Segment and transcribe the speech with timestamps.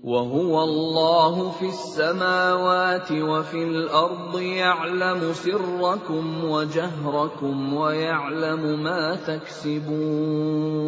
[0.01, 10.81] وهو الله في السماوات وفي الأرض يعلم سركم وجهركم ويعلم ما تكسبون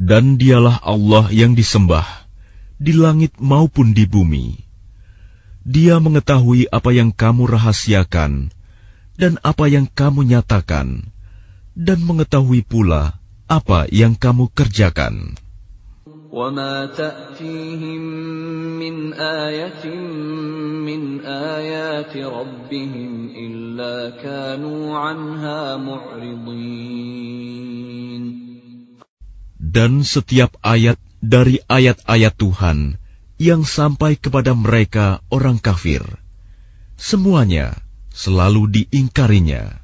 [0.00, 2.08] Dan dialah Allah yang disembah
[2.80, 4.56] di langit maupun di bumi.
[5.60, 8.48] Dia mengetahui apa yang kamu rahasiakan
[9.20, 11.12] dan apa yang kamu nyatakan,
[11.76, 15.36] dan mengetahui pula apa yang kamu kerjakan.
[16.30, 18.02] وما تأتيهم
[18.78, 19.82] من آية
[20.86, 27.10] من آيات ربهم إلا كانوا عنها معرضين
[29.74, 33.00] Dan setiap ayat dari ayat-ayat Tuhan
[33.40, 36.04] yang sampai kepada mereka orang kafir,
[37.00, 37.72] semuanya
[38.12, 39.80] selalu diingkarinya.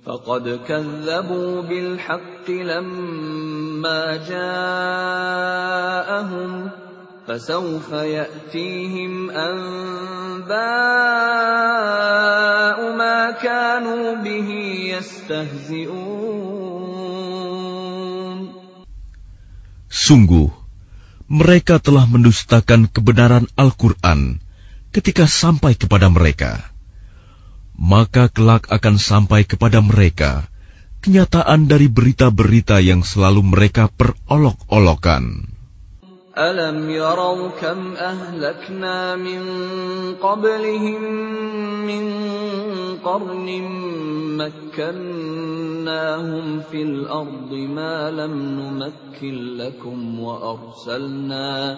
[0.00, 5.70] فقد كذبوا بالحق لما جاءهم
[7.28, 10.50] فسوف يأتيهم أنباء
[12.96, 14.48] ما كانوا به
[14.98, 16.30] يستهزئون
[19.95, 20.51] Sungguh,
[21.31, 24.43] mereka telah mendustakan kebenaran Al-Quran
[24.91, 26.75] ketika sampai kepada mereka
[27.75, 30.47] maka kelak akan sampai kepada mereka
[31.03, 35.54] kenyataan dari berita-berita yang selalu mereka perolok-olokan.
[36.37, 39.41] ألم يروا كم أهلكنا من
[40.21, 41.03] قبلهم
[41.87, 42.13] من
[43.03, 43.61] قرن
[44.75, 51.77] مكناهم في الأرض ما لم نمكن لكم وأرسلنا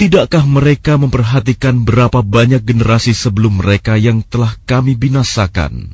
[0.00, 5.92] Tidakkah mereka memperhatikan berapa banyak generasi sebelum mereka yang telah kami binasakan?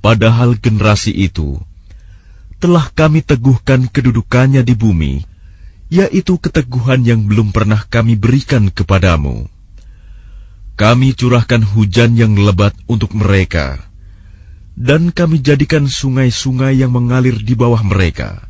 [0.00, 1.60] Padahal generasi itu
[2.56, 5.28] telah kami teguhkan kedudukannya di bumi,
[5.92, 9.44] yaitu keteguhan yang belum pernah kami berikan kepadamu.
[10.80, 13.76] Kami curahkan hujan yang lebat untuk mereka,
[14.72, 18.40] dan kami jadikan sungai-sungai yang mengalir di bawah mereka.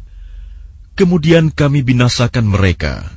[0.94, 3.15] Kemudian kami binasakan mereka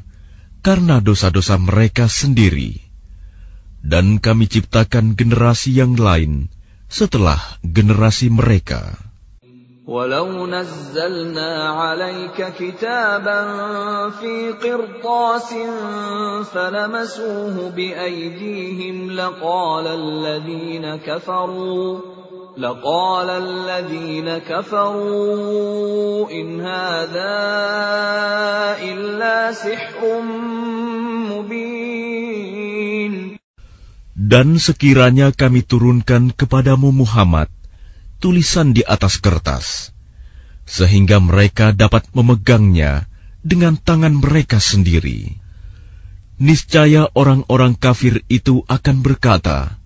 [0.65, 2.81] karena dosa-dosa mereka sendiri,
[3.85, 6.49] dan kami ciptakan generasi yang lain
[6.89, 8.97] setelah generasi mereka.
[9.85, 13.41] ولو نزلنا عليك كتابا
[14.11, 15.51] في قرطاس
[16.53, 22.01] فلمسوه بأيديهم لقال الذين كفروا
[22.55, 27.37] لقال الذين كفروا إن هذا
[28.79, 30.23] إلا سحر
[31.35, 31.75] مبين
[34.15, 37.51] Dan sekiranya kami turunkan kepadamu Muhammad
[38.23, 39.93] tulisan di atas kertas,
[40.65, 43.05] sehingga mereka dapat memegangnya
[43.45, 45.45] dengan tangan mereka sendiri.
[46.39, 49.78] niscaya orang-orang kafir itu akan berkata,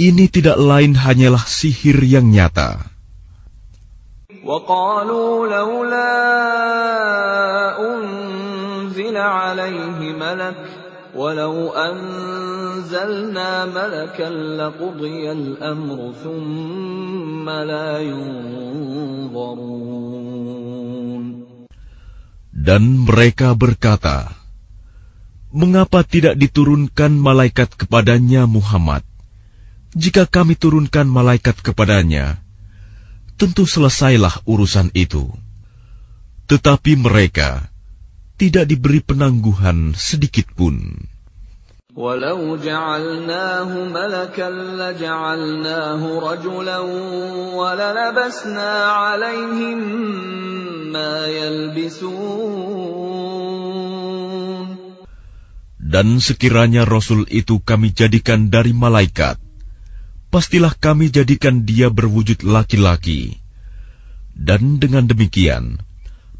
[0.00, 2.90] "Ini tidak lain hanyalah sihir yang nyata."
[4.40, 6.16] وقالوا لولا
[7.76, 10.56] أنزل عليه ملك
[11.14, 19.80] ولو أنزلنا ملكا لقضي الأمر ثم لا ينظرون
[22.60, 24.36] Dan mereka berkata,
[25.50, 29.02] Mengapa tidak diturunkan malaikat kepadanya Muhammad?
[29.94, 32.38] Jika kami turunkan malaikat kepadanya,
[33.34, 35.26] tentu selesailah urusan itu.
[36.46, 37.66] Tetapi mereka
[38.38, 41.08] tidak diberi penangguhan sedikit pun.
[41.90, 46.78] ولو جعلناه ملكا لجعلناه رجلا
[47.58, 49.78] وللبسنا عليهم
[50.94, 52.70] ما يلبسون
[55.90, 59.42] Dan sekiranya Rasul itu kami jadikan dari malaikat,
[60.34, 63.42] pastilah kami jadikan dia berwujud laki-laki.
[64.32, 65.82] Dan dengan demikian,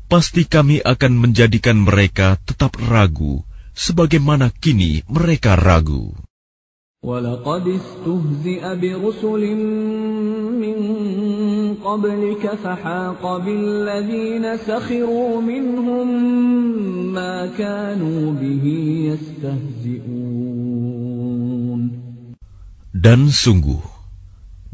[0.06, 3.42] pasti kami akan menjadikan mereka tetap ragu,
[3.75, 6.14] sebagaimana kini mereka ragu.
[7.00, 9.56] ولقد استهزئ برسل
[10.60, 10.76] من
[11.84, 16.08] قبلك فحاق بالذين سخروا منهم
[17.12, 18.64] ما كانوا به
[19.08, 21.03] يستهزئون
[22.94, 23.78] Dan sungguh,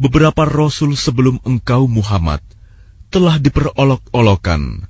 [0.01, 2.41] beberapa rasul sebelum engkau Muhammad
[3.13, 4.89] telah diperolok-olokan,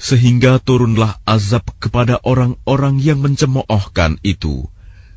[0.00, 4.68] sehingga turunlah azab kepada orang-orang yang mencemoohkan itu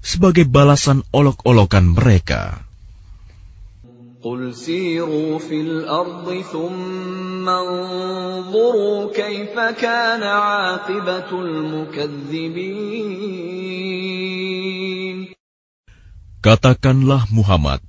[0.04, 2.64] sebagai balasan olok-olokan mereka.
[4.24, 12.84] قل سيروا في الأرض ثم انظروا كيف كان عاقبة المكذبين
[16.44, 17.80] Katakanlah Muhammad,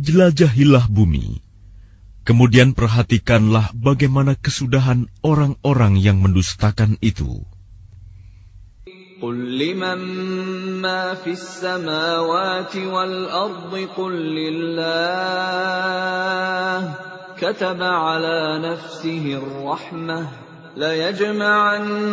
[0.00, 1.44] jelajahilah bumi,
[2.24, 7.44] kemudian perhatikanlah bagaimana kesudahan orang-orang yang mendustakan itu.
[9.18, 9.98] قل لمن
[10.78, 14.78] ما في السماوات والأرض قل لله
[17.34, 20.41] كتب على نفسه الرحمة
[20.78, 22.10] ليجمعنكم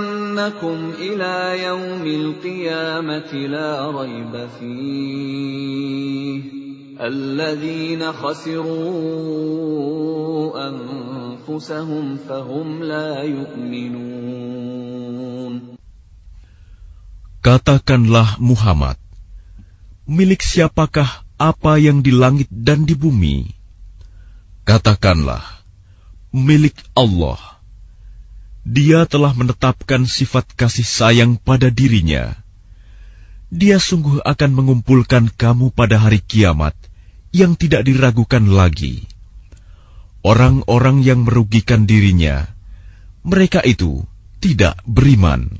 [0.97, 6.41] إلى يوم القيامة لا ريب فيه
[7.01, 8.65] الذين خسروا
[10.69, 14.15] أنفسهم فهم لا يؤمنون
[17.45, 18.97] Katakanlah Muhammad,
[20.09, 21.05] milik siapakah
[21.37, 23.45] apa yang di langit dan di bumi?
[24.65, 25.45] Katakanlah,
[26.33, 27.37] milik Allah.
[28.70, 32.38] dia telah menetapkan sifat kasih sayang pada dirinya.
[33.50, 36.78] Dia sungguh akan mengumpulkan kamu pada hari kiamat
[37.34, 39.10] yang tidak diragukan lagi.
[40.22, 42.46] Orang-orang yang merugikan dirinya,
[43.26, 44.06] mereka itu
[44.38, 45.50] tidak beriman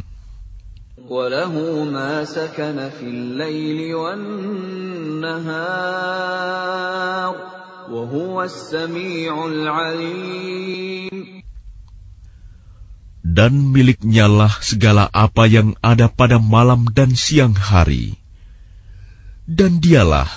[13.29, 18.13] Dan miliknya lah segala apa yang ada pada malam dan siang hari.
[19.49, 20.29] Dan dialah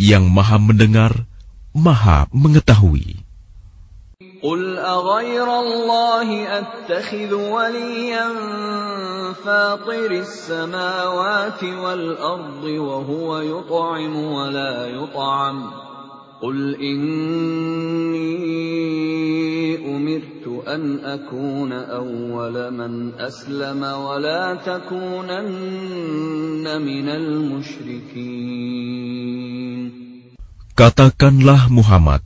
[0.00, 1.28] yang maha mendengar,
[1.76, 3.20] maha mengetahui.
[4.42, 6.28] قل أغير الله
[6.58, 8.28] أتخذ وليا
[9.44, 15.70] فاطر السماوات والأرض وهو يطعم ولا يطعم
[16.42, 18.34] قل إني
[19.78, 25.46] أمرت أن أكون أول من أسلم ولا تكونن
[26.82, 28.72] من المشركين
[30.72, 32.24] Katakanlah Muhammad,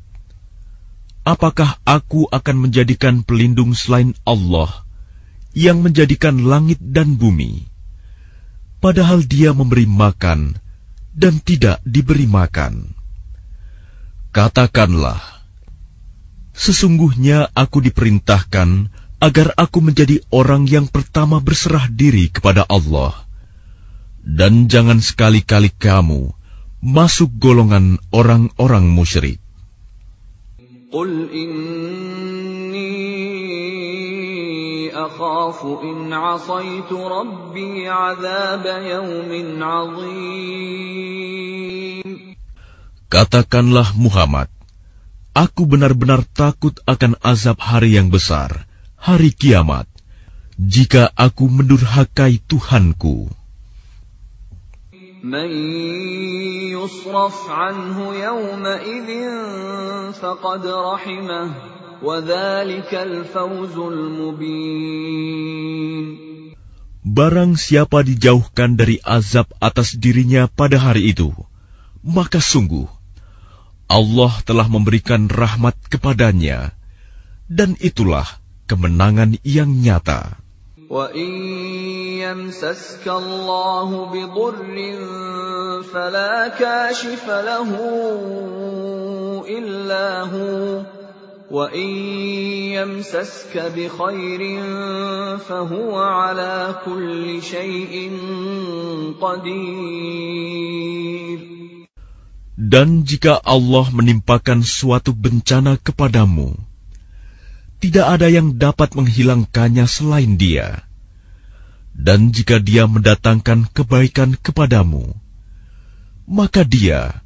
[1.27, 4.87] apakah aku akan menjadikan pelindung selain Allah
[5.51, 7.67] yang menjadikan langit dan bumi,
[8.79, 10.63] padahal Dia memberi makan
[11.11, 12.97] dan tidak diberi makan?
[14.32, 15.20] Katakanlah,
[16.56, 18.88] sesungguhnya aku diperintahkan
[19.20, 23.12] agar aku menjadi orang yang pertama berserah diri kepada Allah,
[24.24, 26.32] dan jangan sekali-kali kamu
[26.80, 29.44] masuk golongan orang-orang musyrik.
[30.96, 32.88] Qul inni
[34.96, 40.32] akhafu in asaitu rabbi azab yawmin azim.
[43.11, 44.51] Katakanlah Muhammad,
[45.31, 48.67] aku benar-benar takut akan azab hari yang besar,
[48.99, 49.87] hari kiamat,
[50.59, 53.31] jika aku mendurhakai Tuhanku.
[55.27, 55.51] من
[56.71, 59.09] يصرف عنه يومئذ
[60.15, 61.55] فقد رحمه
[62.03, 65.27] وذلك الفوز المبين
[67.07, 71.31] Barang siapa dijauhkan dari azab atas dirinya pada hari itu,
[72.03, 72.91] maka sungguh
[73.92, 76.72] Allah telah memberikan rahmat kepadanya,
[77.52, 78.24] dan itulah
[78.64, 80.40] kemenangan yang nyata.
[102.62, 106.54] Dan jika Allah menimpakan suatu bencana kepadamu,
[107.82, 110.86] tidak ada yang dapat menghilangkannya selain Dia.
[111.98, 115.10] Dan jika Dia mendatangkan kebaikan kepadamu,
[116.30, 117.26] maka Dia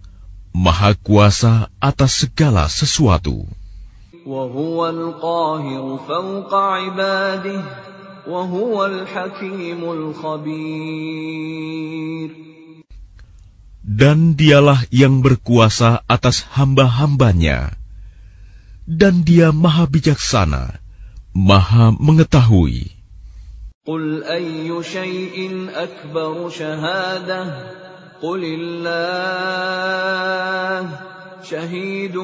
[0.56, 3.44] Maha Kuasa atas segala sesuatu
[13.85, 17.81] Dan dialah yang berkuasa atas hamba-hambanya
[18.91, 20.83] dan dia maha bijaksana,
[21.31, 22.99] maha mengetahui.
[23.87, 27.43] قل أي شيء أكبر شهادة
[28.23, 29.01] قل الله
[31.43, 32.17] شهيد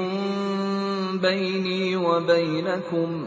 [1.16, 3.26] بيني وبينكم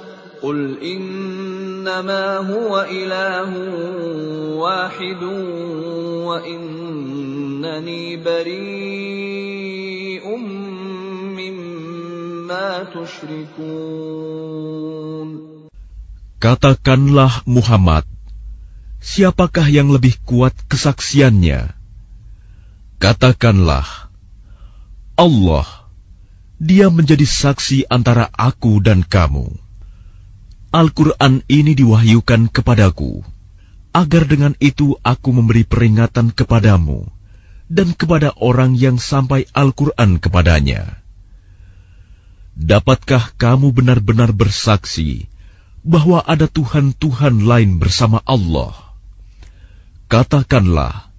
[0.42, 3.50] قل إنما هو إله
[4.54, 5.22] واحد
[6.28, 9.46] وإنني بريء
[11.36, 14.36] مما تشركون
[16.36, 18.04] Katakanlah Muhammad,
[19.00, 21.72] siapakah yang lebih kuat kesaksiannya?
[23.00, 24.12] Katakanlah,
[25.16, 25.64] Allah,
[26.60, 29.59] dia menjadi saksi antara aku dan kamu.
[30.71, 33.27] Al-Quran ini diwahyukan kepadaku,
[33.91, 37.11] agar dengan itu aku memberi peringatan kepadamu
[37.67, 41.03] dan kepada orang yang sampai Al-Quran kepadanya.
[42.55, 45.27] Dapatkah kamu benar-benar bersaksi
[45.83, 48.71] bahwa ada Tuhan-Tuhan lain bersama Allah.
[50.07, 51.11] Katakanlah,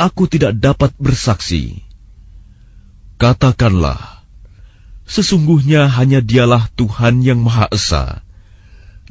[0.00, 1.84] aku tidak dapat bersaksi.
[3.20, 4.24] Katakanlah,
[5.04, 8.24] sesungguhnya hanya dialah Tuhan yang Maha Esa,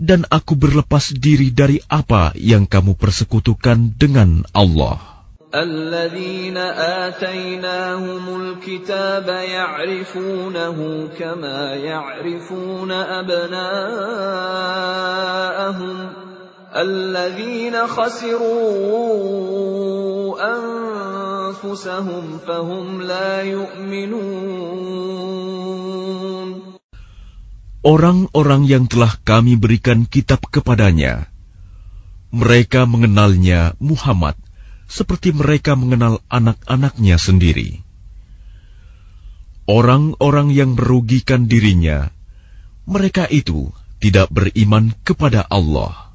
[0.00, 5.12] dan aku berlepas diri dari apa yang kamu persekutukan dengan Allah.
[5.52, 13.72] الذين آتيناهم الكتاب يعرفونه كما يعرفون أبناءهم
[16.76, 18.42] الذين خسروا
[21.60, 25.12] أنفسهم فهم لا يؤمنون
[27.82, 31.26] Orang-orang yang telah kami berikan kitab kepadanya,
[32.30, 34.38] mereka mengenalnya Muhammad
[34.86, 37.82] seperti mereka mengenal anak-anaknya sendiri.
[39.66, 42.14] Orang-orang yang merugikan dirinya,
[42.86, 46.12] mereka itu tidak beriman kepada Allah.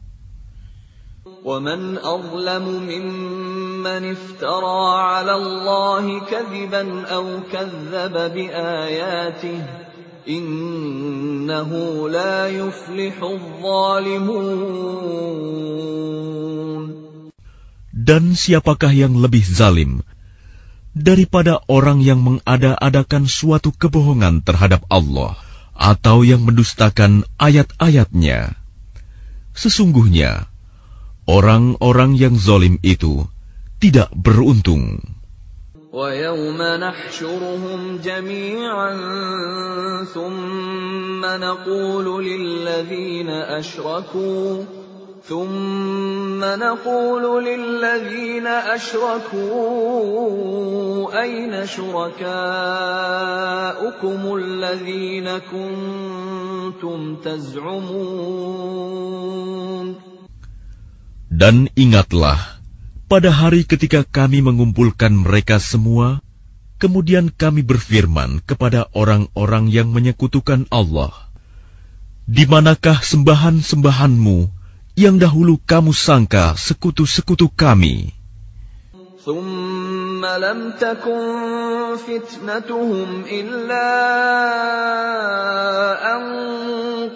[1.48, 9.64] ومن أظلم ممن افترى على الله كذبا أو كذب بآياته
[10.27, 14.49] innahu la zalimun.
[17.93, 20.03] Dan siapakah yang lebih zalim
[20.93, 25.39] daripada orang yang mengada-adakan suatu kebohongan terhadap Allah
[25.77, 28.59] atau yang mendustakan ayat-ayatnya?
[29.53, 30.49] Sesungguhnya,
[31.29, 33.29] orang-orang yang zalim itu
[33.79, 35.12] tidak beruntung.
[35.93, 38.93] وَيَوْمَ نَحْشُرُهُمْ جَمِيعًا
[40.05, 44.65] ثُمَّ نَقُولُ لِلَّذِينَ أَشْرَكُوا
[45.23, 49.53] ثم نقول للذين أشركوا
[51.23, 52.21] أين شركاؤكم
[54.37, 58.83] الذين كنتم تزعمون؟
[61.33, 62.61] Dan ingatlah,
[63.13, 66.25] pada hari ketika kami mengumpulkan mereka semua,
[66.81, 71.13] kemudian kami berfirman kepada orang-orang yang menyekutukan Allah,
[72.25, 74.49] Di manakah sembahan-sembahanmu
[74.97, 78.17] yang dahulu kamu sangka sekutu-sekutu kami?
[79.28, 81.22] ثم لم تكن
[82.00, 83.90] فتنتهم إلا
[86.16, 86.24] أن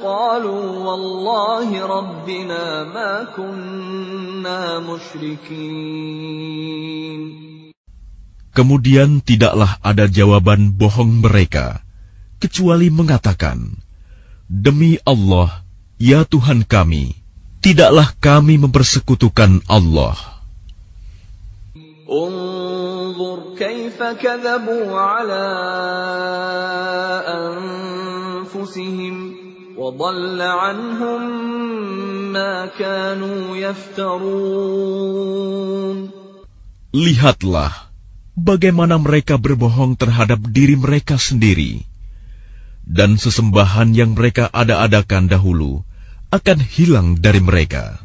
[0.04, 6.32] قالوا والله ربنا ما كنا مشركين
[8.52, 11.80] Kemudian tidaklah ada jawaban bohong mereka,
[12.44, 13.80] kecuali mengatakan,
[14.52, 15.64] Demi Allah,
[15.96, 17.16] ya Tuhan kami,
[17.64, 20.35] tidaklah kami mempersekutukan Allah.
[22.12, 25.48] انظر كيف كذبوا على
[28.52, 29.16] أنفسهم
[29.78, 31.22] وضل عنهم
[32.34, 34.92] ما كانوا يفترون
[36.92, 37.88] Lihatlah
[38.36, 41.88] bagaimana mereka berbohong terhadap diri mereka sendiri,
[42.84, 45.88] dan sesembahan yang mereka ada-adakan dahulu
[46.36, 48.05] akan hilang dari mereka.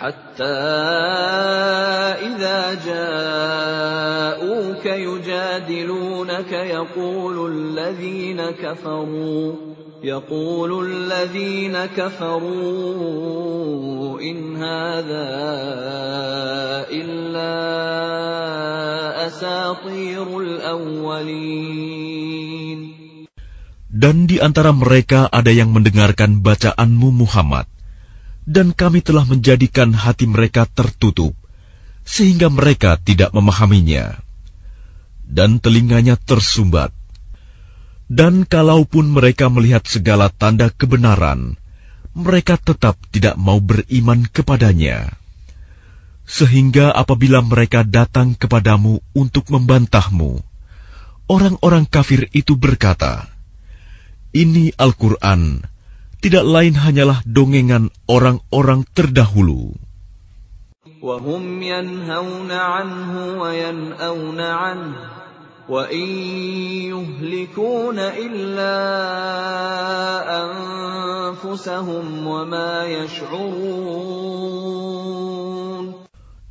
[0.00, 0.60] حتى
[2.28, 9.54] إذا جاءوك يجادلونك يقول الذين كفروا
[10.04, 12.60] يقول الذين كفروا
[14.20, 15.28] إن هذا
[16.92, 17.56] إلا
[19.26, 22.06] أساطير الأولين
[23.96, 27.64] Dan di antara mereka ada yang mendengarkan bacaanmu Muhammad,
[28.45, 31.37] dan kami telah menjadikan hati mereka tertutup,
[32.01, 34.17] sehingga mereka tidak memahaminya,
[35.25, 36.89] dan telinganya tersumbat.
[38.11, 41.55] Dan kalaupun mereka melihat segala tanda kebenaran,
[42.11, 45.15] mereka tetap tidak mau beriman kepadanya.
[46.27, 50.43] Sehingga apabila mereka datang kepadamu untuk membantahmu,
[51.31, 53.31] orang-orang kafir itu berkata,
[54.35, 55.70] "Ini Al-Quran."
[56.20, 59.76] tidak lain hanyalah dongengan orang-orang terdahulu.
[61.06, 64.96] وهم ينهون عنه وينأون عنه
[65.68, 66.08] وإن
[66.90, 68.76] يهلكون إلا
[70.42, 74.26] أنفسهم وما يشعرون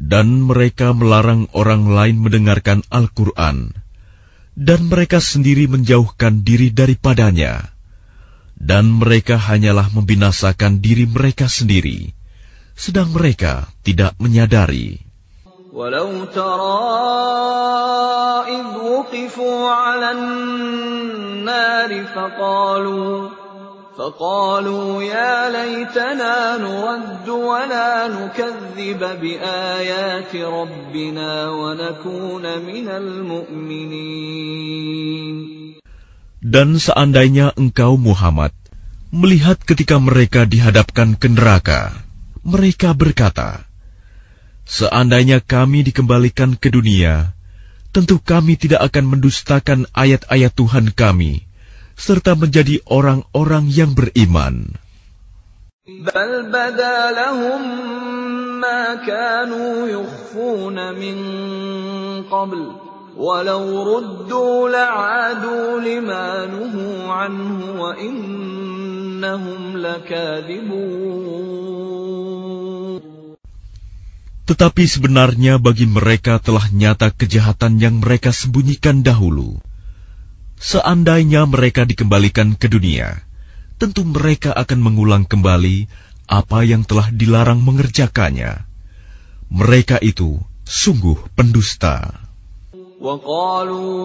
[0.06, 3.74] Dan mereka melarang orang lain mendengarkan Al-Quran,
[4.54, 7.74] dan mereka sendiri menjauhkan diri daripadanya
[8.60, 12.15] dan mereka hanyalah membinasakan diri mereka sendiri,
[12.76, 15.06] sedang mereka tidak menyadari.
[15.76, 16.88] ولو ترى
[18.48, 23.30] إذ وقفوا على النار فقالوا
[23.98, 34.36] فقالوا يا ليتنا نرد ولا نكذب بآيات ربنا ونكون من المؤمنين
[36.45, 38.54] Dan seandainya engkau Muhammad
[39.10, 41.95] melihat ketika mereka dihadapkan ke neraka,
[42.45, 43.65] mereka berkata,
[44.65, 47.38] Seandainya kami dikembalikan ke dunia,
[47.93, 51.45] tentu kami tidak akan mendustakan ayat-ayat Tuhan kami,
[51.93, 54.76] serta menjadi orang-orang yang beriman.
[55.86, 57.62] بل بدا لهم
[58.58, 61.17] ما كانوا يخفون من
[62.26, 62.62] قبل
[63.16, 67.92] walau ruddu la'adu lima nuhu anhu wa.
[74.49, 79.61] Tetapi sebenarnya bagi mereka telah nyata kejahatan yang mereka sembunyikan dahulu.
[80.57, 83.20] Seandainya mereka dikembalikan ke dunia,
[83.77, 85.88] tentu mereka akan mengulang kembali
[86.25, 88.64] apa yang telah dilarang mengerjakannya.
[89.53, 92.30] Mereka itu sungguh pendusta.
[93.02, 93.98] وقالوا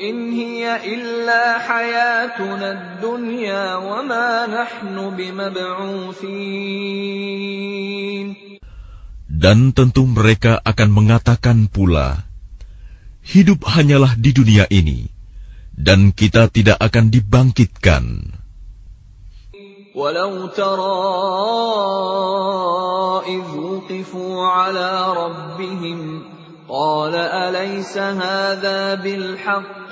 [0.00, 6.26] إن هي إلا حياتنا الدنيا وما نحن بمبعوثين
[9.36, 12.24] Dan tentu mereka akan mengatakan pula,
[13.20, 15.12] Hidup hanyalah di dunia ini,
[15.76, 18.32] dan kita tidak akan dibangkitkan.
[19.96, 21.00] ولو ترى
[23.24, 26.29] إذ وقفوا على ربهم
[26.70, 29.90] قال أليس هذا بالحق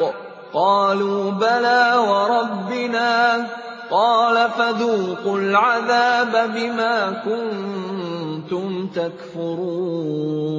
[0.52, 3.46] قالوا بلى وربنا
[3.90, 10.52] قال فذوقوا العذاب بما كنتم كنتم تكفرون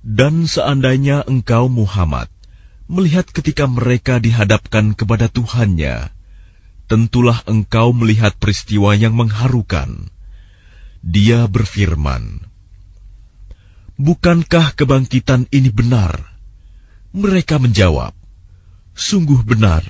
[0.00, 2.26] Dan seandainya engkau Muhammad
[2.90, 6.10] melihat ketika mereka dihadapkan kepada Tuhannya,
[6.90, 10.10] tentulah engkau melihat peristiwa yang mengharukan.
[11.04, 12.43] Dia berfirman,
[14.00, 16.16] Bukankah kebangkitan ini benar?
[17.12, 18.16] Mereka menjawab,
[18.96, 19.84] Sungguh benar,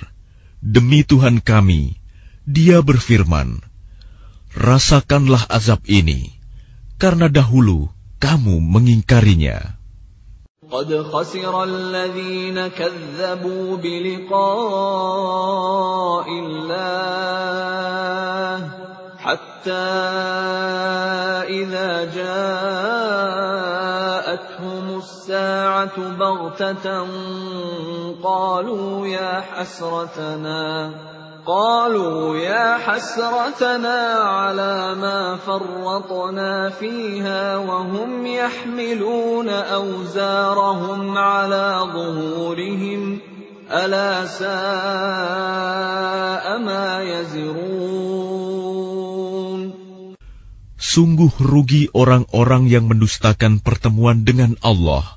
[0.58, 1.94] demi Tuhan kami,
[2.42, 3.62] dia berfirman,
[4.50, 6.34] Rasakanlah azab ini,
[6.98, 7.86] karena dahulu
[8.18, 9.78] kamu mengingkarinya.
[10.70, 14.46] قد خسر الذين كذبوا بلقاء
[16.30, 17.10] الله
[19.18, 19.90] حتى
[21.58, 23.03] إذا جاءتهم
[25.05, 27.07] الساعة بغتة
[28.23, 30.91] قالوا يا حسرتنا
[31.45, 43.19] قالوا يا حسرتنا على ما فرطنا فيها وهم يحملون أوزارهم على ظهورهم
[43.71, 44.47] ألا ساء
[46.59, 48.64] ما يزرون.
[50.75, 55.07] Sungguh rugi orang-orang yang mendustakan pertemuan dengan Allah,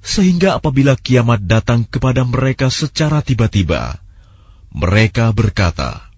[0.00, 4.00] sehingga apabila kiamat datang kepada mereka secara tiba-tiba,
[4.72, 6.08] mereka berkata,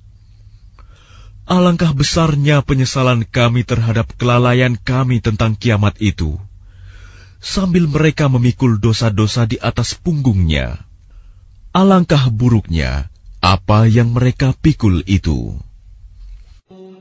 [1.44, 6.40] Alangkah besarnya penyesalan kami terhadap kelalaian kami tentang kiamat itu,
[7.42, 10.80] sambil mereka memikul dosa-dosa di atas punggungnya.
[11.76, 13.12] Alangkah buruknya
[13.44, 15.60] apa yang mereka pikul itu.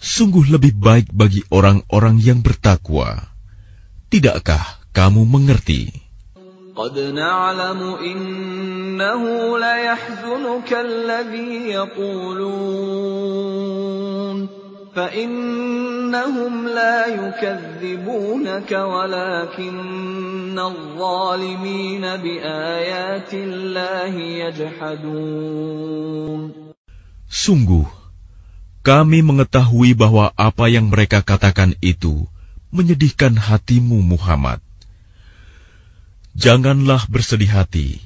[0.00, 3.26] sungguh lebih baik bagi orang-orang yang bertakwa.
[4.12, 6.06] Tidakkah kamu mengerti?
[6.76, 9.22] قد نعلم إنه
[9.58, 13.16] ليحزنك الذي يقولون
[14.96, 25.86] فإنهم لا يكذبونك ولكن الظالمين بآيات الله يجحدون
[27.26, 27.84] Sungguh,
[28.81, 32.25] kami mengetahui bahwa apa yang mereka katakan itu
[32.73, 34.57] menyedihkan hatimu Muhammad.
[36.33, 37.99] Janganlah bersedih hati,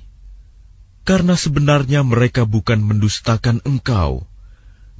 [1.05, 4.25] karena sebenarnya mereka bukan mendustakan engkau,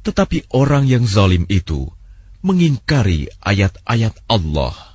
[0.05, 1.89] tetapi orang yang zalim itu
[2.45, 4.94] mengingkari ayat-ayat Allah.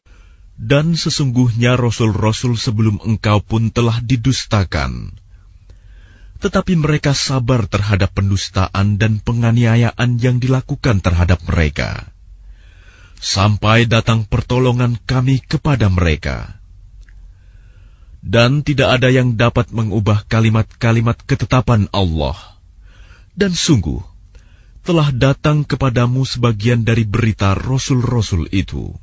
[0.61, 5.17] Dan sesungguhnya rasul-rasul sebelum engkau pun telah didustakan.
[6.37, 12.13] Tetapi mereka sabar terhadap pendustaan dan penganiayaan yang dilakukan terhadap mereka.
[13.17, 16.61] Sampai datang pertolongan kami kepada mereka.
[18.21, 22.37] Dan tidak ada yang dapat mengubah kalimat-kalimat ketetapan Allah.
[23.33, 24.05] Dan sungguh,
[24.85, 28.93] telah datang kepadamu sebagian dari berita rasul-rasul itu.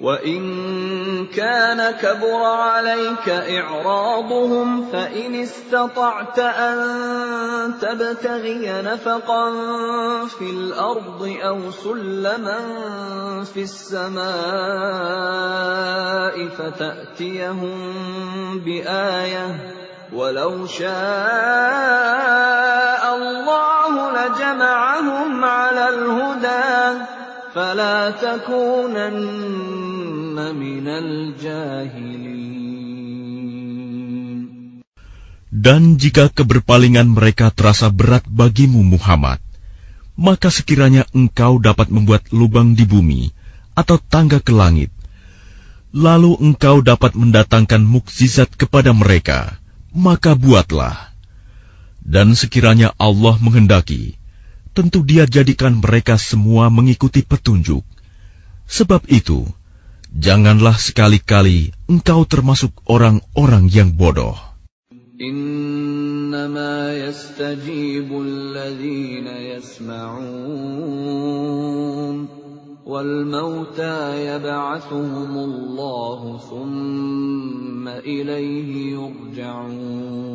[0.00, 9.50] وإن كان كبر عليك إعراضهم فإن استطعت أن تبتغي نفقا
[10.26, 12.58] في الأرض أو سلما
[13.54, 14.28] في السماء
[16.48, 17.78] فتأتيهم
[18.58, 19.74] بآية
[20.12, 20.88] ولو شاء
[23.16, 26.98] الله لجمعهم على الهدى
[27.57, 29.13] فلا تكونن
[30.55, 32.43] من الجاهلين
[35.53, 39.37] Dan jika keberpalingan mereka terasa berat bagimu Muhammad,
[40.17, 43.29] maka sekiranya engkau dapat membuat lubang di bumi
[43.77, 44.89] atau tangga ke langit,
[45.93, 49.61] lalu engkau dapat mendatangkan mukjizat kepada mereka,
[49.93, 51.13] maka buatlah.
[52.01, 54.16] Dan sekiranya Allah menghendaki,
[54.77, 57.85] tentu dia jadikan mereka semua mengikuti petunjuk,
[58.69, 59.43] Sebab itu,
[60.15, 64.33] janganlah sekali-kali engkau termasuk orang-orang yang bodoh.
[65.13, 70.17] إنما يستجيب الذين يسمعون
[72.85, 80.33] والموتى يبعثهم الله ثم إليه يرجعون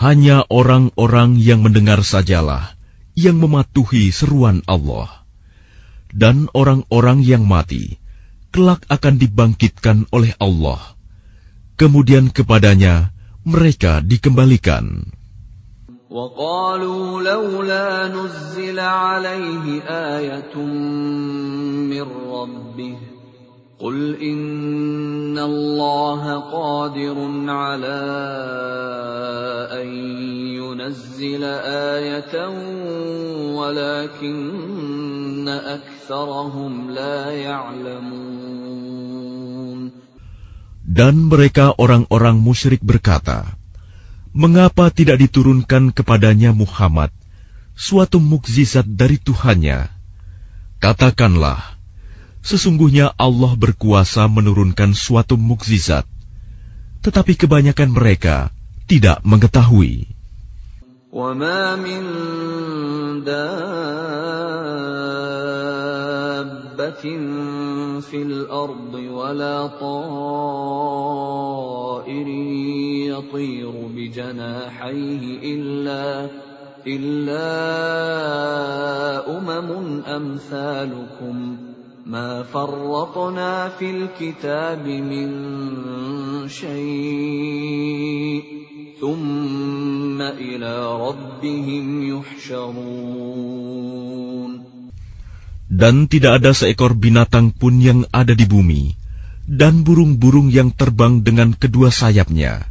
[0.00, 2.76] Hanya orang-orang yang mendengar sajalah
[3.16, 5.24] yang mematuhi seruan Allah.
[6.12, 7.96] Dan orang-orang yang mati,
[8.52, 10.80] kelak akan dibangkitkan oleh Allah.
[11.80, 13.12] Kemudian kepadanya
[13.44, 15.12] mereka dikembalikan.
[16.06, 20.54] وقالوا لولا نزل عليه آية
[21.92, 22.96] من ربه
[23.80, 28.00] قل إن الله قادر على
[29.68, 29.88] أن
[30.56, 31.44] ينزل
[31.94, 32.34] آية
[33.52, 38.36] ولكن أكثرهم لا يعلمون
[40.96, 43.60] Dan mereka orang-orang musyrik berkata,
[44.32, 47.12] Mengapa tidak diturunkan kepadanya Muhammad
[47.76, 49.92] suatu mukjizat dari Tuhannya?
[50.80, 51.76] Katakanlah,
[52.46, 56.06] sesungguhnya Allah berkuasa menurunkan suatu mukjizat,
[57.02, 58.54] tetapi kebanyakan mereka
[58.86, 60.16] tidak mengetahui.
[61.16, 62.02] وما من
[63.24, 63.56] دابة
[68.04, 70.36] في الأرض ولا طائر
[73.08, 75.22] يطير بجناحيه
[75.54, 76.28] إلا
[76.86, 77.48] إلا
[79.38, 79.70] أمم
[80.04, 81.56] أمثالكم
[82.06, 85.28] ما فرطنا في الكتاب من
[86.48, 88.42] شيء
[89.00, 90.72] ثم إلى
[91.02, 93.66] ربهم يحشرون
[95.66, 98.94] Dan tidak ada seekor binatang pun yang ada di bumi,
[99.50, 102.70] dan burung-burung yang terbang dengan kedua sayapnya,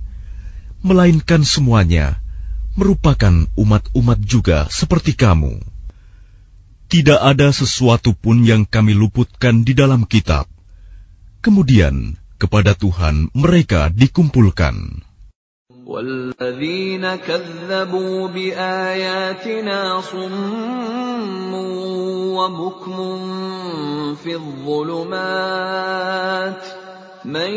[0.79, 2.23] melainkan semuanya
[2.79, 5.68] merupakan umat-umat juga seperti kamu.
[6.89, 10.45] Tidak ada sesuatu pun yang kami luputkan di dalam kitab.
[11.41, 15.05] Kemudian kepada Tuhan mereka dikumpulkan.
[15.85, 21.53] والذين كذبوا بآياتنا صم
[22.33, 22.97] وبكم
[24.15, 25.65] في الظلمات
[27.25, 27.53] من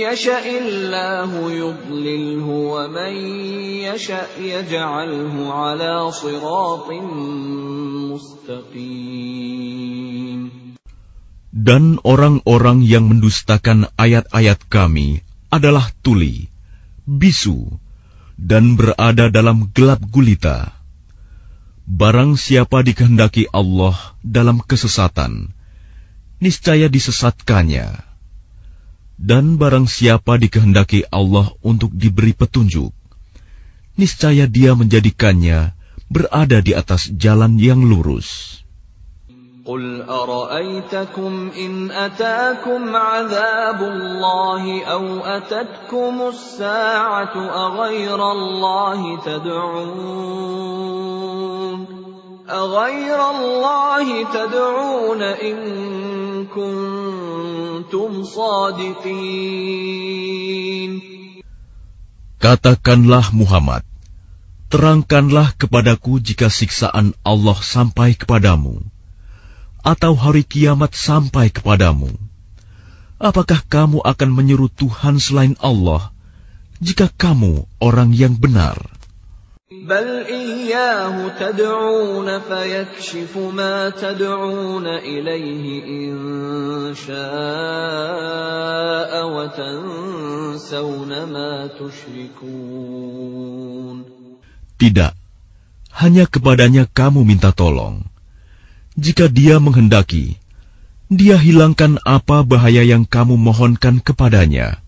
[0.00, 3.12] يشاء الله يضلله ومن
[3.84, 6.88] يشاء يجعله على صراط
[8.08, 9.68] مستقيم
[11.58, 15.20] Dan orang-orang yang mendustakan ayat-ayat kami
[15.52, 16.46] adalah tuli,
[17.04, 17.68] bisu,
[18.38, 20.70] dan berada dalam gelap gulita.
[21.88, 25.50] Barang siapa dikehendaki Allah dalam kesesatan,
[26.38, 28.08] niscaya disesatkannya.
[29.22, 32.94] Dan barang siapa dikehendaki Allah untuk diberi petunjuk,
[33.98, 35.74] niscaya dia menjadikannya
[36.06, 38.58] berada di atas jalan yang lurus.
[39.68, 50.78] قل أرأيتكم إن أتاكم عذاب الله أو أتتكم الساعة أغير الله تدعون
[52.48, 55.56] أغير الله تدعون إن
[56.48, 59.68] كنتم صادقين
[62.38, 63.82] Katakanlah Muhammad,
[64.70, 68.78] terangkanlah kepadaku jika siksaan Allah sampai kepadamu,
[69.82, 72.14] atau hari kiamat sampai kepadamu.
[73.18, 76.14] Apakah kamu akan menyeru Tuhan selain Allah,
[76.78, 78.78] jika kamu orang yang benar?
[79.72, 86.16] بل إياه تدعون فيكشف ما تدعون إليه إن
[86.96, 87.18] شاء
[89.28, 93.28] وتنسون ما تشركون
[94.78, 95.12] Tidak,
[95.92, 98.08] hanya kepadanya kamu minta tolong.
[98.96, 100.40] Jika dia menghendaki,
[101.12, 104.80] dia hilangkan apa bahaya yang kamu mohonkan kepadanya,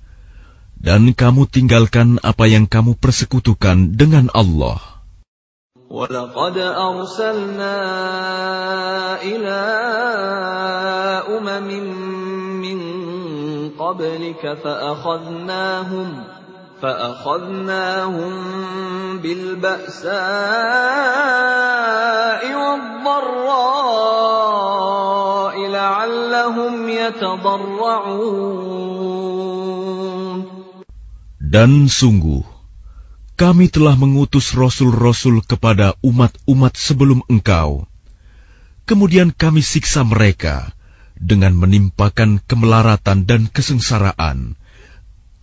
[0.84, 5.00] dan kamu tinggalkan apa yang kamu persekutukan dengan Allah.
[5.90, 7.76] ولقد أرسلنا
[9.26, 9.60] إلى
[11.34, 11.70] أمم
[12.62, 12.78] من
[13.74, 16.24] قبلك فأخذناهم
[16.82, 18.32] فأخذناهم
[19.18, 20.20] بالبأساء
[22.54, 24.00] والضراء
[25.68, 28.73] لعلهم يتضرعون
[31.45, 32.41] dan sungguh,
[33.37, 37.85] kami telah mengutus rasul-rasul kepada umat-umat sebelum engkau.
[38.89, 40.73] Kemudian kami siksa mereka
[41.13, 44.57] dengan menimpakan kemelaratan dan kesengsaraan,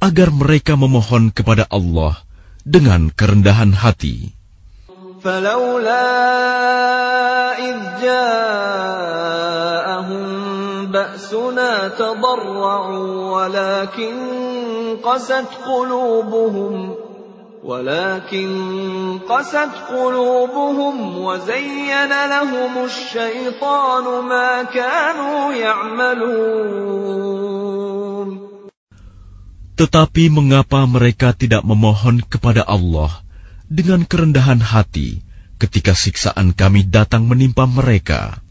[0.02, 2.18] agar mereka memohon kepada Allah
[2.66, 4.34] dengan kerendahan hati.
[15.03, 16.95] قست قلوبهم
[17.63, 18.49] ولكن
[19.29, 26.87] قست قلوبهم وزين لهم الشيطان ما كانوا يعملون
[29.77, 33.21] Tetapi mengapa mereka tidak memohon kepada Allah
[33.69, 35.21] dengan kerendahan hati
[35.61, 38.41] ketika siksaan kami datang menimpa mereka?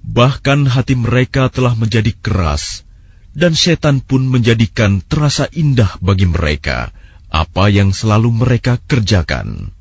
[0.00, 2.88] Bahkan hati mereka telah menjadi keras,
[3.36, 6.88] dan setan pun menjadikan terasa indah bagi mereka
[7.28, 9.76] apa yang selalu mereka kerjakan.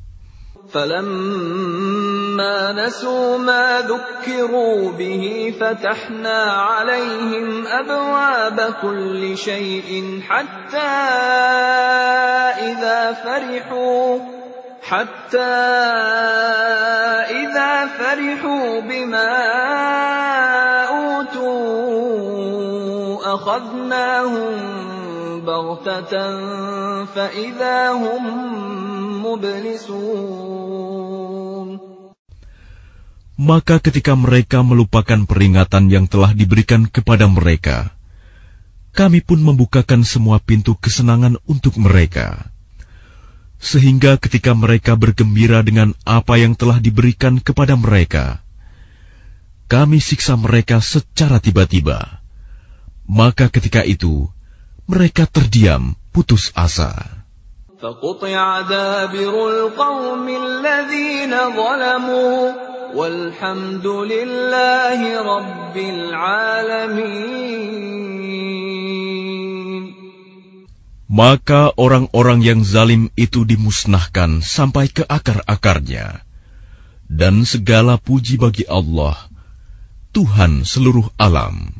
[0.75, 10.95] فلما نسوا ما ذكروا به فتحنا عليهم أبواب كل شيء حتى
[12.59, 14.19] إذا فرحوا
[14.83, 15.55] حتى
[17.39, 19.31] إذا فرحوا بما
[20.91, 22.98] أوتوا
[23.29, 24.53] أخذناهم
[25.45, 26.13] بغتة
[27.05, 28.23] فإذا هم
[29.25, 30.55] مبلسون
[33.35, 37.91] Maka ketika mereka melupakan peringatan yang telah diberikan kepada mereka,
[38.95, 42.47] kami pun membukakan semua pintu kesenangan untuk mereka.
[43.59, 48.39] Sehingga ketika mereka bergembira dengan apa yang telah diberikan kepada mereka,
[49.67, 52.18] kami siksa mereka secara tiba-tiba.
[53.10, 54.30] Maka ketika itu,
[54.86, 56.94] mereka terdiam putus asa.
[71.10, 76.22] Maka orang-orang yang zalim itu dimusnahkan sampai ke akar-akarnya.
[77.10, 79.18] Dan segala puji bagi Allah,
[80.14, 81.79] Tuhan seluruh alam.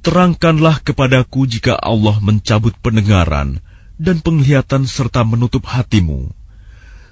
[0.00, 3.60] terangkanlah kepadaku jika Allah mencabut pendengaran
[4.00, 6.32] dan penglihatan serta menutup hatimu.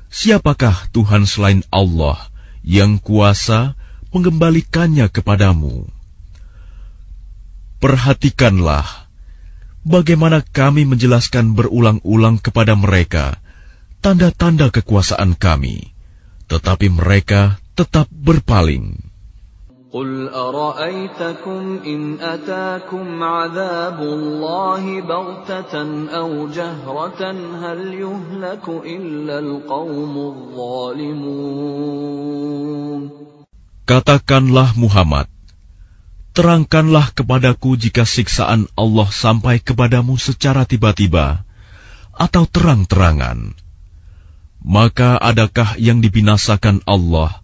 [0.09, 2.17] Siapakah Tuhan selain Allah
[2.65, 3.77] yang kuasa
[4.09, 5.85] mengembalikannya kepadamu?
[7.79, 8.89] Perhatikanlah
[9.85, 13.37] bagaimana kami menjelaskan berulang-ulang kepada mereka
[14.01, 15.93] tanda-tanda kekuasaan kami,
[16.49, 19.08] tetapi mereka tetap berpaling.
[19.94, 25.74] قل أرأيتكم إن أتاكم عذاب الله بغتة
[26.10, 27.22] أو جهرة
[27.62, 31.54] هل يهلك إلا القوم الظالمون
[33.84, 35.28] Katakanlah Muhammad,
[36.32, 41.44] terangkanlah kepadaku jika siksaan Allah sampai kepadamu secara tiba-tiba
[42.16, 43.60] atau terang-terangan.
[44.64, 47.44] Maka adakah yang dibinasakan Allah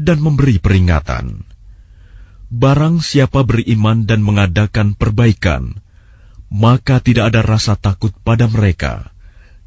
[0.00, 1.44] dan memberi peringatan.
[2.50, 5.78] Barang siapa beriman dan mengadakan perbaikan,
[6.50, 9.14] maka tidak ada rasa takut pada mereka,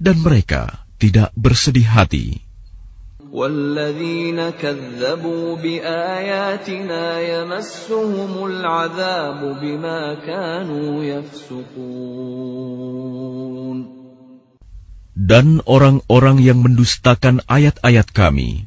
[0.04, 2.44] dan mereka tidak bersedih hati.
[3.34, 12.54] والذين كذبوا بآياتنا يمسهم العذاب بما كانوا يفسقون
[15.14, 18.67] Dan orang-orang yang mendustakan ayat-ayat kami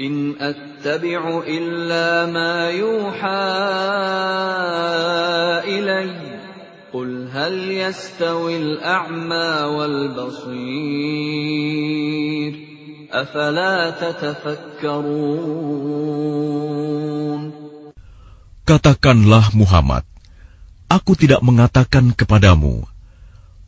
[0.00, 3.48] إن أتبع إلا ما يوحى
[5.64, 6.36] إلي
[6.92, 10.56] قل هل يستوي الأعمى والبصير
[13.12, 15.46] أفلا تتفكرون
[18.66, 20.02] Katakanlah Muhammad
[20.90, 22.82] Aku tidak mengatakan kepadamu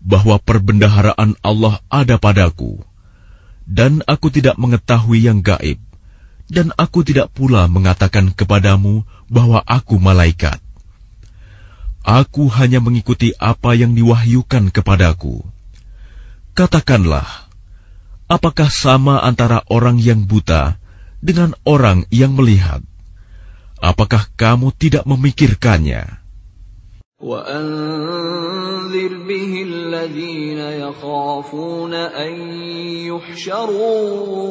[0.03, 2.83] bahwa perbendaharaan Allah ada padaku
[3.67, 5.88] dan aku tidak mengetahui yang gaib
[6.49, 10.59] dan aku tidak pula mengatakan kepadamu bahwa aku malaikat.
[12.03, 15.45] Aku hanya mengikuti apa yang diwahyukan kepadaku.
[16.57, 17.29] Katakanlah,
[18.27, 20.81] apakah sama antara orang yang buta
[21.21, 22.81] dengan orang yang melihat?
[23.79, 26.18] Apakah kamu tidak memikirkannya?
[27.19, 32.33] وأنذر به الذين يخافون أن
[33.11, 34.47] يحشروا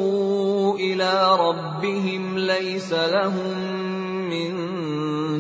[0.75, 3.57] إلى ربهم ليس لهم
[4.27, 4.51] من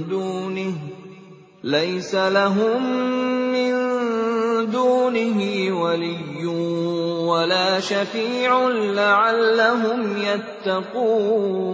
[0.07, 0.73] دونه
[1.63, 3.11] ليس لهم
[3.51, 3.75] من
[4.71, 5.39] دونه
[5.75, 6.45] ولي
[7.27, 11.67] ولا شفيع لعلهم يتقون.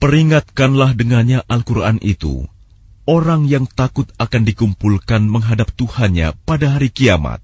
[0.00, 2.50] Peringatkanlah dengannya Al-Quran itu,
[3.05, 7.39] orang yang takut akan dikumpulkan menghadap Tuhannya pada hari kiamat.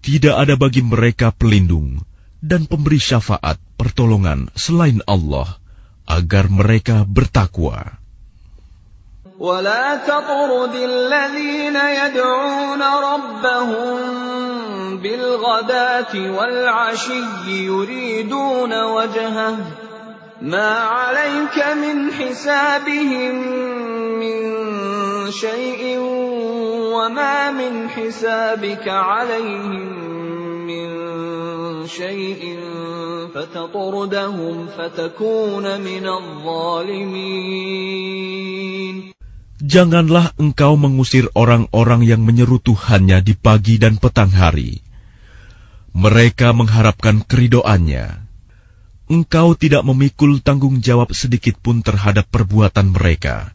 [0.00, 2.00] Tidak ada bagi mereka pelindung
[2.40, 5.60] dan pemberi syafaat pertolongan selain Allah,
[6.08, 7.98] agar mereka bertakwa.
[9.38, 13.98] ولا تطرد الذين يدعون ربهم
[14.98, 19.56] بالغداة والعشي يريدون وجهه
[20.42, 23.34] ما عليك من حسابهم
[24.22, 24.38] من
[25.30, 25.98] شيء
[26.94, 29.86] وما من حسابك عليهم
[30.66, 30.88] من
[31.86, 32.58] شيء
[33.34, 37.58] فتطردهم فتكون من الظالمين
[39.58, 44.80] Janganlah engkau mengusir orang-orang yang menyeru Tuhannya di pagi dan petang hari.
[45.98, 48.21] Mereka mengharapkan keridoannya.
[49.13, 53.53] Engkau tidak memikul tanggung jawab sedikit pun terhadap perbuatan mereka,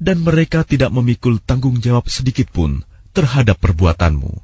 [0.00, 4.40] dan mereka tidak memikul tanggung jawab sedikit pun terhadap perbuatanmu,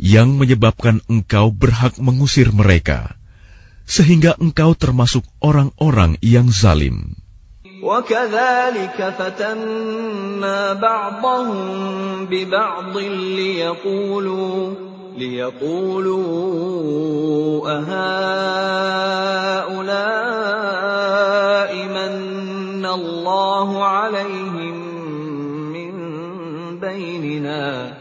[0.00, 3.20] yang menyebabkan engkau berhak mengusir mereka,
[3.84, 7.12] sehingga engkau termasuk orang-orang yang zalim.
[7.84, 12.96] وكذلك فتنا بعضهم ببعض
[13.36, 14.74] ليقولوا
[15.16, 16.24] ليقولوا
[17.76, 19.04] أهؤلاء
[21.86, 24.76] من الله عليهم
[25.72, 25.94] من
[26.80, 27.94] بيننا؟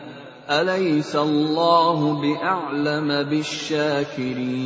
[0.50, 4.64] أليس الله بأعلم بالشاكرين؟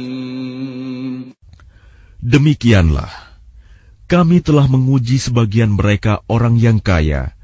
[2.17, 3.26] Demikianlah
[4.07, 7.35] kami telah menguji sebagian mereka orang yang kaya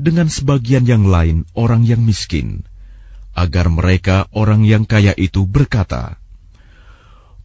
[0.00, 2.64] dengan sebagian yang lain orang yang miskin,
[3.36, 6.16] agar mereka orang yang kaya itu berkata,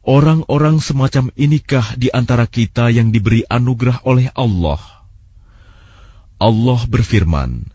[0.05, 4.78] Orang-orang semacam inikah di antara kita yang diberi anugerah oleh Allah?
[6.38, 7.65] Allah berfirman,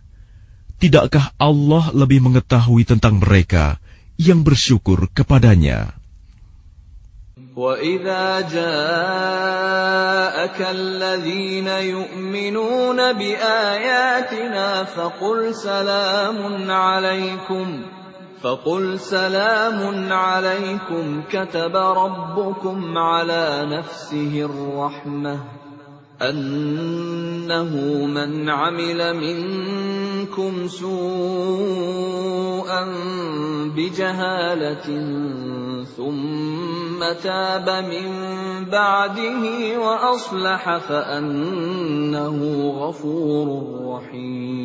[0.78, 3.82] Tidakkah Allah lebih mengetahui tentang mereka
[4.16, 5.99] yang bersyukur kepadanya?
[7.56, 9.40] وَإِذَا جَاءَكَ
[10.70, 17.82] الَّذِينَ يُؤْمِنُونَ بِآيَاتِنَا فَقُلْ سَلَامٌ عَلَيْكُمْ
[18.42, 25.59] فَقُلْ سَلَامٌ عَلَيْكُمْ كَتَبَ رَبُّكُمْ عَلَى نَفْسِهِ الرَّحْمَةَ
[26.21, 27.71] أنه
[28.05, 32.13] من عمل منكم سوءا
[33.75, 34.87] بجهالة
[35.83, 38.09] ثم تاب من
[38.71, 39.43] بعده
[39.79, 42.37] وأصلح فأنه
[42.79, 43.47] غفور
[43.91, 44.55] رحيم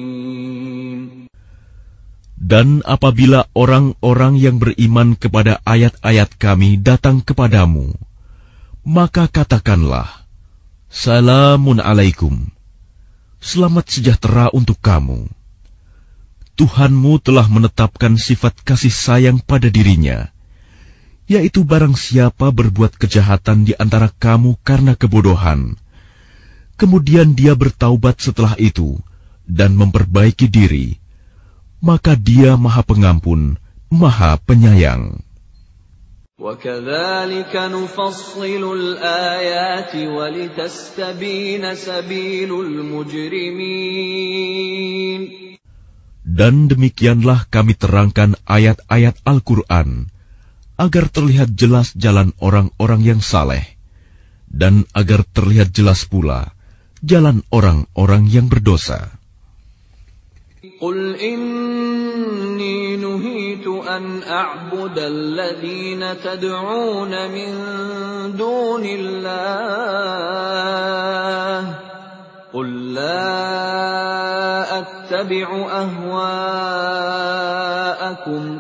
[2.41, 7.95] Dan apabila orang-orang yang beriman kepada ayat-ayat kami datang kepadamu,
[8.83, 10.24] maka katakanlah,
[10.92, 12.50] Salamun alaikum.
[13.42, 15.30] Selamat sejahtera untuk kamu.
[16.56, 20.32] Tuhanmu telah menetapkan sifat kasih sayang pada dirinya,
[21.28, 25.76] yaitu barang siapa berbuat kejahatan di antara kamu karena kebodohan,
[26.80, 28.96] kemudian dia bertaubat setelah itu
[29.44, 30.98] dan memperbaiki diri,
[31.84, 33.60] maka dia maha pengampun,
[33.92, 35.22] Maha Penyayang.
[36.41, 44.01] وكذلك نفصل الآيات ولتستبين سبيل المجرمين
[46.31, 50.07] Dan demikianlah kami terangkan ayat-ayat Al-Quran,
[50.79, 53.67] agar terlihat jelas jalan orang-orang yang saleh,
[54.49, 56.55] dan agar terlihat jelas pula
[57.05, 59.11] jalan orang-orang yang berdosa.
[60.81, 61.64] قل إني
[63.68, 67.52] أن أعبد الذين تدعون من
[68.38, 69.66] دون الله.
[72.54, 76.20] قل لا أتبع أهواءكم.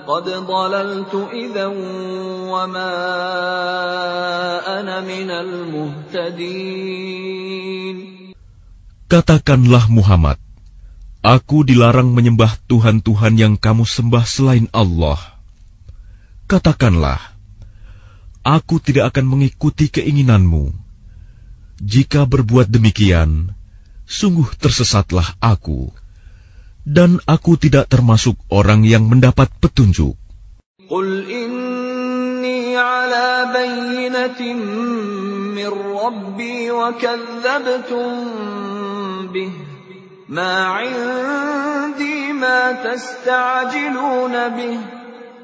[0.07, 1.65] قد ضللت إذا
[2.51, 2.95] وما
[4.79, 6.75] أنا من المهتدين.
[9.05, 10.35] Katakanlah Muhammad,
[11.25, 15.17] Aku dilarang menyembah Tuhan-Tuhan yang kamu sembah selain Allah.
[16.45, 17.17] Katakanlah,
[18.45, 20.69] aku tidak akan mengikuti keinginanmu.
[21.81, 23.57] Jika berbuat demikian,
[24.05, 25.89] sungguh tersesatlah aku.
[26.85, 30.13] Dan aku tidak termasuk orang yang mendapat petunjuk.
[30.85, 34.61] Qul inni ala bayinatin
[35.57, 38.13] min Rabbi wa kazzabtum
[39.33, 39.74] bih.
[40.30, 44.78] ما عندي ما تستعجلون به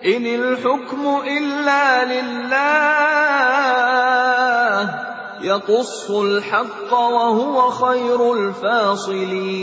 [0.05, 2.77] إن الحكم إلا لله
[5.43, 9.57] يقص الحق وهو خير الفاصلين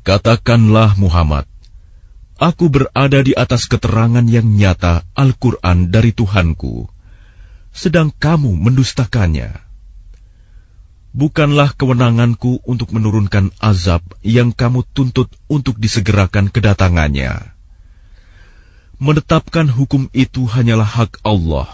[0.00, 1.44] Katakanlah Muhammad,
[2.40, 6.88] Aku berada di atas keterangan yang nyata Al-Quran dari Tuhanku,
[7.68, 9.63] sedang kamu mendustakannya
[11.14, 17.54] bukanlah kewenanganku untuk menurunkan azab yang kamu tuntut untuk disegerakan kedatangannya.
[19.00, 21.68] Menetapkan hukum itu hanyalah hak Allah.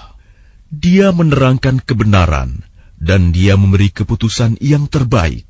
[0.70, 2.62] Dia menerangkan kebenaran
[2.96, 5.44] dan dia memberi keputusan yang terbaik.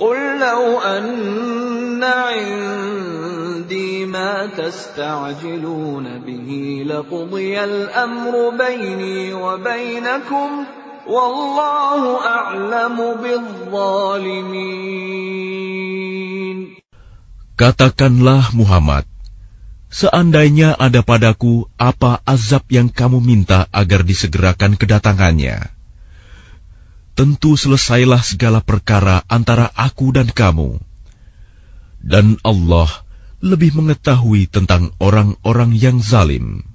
[0.00, 6.48] قل لو أن عندي ما تستعجلون به
[6.86, 10.64] لقضي الأمر بيني وبينكم
[11.05, 14.65] Wallahu a'lamu bizzalimin.
[17.55, 19.05] Katakanlah Muhammad,
[19.93, 25.69] seandainya ada padaku apa azab yang kamu minta agar disegerakan kedatangannya,
[27.13, 30.81] tentu selesailah segala perkara antara aku dan kamu.
[32.01, 32.89] Dan Allah
[33.45, 36.74] lebih mengetahui tentang orang-orang yang zalim.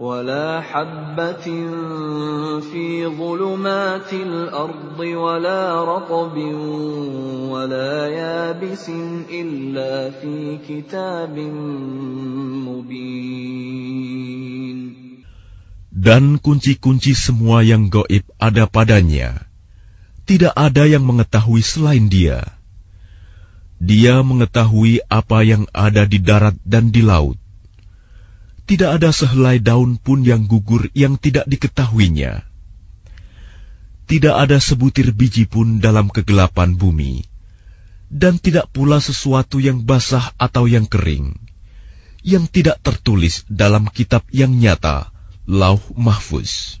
[0.00, 1.48] ولا حبة
[2.60, 6.36] في ظلمات الأرض ولا رطب
[7.48, 8.90] ولا يابس
[9.32, 11.38] إلا في كتاب
[12.68, 13.56] مبين
[15.96, 19.48] Dan kunci-kunci semua yang goib ada padanya.
[20.28, 22.44] Tidak ada yang mengetahui selain dia.
[23.80, 27.39] Dia mengetahui apa yang ada di darat dan di laut
[28.71, 32.47] tidak ada sehelai daun pun yang gugur yang tidak diketahuinya.
[34.07, 37.27] Tidak ada sebutir biji pun dalam kegelapan bumi,
[38.07, 41.35] dan tidak pula sesuatu yang basah atau yang kering,
[42.23, 45.11] yang tidak tertulis dalam kitab yang nyata,
[45.43, 46.80] Lauh Mahfuz.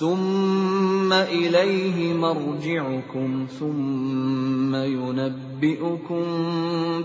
[0.00, 6.24] ثم إليه مرجعكم ثم ينبئكم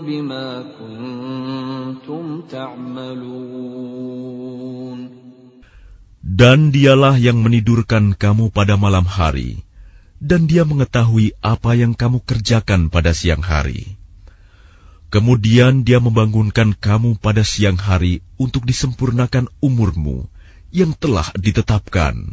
[0.06, 0.48] بما
[0.78, 3.62] كنتم تعملون
[6.22, 9.62] Dan dialah yang menidurkan kamu pada malam hari,
[10.16, 14.00] dan dia mengetahui apa yang kamu kerjakan pada siang hari.
[15.12, 20.24] Kemudian dia membangunkan kamu pada siang hari untuk disempurnakan umurmu
[20.72, 22.32] yang telah ditetapkan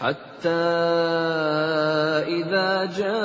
[0.00, 0.64] حتى
[2.28, 3.16] إذا جاء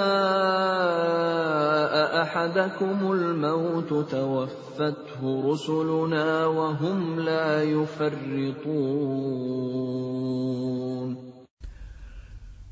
[2.23, 9.11] أحدكم الموت توفته رسلنا وهم لا يفرطون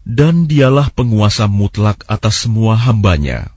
[0.09, 3.53] Dan dialah penguasa mutlak atas semua hambanya.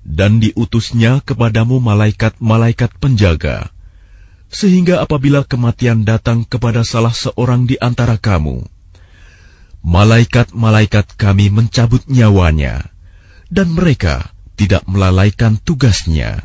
[0.00, 3.68] Dan diutusnya kepadamu malaikat-malaikat penjaga,
[4.48, 8.64] sehingga apabila kematian datang kepada salah seorang di antara kamu,
[9.83, 12.87] malaikat-malaikat kami mencabut nyawanya,
[13.51, 16.39] dan mereka tidak melalaikan tugasnya.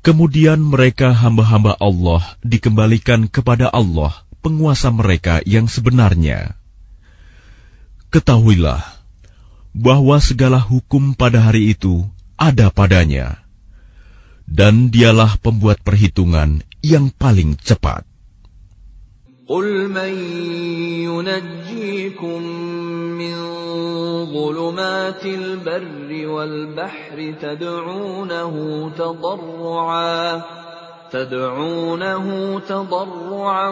[0.00, 6.53] Kemudian mereka hamba-hamba Allah dikembalikan kepada Allah– penguasa mereka yang sebenarnya.
[8.13, 8.85] Ketahuilah
[9.75, 12.05] bahwa segala hukum pada hari itu
[12.39, 13.43] ada padanya,
[14.47, 18.05] dan dialah pembuat perhitungan yang paling cepat.
[19.45, 20.13] قل من
[21.05, 22.41] ينجيكم
[23.13, 23.35] من
[24.33, 28.53] ظلمات البر والبحر تدعونه
[28.97, 30.41] تضرعا
[31.15, 33.69] تدعونه تضرعا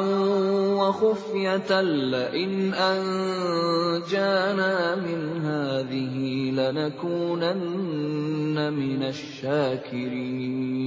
[0.80, 6.16] وخفية لئن أنجانا من هذه
[6.60, 10.84] لنكونن من الشاكرين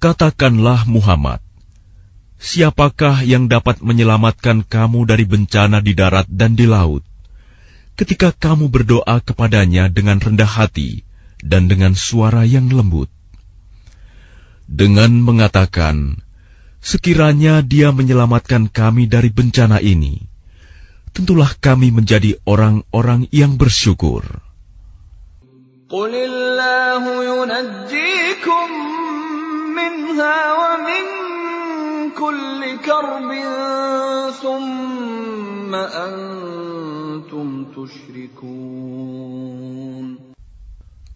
[0.00, 1.44] Katakanlah Muhammad,
[2.40, 7.04] siapakah yang dapat menyelamatkan kamu dari bencana di darat dan di laut?
[8.00, 11.04] Ketika kamu berdoa kepadanya dengan rendah hati
[11.44, 13.12] dan dengan suara yang lembut,
[14.65, 16.21] dengan mengatakan,
[16.81, 20.21] "Sekiranya Dia menyelamatkan kami dari bencana ini,
[21.13, 24.25] tentulah kami menjadi orang-orang yang bersyukur."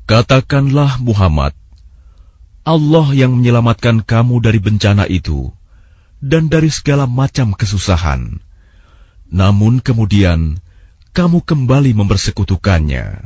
[0.09, 1.53] Katakanlah Muhammad,
[2.69, 5.49] Allah yang menyelamatkan kamu dari bencana itu
[6.21, 8.37] dan dari segala macam kesusahan.
[9.33, 10.61] Namun kemudian
[11.17, 13.25] kamu kembali mempersekutukannya.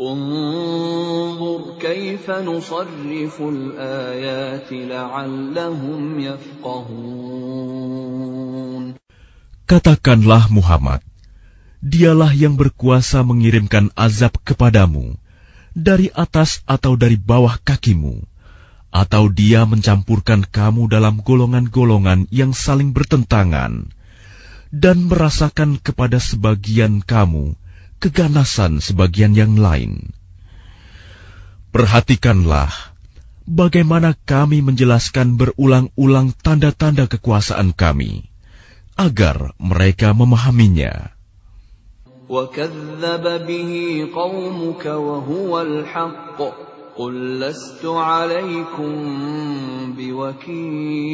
[0.00, 7.60] انظر كيف نصرف الآيات لعلهم يفقهون
[9.70, 10.98] Katakanlah Muhammad,
[11.78, 15.14] dialah yang berkuasa mengirimkan azab kepadamu
[15.78, 18.26] dari atas atau dari bawah kakimu,
[18.90, 23.94] atau dia mencampurkan kamu dalam golongan-golongan yang saling bertentangan,
[24.74, 27.54] dan merasakan kepada sebagian kamu
[28.04, 30.10] keganasan sebagian yang lain.
[31.70, 32.72] Perhatikanlah
[33.46, 38.30] bagaimana kami menjelaskan berulang-ulang tanda-tanda kekuasaan kami,
[38.98, 41.14] agar mereka memahaminya.
[42.30, 43.70] وكذب به
[44.14, 46.38] قومك وهو الحق
[46.94, 48.94] قل لست عليكم
[49.98, 51.10] بوكيل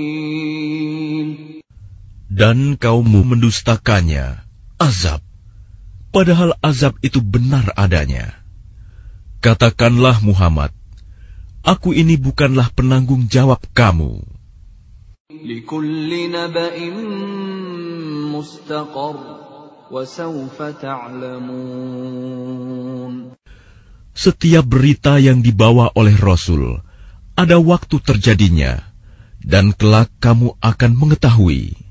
[2.36, 4.44] Dan kaummu mendustakannya,
[4.76, 5.24] azab,
[6.11, 8.35] padahal azab itu benar adanya.
[9.41, 10.69] Katakanlah Muhammad,
[11.65, 14.21] aku ini bukanlah penanggung jawab kamu.
[24.11, 26.83] Setiap berita yang dibawa oleh Rasul,
[27.33, 28.83] ada waktu terjadinya,
[29.41, 31.90] dan kelak kamu akan mengetahui.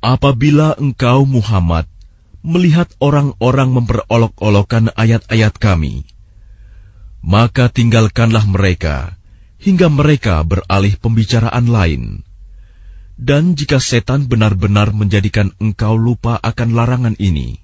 [0.00, 1.84] Apabila engkau Muhammad
[2.40, 6.08] melihat orang-orang memperolok-olokkan ayat-ayat kami,
[7.20, 9.20] maka tinggalkanlah mereka
[9.60, 12.24] hingga mereka beralih pembicaraan lain.
[13.20, 17.60] Dan jika setan benar-benar menjadikan engkau lupa akan larangan ini,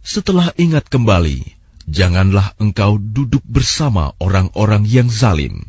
[0.00, 1.44] setelah ingat kembali,
[1.84, 5.68] janganlah engkau duduk bersama orang-orang yang zalim.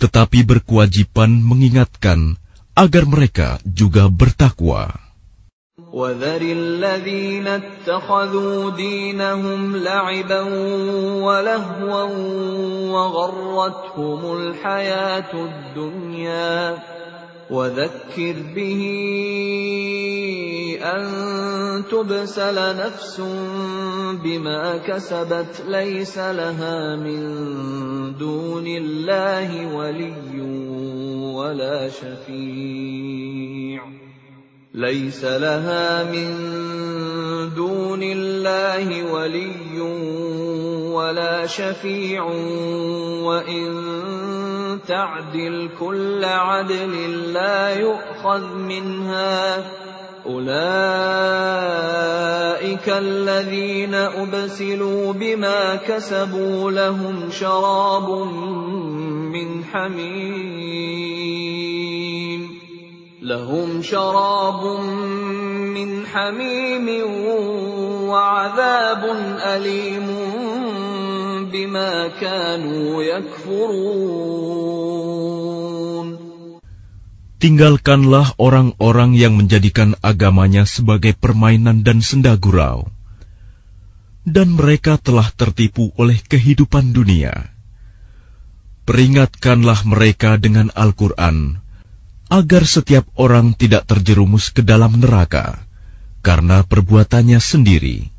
[0.00, 2.40] tetapi berkewajiban mengingatkan
[2.72, 5.10] agar mereka juga bertakwa.
[5.92, 10.40] وذر الذين اتخذوا دينهم لعبا
[11.26, 12.04] ولهوا
[12.94, 16.78] وغرتهم الحياة الدنيا
[17.49, 18.81] وذكر به
[20.81, 21.05] أن
[21.91, 23.21] تبسل نفس
[24.23, 27.21] بما كسبت ليس لها من
[28.17, 30.41] دون الله ولي
[31.35, 34.04] ولا شفيع.
[34.75, 36.35] ليس لها من
[37.55, 39.79] دون الله ولي
[40.91, 42.23] ولا شفيع
[43.23, 49.63] وإن تعدل كل عدل لا يؤخذ منها.
[50.25, 50.57] أولئك
[52.89, 58.09] الذين أبسلوا بما كسبوا لهم شراب
[59.31, 60.95] من حميم.
[63.24, 64.80] لهم شراب
[65.76, 66.86] من حميم
[68.08, 69.02] وعذاب
[69.44, 70.08] أليم
[71.52, 74.60] بما كانوا يكفرون
[77.40, 82.92] Tinggalkanlah orang-orang yang menjadikan agamanya sebagai permainan dan senda gurau.
[84.28, 87.48] Dan mereka telah tertipu oleh kehidupan dunia.
[88.84, 91.63] Peringatkanlah mereka dengan Al-Quran,
[92.27, 95.61] agar setiap orang tidak terjerumus ke dalam neraka,
[96.25, 98.09] karena perbuatannya sendiri.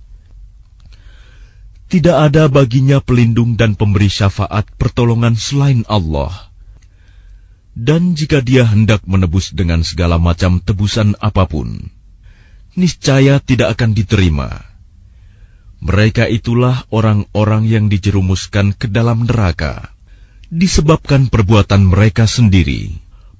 [1.87, 6.47] Tidak ada baginya pelindung dan pemberi syafaat pertolongan selain Allah
[7.77, 11.93] dan jika dia hendak menebus dengan segala macam tebusan apa pun,
[12.73, 14.65] niscaya tidak akan diterima.
[15.85, 19.93] Mereka itulah orang-orang yang dijerumuskan ke dalam neraka,
[20.49, 22.97] disebabkan perbuatan mereka sendiri.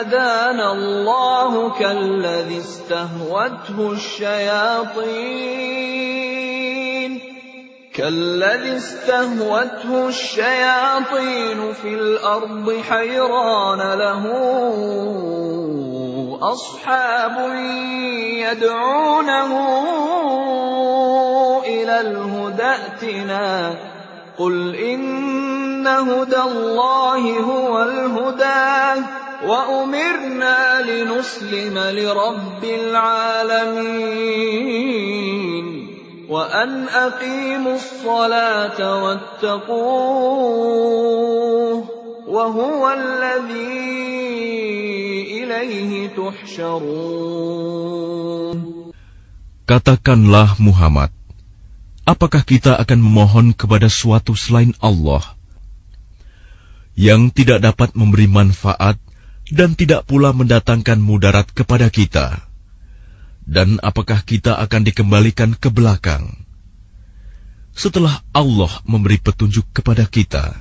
[0.00, 5.20] هدانا الله كالذي استهوته الشياطين
[7.94, 14.24] كالذي استهوته الشياطين في الأرض حيران له
[16.42, 17.52] أصحاب
[18.40, 19.52] يدعونه
[21.64, 23.74] إلى الهدى ائتنا
[24.38, 34.15] قل إن هدى الله هو الهدى وأمرنا لنسلم لرب العالمين
[36.29, 40.35] وأن أقيموا الصلاة واتقوه
[42.27, 43.95] وهو الذي
[45.43, 47.55] إليه تحشرون
[49.65, 51.09] Katakanlah Muhammad,
[52.05, 55.25] apakah kita akan memohon kepada suatu selain Allah
[56.93, 59.01] yang tidak dapat memberi manfaat
[59.50, 62.46] dan tidak pula mendatangkan mudarat kepada kita?
[63.46, 66.46] Dan apakah kita akan dikembalikan ke belakang?
[67.74, 70.54] Setelah Allah memberi petunjuk kepada kita,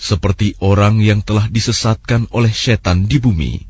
[0.00, 3.64] seperti orang yang telah disesatkan oleh setan di bumi,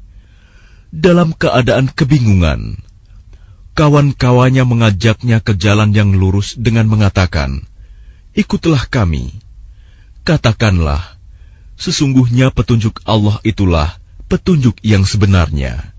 [0.92, 2.78] dalam keadaan kebingungan,
[3.72, 7.64] kawan-kawannya mengajaknya ke jalan yang lurus dengan mengatakan,
[8.36, 9.32] "Ikutlah kami."
[10.22, 11.18] Katakanlah,
[11.74, 14.01] sesungguhnya petunjuk Allah itulah
[14.32, 15.92] petunjuk yang sebenarnya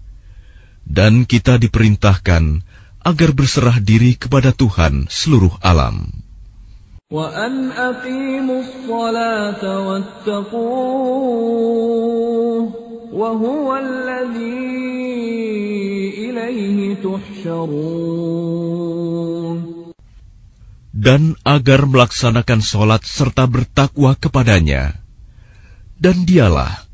[0.88, 2.66] dan kita diperintahkan
[3.04, 6.10] agar berserah diri kepada Tuhan seluruh alam.
[20.94, 24.98] Dan agar melaksanakan sholat serta bertakwa kepadanya.
[26.00, 26.93] Dan dialah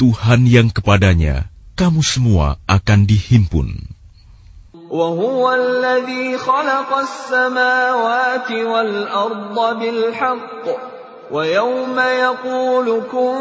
[0.00, 3.68] Tuhan yang kepadanya kamu semua akan dihimpun.
[4.90, 10.66] وهو الذي خلق السماوات والأرض بالحق
[11.30, 13.38] ويوم يقول كن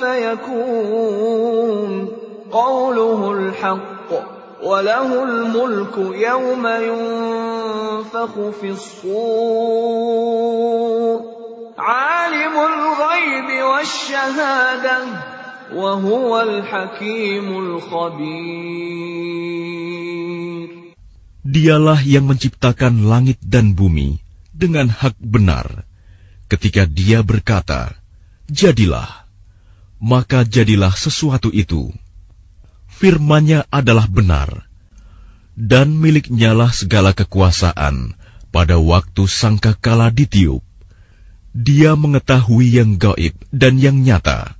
[0.00, 1.92] فيكون
[2.52, 4.10] قوله الحق
[4.62, 10.10] وله الملك يوم ينفخ في الصور
[11.78, 15.39] عالم الغيب والشهاده
[21.46, 24.18] Dialah yang menciptakan langit dan bumi
[24.50, 25.86] dengan hak benar.
[26.50, 27.94] Ketika dia berkata,
[28.50, 29.06] Jadilah,
[30.02, 31.94] maka jadilah sesuatu itu.
[32.90, 34.66] Firmannya adalah benar,
[35.54, 38.18] dan miliknyalah segala kekuasaan
[38.50, 40.66] pada waktu sangka kala ditiup.
[41.54, 44.59] Dia mengetahui yang gaib dan yang nyata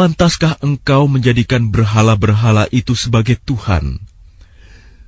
[0.00, 4.04] Pantaskah engkau menjadikan berhala-berhala itu sebagai Tuhan?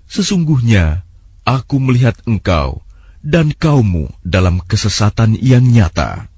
[0.09, 1.05] Sesungguhnya
[1.44, 2.80] aku melihat engkau
[3.20, 6.32] dan kaummu dalam kesesatan yang nyata.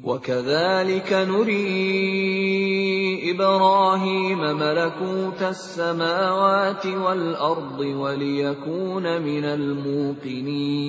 [0.00, 1.68] وكذلك نري
[3.36, 10.80] إبراهيم ملكوت السماوات والأرض وليكون من الموقنين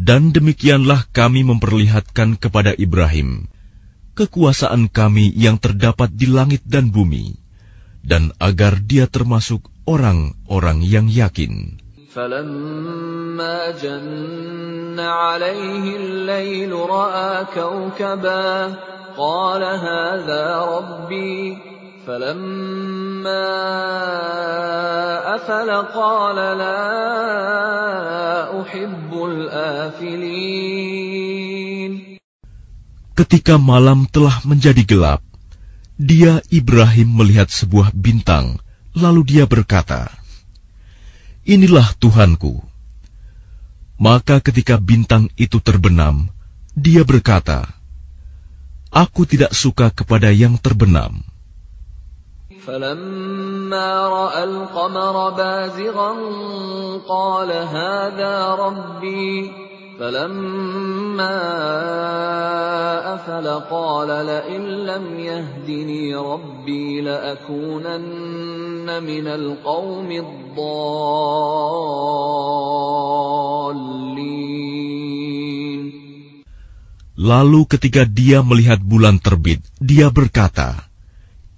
[0.00, 3.48] Dan demikianlah kami memperlihatkan kepada Ibrahim
[4.14, 7.38] kekuasaan kami yang terdapat di langit dan bumi,
[8.04, 11.80] dan agar dia termasuk orang-orang yang yakin.
[12.10, 18.74] فلما جن عليه الليل راى كوكبا
[19.16, 21.58] قال هذا ربي
[22.06, 23.46] فلما
[25.34, 26.82] افل قال لا
[28.62, 30.80] احب الافلين
[33.14, 35.20] Ketika malam telah menjadi gelap,
[36.00, 38.56] dia Ibrahim melihat sebuah bintang,
[38.96, 40.08] lalu dia berkata,
[41.44, 42.64] "Inilah Tuhanku."
[44.00, 46.32] Maka ketika bintang itu terbenam,
[46.72, 47.68] dia berkata,
[48.88, 51.20] "Aku tidak suka kepada yang terbenam."
[52.60, 56.12] فلما راى القمر بازغا
[57.08, 59.52] قال هذا ربي
[60.00, 61.36] فلما
[63.14, 71.10] أفل قال لئن لم يهدني ربي لأكونن من القوم الضالين
[77.20, 80.88] Lalu ketika dia melihat bulan terbit, dia berkata,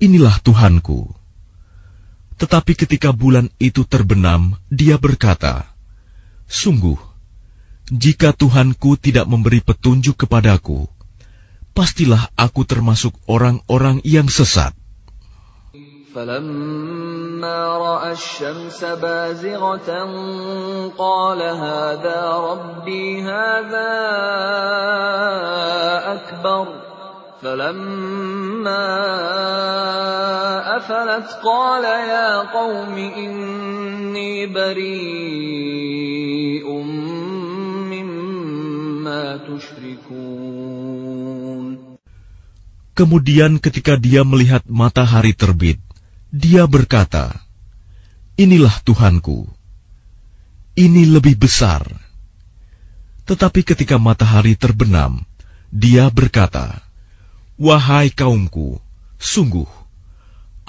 [0.02, 1.06] Inilah Tuhanku.
[2.34, 5.70] Tetapi ketika bulan itu terbenam, dia berkata,
[6.50, 6.98] Sungguh,
[7.92, 10.88] jika Tuhanku tidak memberi petunjuk kepadaku,
[11.76, 14.72] pastilah aku termasuk orang-orang yang sesat.
[16.12, 19.88] فلما راى الشمس بازغه
[20.92, 22.20] قال هذا
[22.52, 23.92] ربي هذا
[26.12, 26.66] اكبر
[27.42, 28.88] فلما
[30.76, 36.45] افلت قال يا قوم اني بريء
[42.97, 45.77] Kemudian ketika dia melihat matahari terbit,
[46.33, 47.45] dia berkata,
[48.37, 49.49] Inilah Tuhanku.
[50.77, 51.85] Ini lebih besar.
[53.25, 55.25] Tetapi ketika matahari terbenam,
[55.73, 56.81] dia berkata,
[57.57, 58.77] Wahai kaumku,
[59.17, 59.65] sungguh,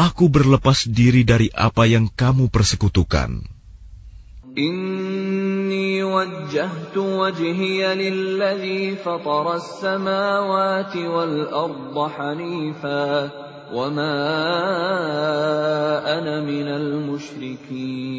[0.01, 3.58] aku berlepas diri dari apa yang kamu persekutukan.
[4.58, 13.32] إني وجهت وجهي للذي فطر السماوات والأرض حنيفا
[13.74, 14.14] وما
[16.18, 18.14] أنا من المشركين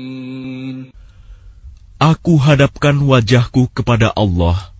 [2.02, 4.74] Aku hadapkan wajahku kepada Allah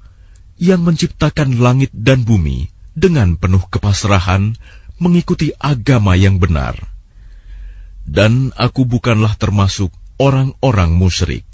[0.59, 4.59] yang menciptakan langit dan bumi dengan penuh kepasrahan
[4.99, 6.77] mengikuti agama yang benar.
[8.05, 9.89] Dan aku bukanlah termasuk
[10.21, 11.47] orang-orang musyrik.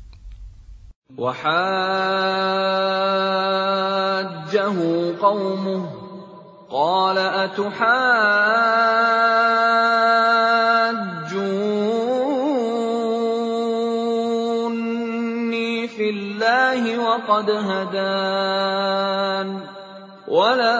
[1.18, 1.56] وحاجه
[5.22, 5.90] قومه
[6.72, 7.88] قال أتحاجوني
[15.88, 18.96] في الله وقد هدان
[20.28, 20.76] ولا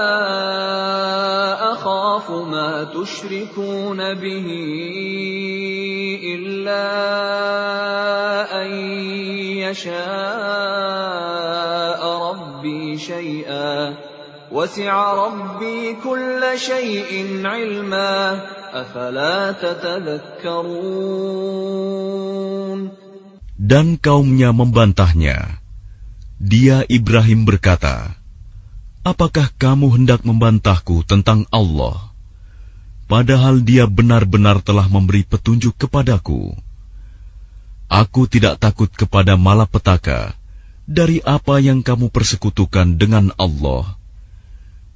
[1.72, 4.48] أخاف ما تشركون به
[6.36, 7.25] إلا أن
[9.65, 9.93] يشاء
[12.31, 13.95] ربي شيئا
[14.53, 21.11] وسع ربي كل شيء علما أفلا تتذكرون
[23.61, 25.61] Dan kaumnya membantahnya.
[26.41, 28.17] Dia Ibrahim berkata,
[29.05, 32.11] Apakah kamu hendak membantahku tentang Allah?
[33.05, 36.57] Padahal dia benar-benar telah memberi petunjuk kepadaku.
[37.86, 40.34] Aku tidak takut kepada malapetaka
[40.86, 43.98] dari apa yang kamu persekutukan dengan Allah,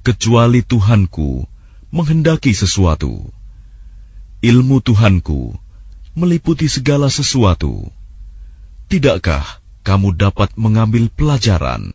[0.02, 1.46] kecuali Tuhanku
[1.90, 3.30] menghendaki sesuatu.
[4.40, 5.54] Ilmu Tuhanku
[6.16, 7.90] meliputi segala sesuatu.
[8.90, 9.44] Tidakkah
[9.86, 11.94] kamu dapat mengambil pelajaran?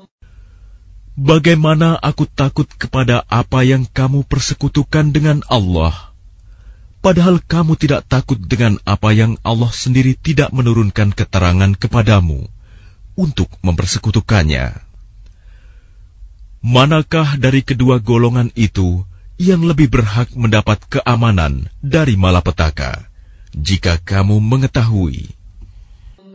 [1.21, 5.93] Bagaimana aku takut kepada apa yang kamu persekutukan dengan Allah,
[7.05, 12.49] padahal kamu tidak takut dengan apa yang Allah sendiri tidak menurunkan keterangan kepadamu
[13.13, 14.81] untuk mempersekutukannya.
[16.65, 19.05] Manakah dari kedua golongan itu
[19.37, 22.97] yang lebih berhak mendapat keamanan dari malapetaka,
[23.53, 25.40] jika kamu mengetahui?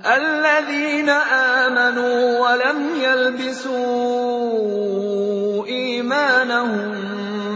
[0.06, 3.76] الذين آمنوا ولم يلبسوا
[5.66, 6.92] إيمانهم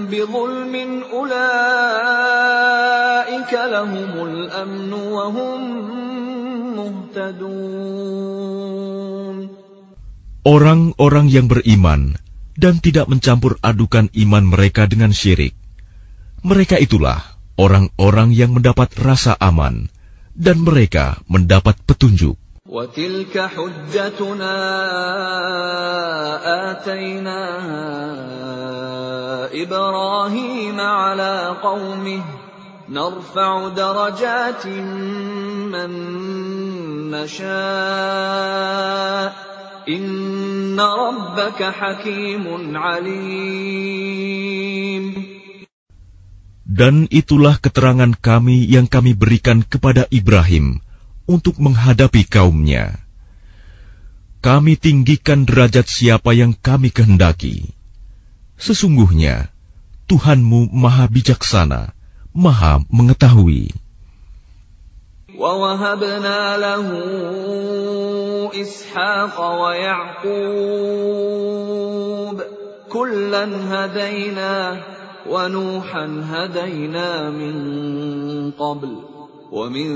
[0.05, 1.43] بظلم أولئك
[3.53, 5.61] لهم الأمن وهم
[6.77, 7.85] مهتدون
[10.45, 12.21] Orang-orang yang beriman
[12.53, 15.57] dan tidak mencampur adukan iman mereka dengan syirik.
[16.45, 17.17] Mereka itulah
[17.57, 19.89] orang-orang yang mendapat rasa aman
[20.40, 22.40] dan mereka mendapat petunjuk.
[22.70, 24.56] وتلك حجتنا
[26.70, 27.90] آتيناها
[29.62, 32.22] إبراهيم على قومه
[32.88, 35.90] نرفع درجات من
[37.10, 37.50] نشاء
[39.88, 44.30] إن ربك حكيم عليم
[46.69, 50.81] Dan itulah keterangan kami yang kami berikan kepada Ibrahim
[51.29, 52.97] untuk menghadapi kaumnya.
[54.41, 57.69] Kami tinggikan derajat siapa yang kami kehendaki.
[58.57, 59.49] Sesungguhnya,
[60.05, 61.93] Tuhanmu maha bijaksana,
[62.33, 63.73] maha mengetahui.
[65.35, 66.87] ووهبنا له
[68.55, 70.35] إسحاق ويعقوب
[72.89, 74.79] كلا هدينا
[75.29, 77.55] ونوحا هدينا من
[78.51, 79.15] قبل
[79.51, 79.89] ومن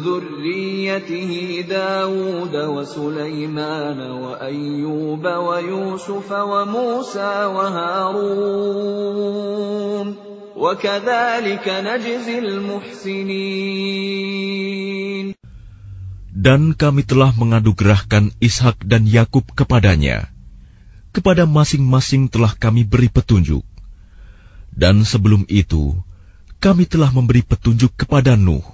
[0.00, 8.82] ذريته داود وسليمان وأيوب ويوسف وموسى وهارون
[10.56, 13.82] وكذلك نجزي المحسنين
[16.42, 20.26] Dan kami telah mengadugerahkan Ishak dan Yakub kepadanya.
[21.14, 23.62] Kepada masing-masing telah kami beri petunjuk.
[24.76, 26.00] Dan sebelum itu,
[26.62, 28.64] kami telah memberi petunjuk kepada Nuh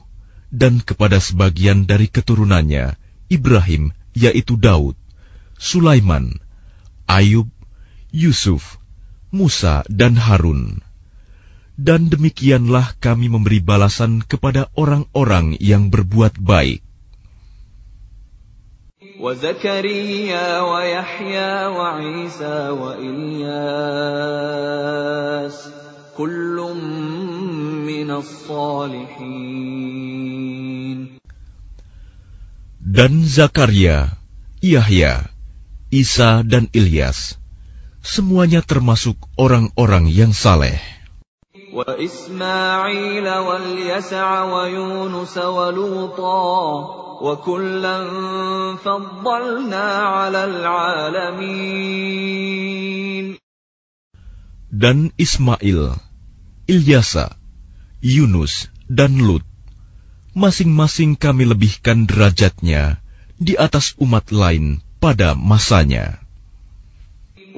[0.48, 2.96] dan kepada sebagian dari keturunannya,
[3.28, 4.96] Ibrahim, yaitu Daud,
[5.60, 6.40] Sulaiman,
[7.04, 7.48] Ayub,
[8.12, 8.80] Yusuf,
[9.28, 10.80] Musa, dan Harun.
[11.78, 16.82] Dan demikianlah kami memberi balasan kepada orang-orang yang berbuat baik.
[19.18, 23.48] وزكريا ويحيى وعيسى وإلياس
[24.78, 24.86] كل
[25.38, 25.81] من الصالحين
[32.83, 34.13] dan Zakaria,
[34.61, 35.33] Yahya,
[35.89, 37.41] Isa dan Ilyas,
[38.05, 40.77] semuanya termasuk orang-orang yang saleh
[54.72, 55.96] Dan Ismail,
[56.68, 57.32] Ilyasa,
[58.04, 59.40] Yunus, dan Lut,
[60.36, 63.00] masing-masing kami lebihkan derajatnya
[63.40, 66.20] di atas umat lain pada masanya.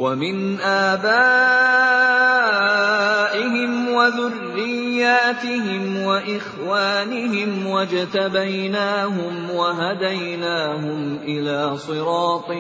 [0.00, 1.10] ومن آبائهم
[3.92, 12.50] وذرياتهم وإخوانهم واجتبيناهم وهديناهم إلى صراط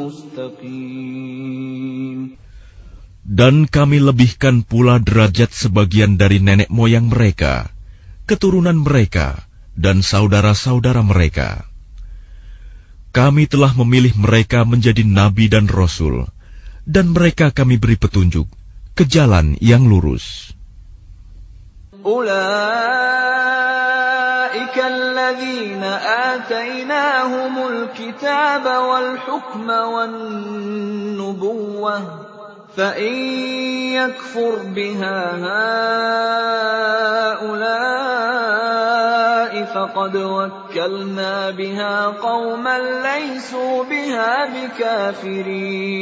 [0.00, 1.04] مستقيم
[3.28, 7.72] Dan kami lebihkan pula derajat sebagian dari nenek moyang mereka,
[8.28, 11.64] keturunan mereka, dan saudara-saudara mereka.
[13.16, 16.28] Kami telah memilih mereka menjadi nabi dan rasul,
[16.84, 18.44] dan mereka kami beri petunjuk
[18.92, 20.52] ke jalan yang lurus.
[22.04, 22.36] أولئك
[24.76, 25.84] الذين
[26.28, 30.84] آتيناهم الكتاب والحكم والنبوة
[32.76, 33.14] فإن
[33.94, 35.18] يكفر بها
[37.38, 38.44] هؤلاء
[39.64, 45.94] فقد وكلنا بها قوما ليسوا بها بكافرين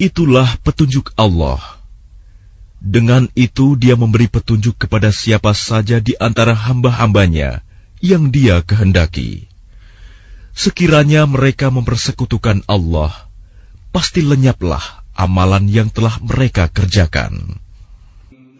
[0.00, 1.60] Itulah petunjuk Allah.
[2.80, 7.60] Dengan itu dia memberi petunjuk kepada siapa saja di antara hamba-hambanya
[8.00, 9.44] yang dia kehendaki.
[10.56, 13.23] Sekiranya mereka mempersekutukan Allah,
[13.94, 17.58] pasti lenyaplah amalan yang telah mereka kerjakan.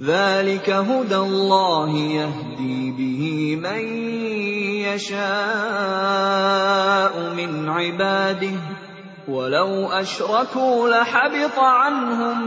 [0.01, 3.23] ذلك هدى الله يهدي به
[3.61, 3.85] من
[4.89, 5.13] يشاء
[7.37, 8.61] من عباده
[9.29, 12.39] ولو أشركوا لحبط عنهم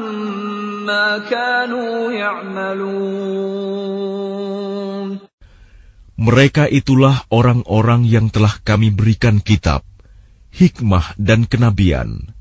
[0.86, 3.64] ما كانوا يعملون
[6.14, 9.84] Mereka itulah orang-orang yang telah kami berikan kitab,
[10.56, 12.32] hikmah dan kenabian.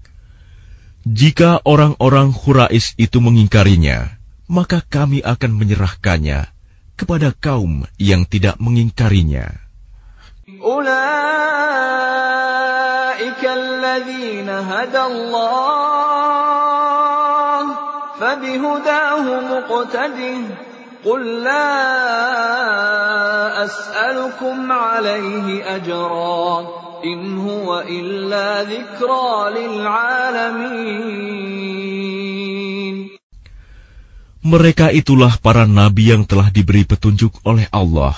[1.08, 4.20] Jika orang-orang Hurais itu mengingkarinya,
[4.52, 6.52] maka kami akan menyerahkannya
[7.00, 9.48] kepada kaum yang tidak mengingkarinya.
[21.08, 21.48] قل
[34.48, 38.16] mereka itulah para nabi yang telah diberi petunjuk oleh Allah.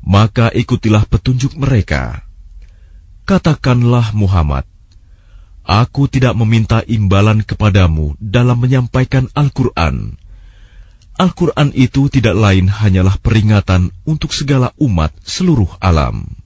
[0.00, 2.24] Maka ikutilah petunjuk mereka.
[3.26, 4.64] Katakanlah Muhammad,
[5.66, 10.14] Aku tidak meminta imbalan kepadamu dalam menyampaikan Al-Quran.
[11.18, 16.45] Al-Quran itu tidak lain hanyalah peringatan untuk segala umat seluruh alam.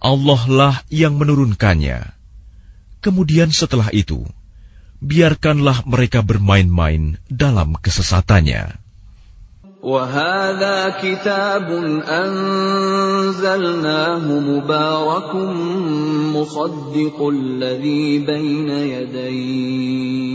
[0.00, 2.16] Allah lah yang menurunkannya.
[3.04, 4.24] Kemudian setelah itu,
[5.03, 8.85] biarkanlah mereka bermain-main dalam kesesatannya.
[9.85, 11.69] وهذا كتاب
[12.25, 13.45] أنزلناه
[14.25, 15.35] مبارك
[16.33, 20.25] مصدق الذي بين يديه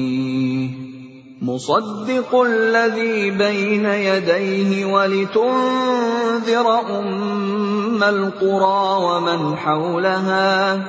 [1.43, 6.67] مصدق الذي بين يديه ولتنذر
[6.99, 10.87] أم القرى ومن حولها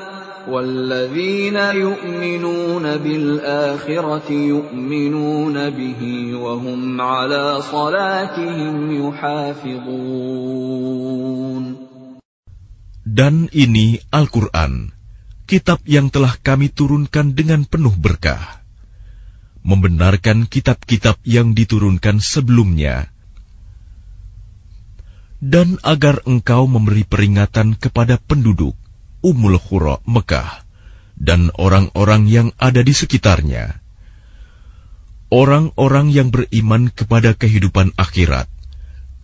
[0.48, 6.02] والذين يؤمنون بالآخرة يؤمنون به
[6.36, 8.76] وهم على صلاتهم
[9.08, 10.32] يحافظون
[13.12, 14.96] Dan ini Al-Quran,
[15.44, 18.64] kitab yang telah kami turunkan dengan penuh berkah.
[19.68, 23.12] Membenarkan kitab-kitab yang diturunkan sebelumnya,
[25.44, 28.80] dan agar engkau memberi peringatan kepada penduduk
[29.23, 30.67] Ummul Khura Mekah
[31.17, 33.81] dan orang-orang yang ada di sekitarnya.
[35.33, 38.47] Orang-orang yang beriman kepada kehidupan akhirat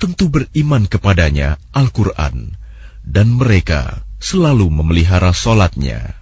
[0.03, 2.59] tentu beriman kepadanya Al-Quran
[3.07, 6.22] dan mereka selalu memelihara solatnya.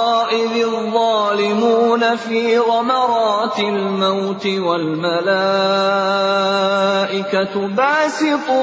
[0.31, 5.21] إذ الظالمون في غمرات الموت والملائكة
[7.67, 8.61] باسطوا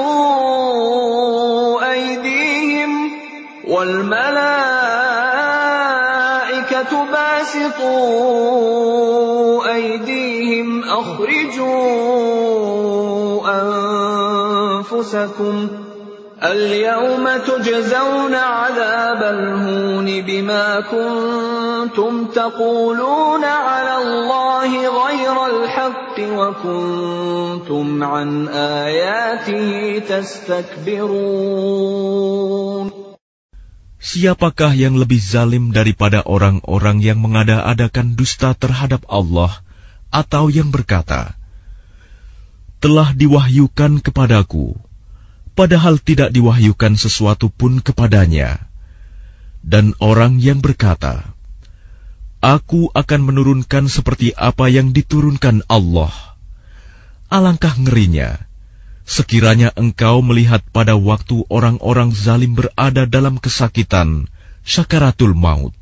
[1.91, 3.11] أيديهم
[3.67, 4.29] والملائكة
[7.11, 8.39] باسطوا
[9.73, 11.69] أيديهم أخرجوا
[14.81, 15.67] أنفسكم
[16.43, 21.28] اليوم تجزون عذاب الهون بما كنتم
[22.34, 24.70] تقولون على الله
[25.04, 31.44] غير الحق وكنتم عن آياته تستكبرون
[34.04, 39.48] Siapakah yang lebih zalim daripada orang-orang yang mengada-adakan dusta terhadap Allah
[40.12, 41.32] atau yang berkata,
[42.84, 44.76] Telah diwahyukan kepadaku
[45.56, 48.68] padahal tidak diwahyukan sesuatu pun kepadanya.
[49.64, 51.34] Dan orang yang berkata,
[52.39, 56.11] Aku akan menurunkan seperti apa yang diturunkan Allah.
[57.27, 58.39] Alangkah ngerinya,
[59.03, 64.31] sekiranya engkau melihat pada waktu orang-orang zalim berada dalam kesakitan,
[64.63, 65.75] syakaratul maut.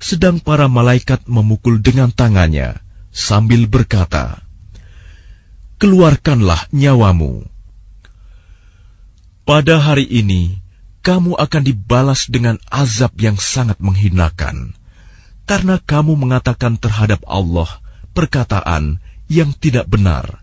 [0.00, 2.80] Sedang para malaikat memukul dengan tangannya,
[3.12, 4.40] sambil berkata,
[5.76, 7.44] Keluarkanlah nyawamu
[9.50, 10.62] pada hari ini,
[11.02, 14.78] kamu akan dibalas dengan azab yang sangat menghinakan,
[15.49, 17.69] karena kamu mengatakan terhadap Allah
[18.17, 18.97] perkataan
[19.29, 20.41] yang tidak benar,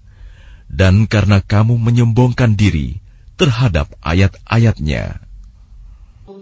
[0.70, 3.02] dan karena kamu menyombongkan diri
[3.39, 5.27] terhadap ayat-ayatnya.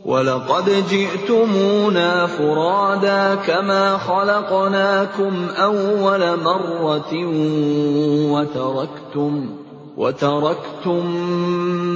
[0.05, 7.12] ولقد جئتمونا فرادا كما خلقناكم أول مرة
[8.32, 9.32] وتركتم
[9.97, 11.06] وتركتم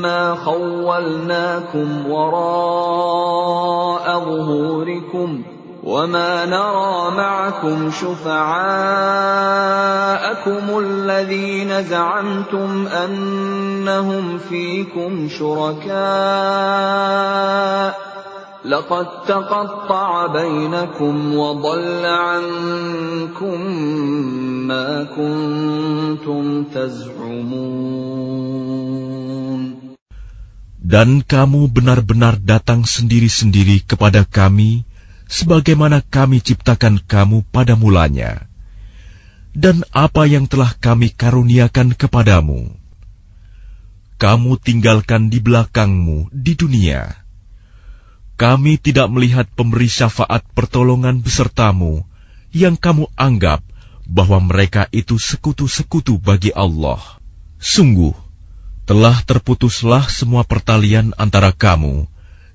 [0.04, 5.42] ما خولناكم وراء ظهوركم
[5.89, 8.39] وما نرى معكم شفعاءكم
[10.79, 15.89] الذين زعمتم انهم فيكم شركاء
[18.65, 23.59] لقد تقطع بينكم وضل عنكم
[24.69, 28.29] ما كنتم تزعمون.
[30.89, 34.88] Dan kamu benar-benar datang sendiri-sendiri kepada kami
[35.29, 38.49] sebagaimana kami ciptakan kamu pada mulanya.
[39.53, 42.73] Dan apa yang telah kami karuniakan kepadamu,
[44.19, 47.15] kamu tinggalkan di belakangmu di dunia
[48.39, 52.07] Kami tidak melihat pemberi syafaat pertolongan besertamu
[52.55, 53.59] yang kamu anggap
[54.07, 57.03] bahwa mereka itu sekutu-sekutu bagi Allah.
[57.59, 58.15] Sungguh,
[58.87, 62.07] telah terputuslah semua pertalian antara kamu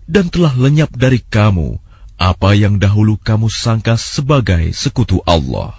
[0.09, 1.84] dan telah lenyap dari kamu
[2.20, 5.72] apa yang dahulu kamu sangka sebagai sekutu Allah.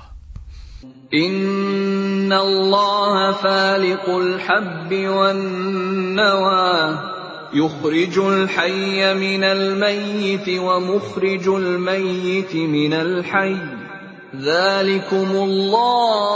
[1.11, 5.41] Inna Allah faliqul habbi wan
[6.17, 7.11] nawa
[7.51, 13.57] يخرج الحي من الميت ومخرج الميت من الحي
[14.39, 16.31] ذلكم الله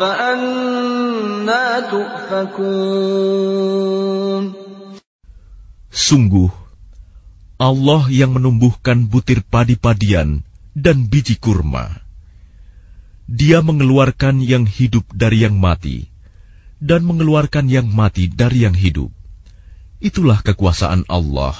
[0.00, 3.42] فأنا تؤفكون
[5.92, 6.48] Sungguh,
[7.57, 10.45] Allah yang menumbuhkan butir padi-padian
[10.77, 11.89] dan biji kurma.
[13.25, 16.05] Dia mengeluarkan yang hidup dari yang mati
[16.77, 19.09] dan mengeluarkan yang mati dari yang hidup.
[19.97, 21.57] Itulah kekuasaan Allah.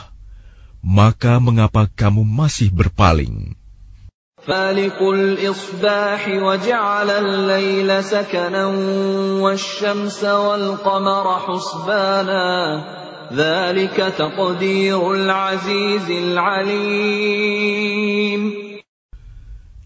[0.85, 3.57] Maka mengapa kamu masih berpaling?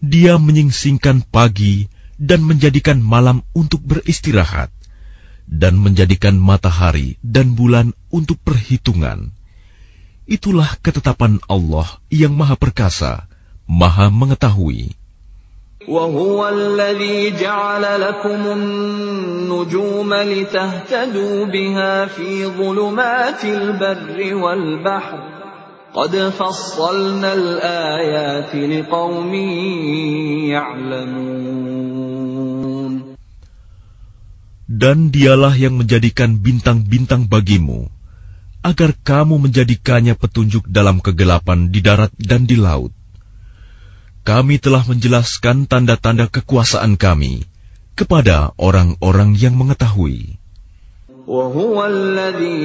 [0.02, 1.90] Dia menyingsingkan pagi
[2.22, 4.70] dan menjadikan malam untuk beristirahat
[5.50, 9.34] dan menjadikan matahari dan bulan untuk perhitungan.
[10.30, 13.26] Itulah ketetapan Allah yang Maha Perkasa,
[13.66, 15.01] Maha Mengetahui.
[15.87, 25.19] وهو الذي جعل لكم النجوم لتهتدوا بها في ظلمات البر والبحر
[25.93, 29.33] قد فصلنا الآيات لقوم
[30.51, 31.77] يعلمون
[34.67, 37.87] Dan dialah yang menjadikan bintang-bintang bagimu,
[38.61, 42.91] agar kamu menjadikannya petunjuk dalam kegelapan di darat dan di laut.
[44.27, 47.47] Kami telah menjelaskan tanda-tanda kekuasaan kami
[47.95, 50.37] kepada orang-orang yang mengetahui.
[51.27, 52.63] وهو الذي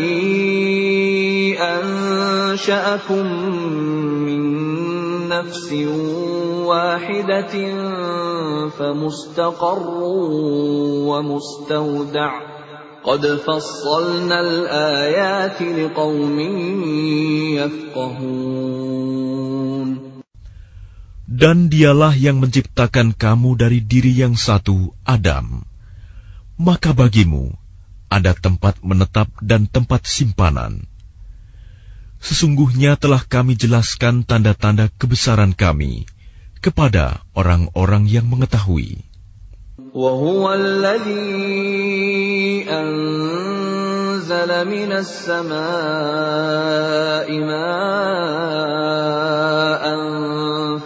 [1.59, 3.27] أنشأكم
[4.23, 4.43] من
[5.29, 5.73] نفس
[6.63, 7.55] واحدة
[8.69, 9.99] فمستقر
[11.11, 12.33] ومستودع
[13.05, 16.41] قد فصلنا الآيات لقوم
[17.59, 18.53] يفقهون
[21.27, 25.65] Dan dialah yang menciptakan kamu dari diri yang satu, Adam.
[26.59, 27.55] Maka bagimu
[28.13, 30.85] ada tempat menetap dan tempat simpanan
[32.23, 36.07] Sesungguhnya telah kami jelaskan tanda-tanda kebesaran kami
[36.63, 39.11] kepada orang-orang yang mengetahui.
[39.93, 45.49] وهو الذي أنزل من السماء
[47.29, 47.73] ماء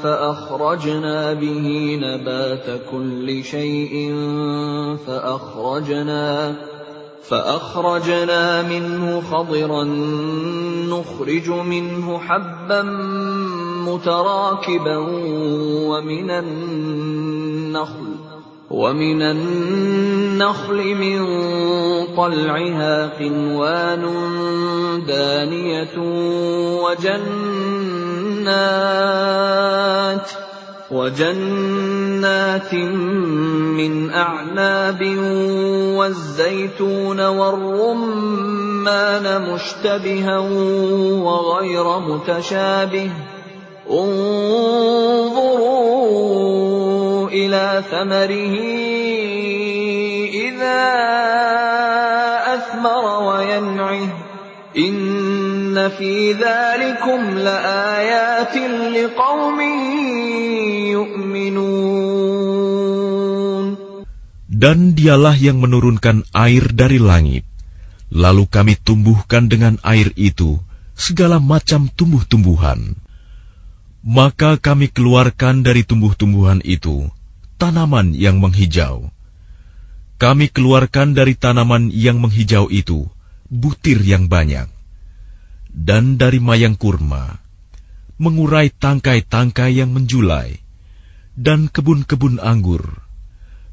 [0.03, 4.15] فأخرجنا به نبات كل شيء
[5.07, 6.55] فأخرجنا
[7.29, 9.83] فأخرجنا منه خضرا
[10.89, 12.81] نخرج منه حبا
[13.87, 14.97] متراكبا
[15.87, 18.11] ومن النخل
[18.71, 21.25] ومن النخل من
[22.15, 24.03] طلعها قنوان
[25.07, 25.95] دانية
[28.47, 30.31] وجنات
[30.91, 35.01] وجنات من أعناب
[35.95, 38.45] والزيتون والرمان
[39.53, 40.37] مشتبها
[41.23, 43.09] وغير متشابه.
[43.91, 44.49] انظروا
[47.29, 48.55] إلى ثمره
[50.33, 50.81] إذا
[52.53, 54.07] أثمر وينعه.
[54.77, 55.10] إن
[64.51, 67.47] Dan dialah yang menurunkan air dari langit.
[68.11, 70.59] Lalu kami tumbuhkan dengan air itu
[70.91, 72.99] segala macam tumbuh-tumbuhan.
[74.03, 77.07] Maka kami keluarkan dari tumbuh-tumbuhan itu
[77.55, 79.07] tanaman yang menghijau.
[80.19, 83.07] Kami keluarkan dari tanaman yang menghijau itu
[83.47, 84.80] butir yang banyak
[85.71, 87.39] dan dari mayang kurma,
[88.19, 90.59] mengurai tangkai-tangkai yang menjulai,
[91.33, 93.01] dan kebun-kebun anggur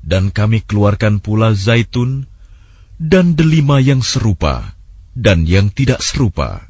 [0.08, 2.30] dan kami keluarkan pula zaitun
[2.96, 4.74] dan delima yang serupa
[5.12, 6.64] dan yang tidak serupa.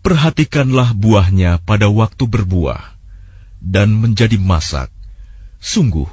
[0.00, 2.80] Perhatikanlah buahnya pada waktu berbuah
[3.60, 4.88] dan menjadi masak.
[5.60, 6.08] Sungguh,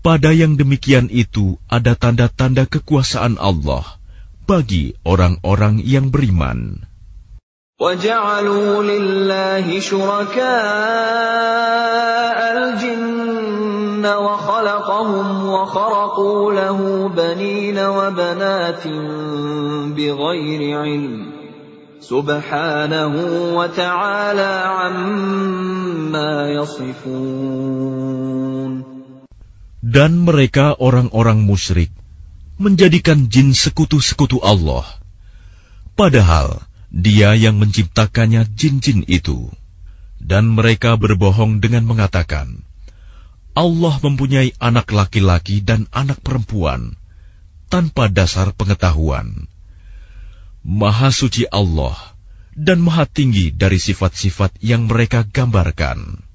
[0.00, 3.82] pada yang demikian itu ada tanda-tanda kekuasaan Allah
[4.46, 6.89] bagi orang-orang yang beriman.
[7.79, 10.47] وجعلوا لله شركاء
[12.57, 18.87] الجن وخلقهم وخرقوا له بنين وبنات
[19.91, 21.31] بغير علم
[21.99, 23.13] سبحانه
[23.59, 27.75] وتعالى عما يصفون
[29.85, 31.91] Dan mereka orang-orang musyrik
[32.55, 34.87] menjadikan jin sekutu-sekutu Allah.
[35.93, 39.50] Padahal dia yang menciptakannya jin-jin itu.
[40.20, 42.62] Dan mereka berbohong dengan mengatakan,
[43.56, 46.94] Allah mempunyai anak laki-laki dan anak perempuan,
[47.72, 49.48] tanpa dasar pengetahuan.
[50.60, 51.96] Maha suci Allah
[52.52, 56.29] dan maha tinggi dari sifat-sifat yang mereka gambarkan.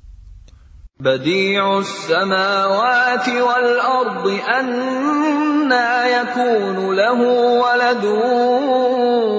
[1.01, 7.21] بديع السماوات والأرض أنا يكون له
[7.65, 8.05] ولد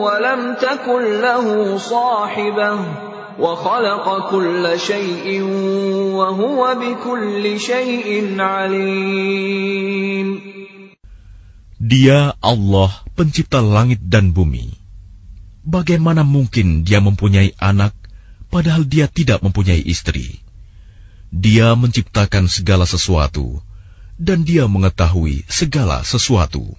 [0.01, 2.79] ولم تكن له صاحبة
[3.39, 5.41] وخلق كل شيء
[6.17, 8.09] وهو بكل شيء
[8.41, 10.27] عليم
[11.81, 14.69] Dia Allah pencipta langit dan bumi.
[15.65, 17.97] Bagaimana mungkin dia mempunyai anak
[18.53, 20.44] padahal dia tidak mempunyai istri?
[21.30, 23.58] Dia menciptakan segala sesuatu,
[24.16, 26.74] dan Dia mengetahui segala sesuatu.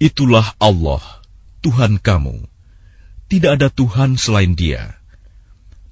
[0.00, 1.19] Itulah Allah
[1.60, 2.48] Tuhan kamu.
[3.28, 4.96] Tidak ada Tuhan selain Dia,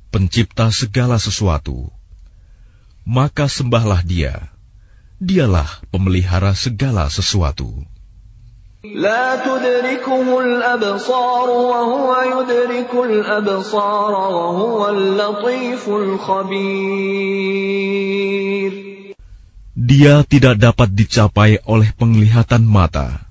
[0.08, 1.92] Pencipta segala sesuatu.
[3.04, 4.48] Maka sembahlah Dia.
[5.20, 7.84] Dialah pemelihara segala sesuatu.
[19.78, 23.27] Dia tidak dapat dicapai oleh penglihatan mata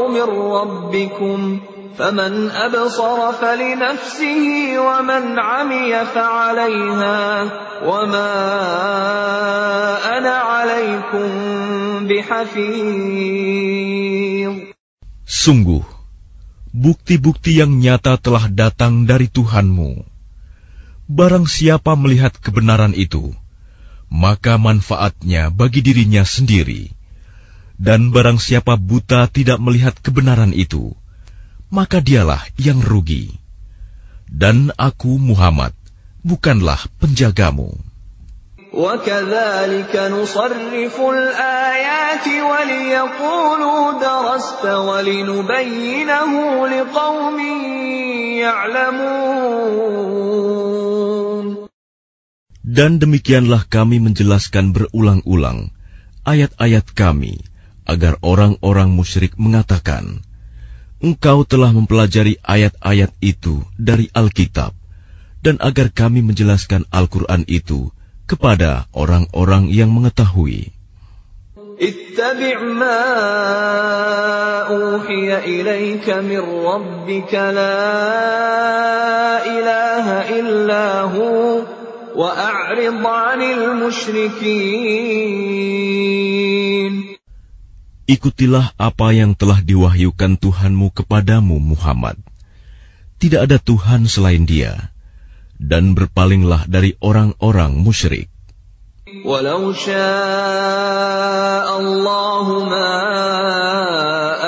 [0.09, 1.61] من ربكم
[1.99, 7.45] فمن أبصر فلنفسه ومن عمي فعليها
[7.87, 8.35] وما
[10.19, 11.29] أنا عليكم
[12.07, 13.35] بحفيظ
[15.30, 15.86] Sungguh,
[16.74, 20.02] bukti-bukti yang nyata telah datang dari Tuhanmu.
[21.06, 23.38] Barang siapa melihat kebenaran itu,
[24.10, 26.90] maka manfaatnya bagi dirinya sendiri.
[27.78, 30.98] Dan barang siapa buta tidak melihat kebenaran itu,
[31.70, 33.30] maka dialah yang rugi.
[34.26, 35.78] Dan aku Muhammad,
[36.26, 37.78] bukanlah penjagamu.
[38.75, 46.33] وكذلك نصرف الآيات وليقولوا درست ولنبينه
[46.67, 47.39] لقوم
[48.43, 49.85] يعلمون
[52.65, 55.71] Dan demikianlah kami menjelaskan berulang-ulang
[56.27, 57.39] ayat-ayat kami
[57.87, 60.27] agar orang-orang musyrik mengatakan,
[60.99, 64.75] Engkau telah mempelajari ayat-ayat itu dari Alkitab,
[65.45, 67.95] dan agar kami menjelaskan Al-Quran itu
[68.29, 70.73] kepada orang-orang yang mengetahui.
[71.75, 73.03] اتبع ما
[74.71, 77.83] أوحي إليك من ربك لا
[79.43, 80.07] إله
[80.39, 81.67] إلا هو
[82.15, 84.55] وأعرض عن المشركين
[88.05, 92.21] Ikutilah apa yang telah diwahyukan Tuhanmu kepadamu Muhammad.
[93.17, 94.93] Tidak ada Tuhan selain dia
[95.60, 98.32] dan berpalinglah dari orang-orang musyrik.
[99.28, 99.76] Walau
[101.68, 102.92] Allah ma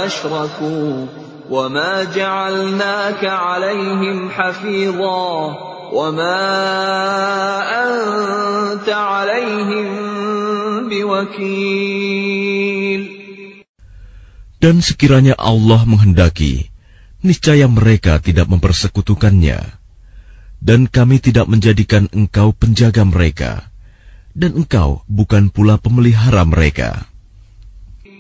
[0.08, 1.12] ashraku
[1.52, 5.28] wa ma ja'alnaka 'alaihim hafidha
[5.92, 6.40] wa ma
[7.68, 9.88] anta 'alaihim
[10.88, 11.92] biwakil
[14.62, 16.70] Dan sekiranya Allah menghendaki,
[17.26, 19.81] niscaya mereka tidak mempersekutukannya
[20.61, 23.71] dan kami tidak menjadikan engkau penjaga mereka,
[24.35, 27.07] dan engkau bukan pula pemelihara mereka.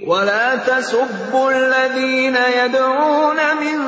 [0.06, 3.78] ولا تسبوا الذين يدعون من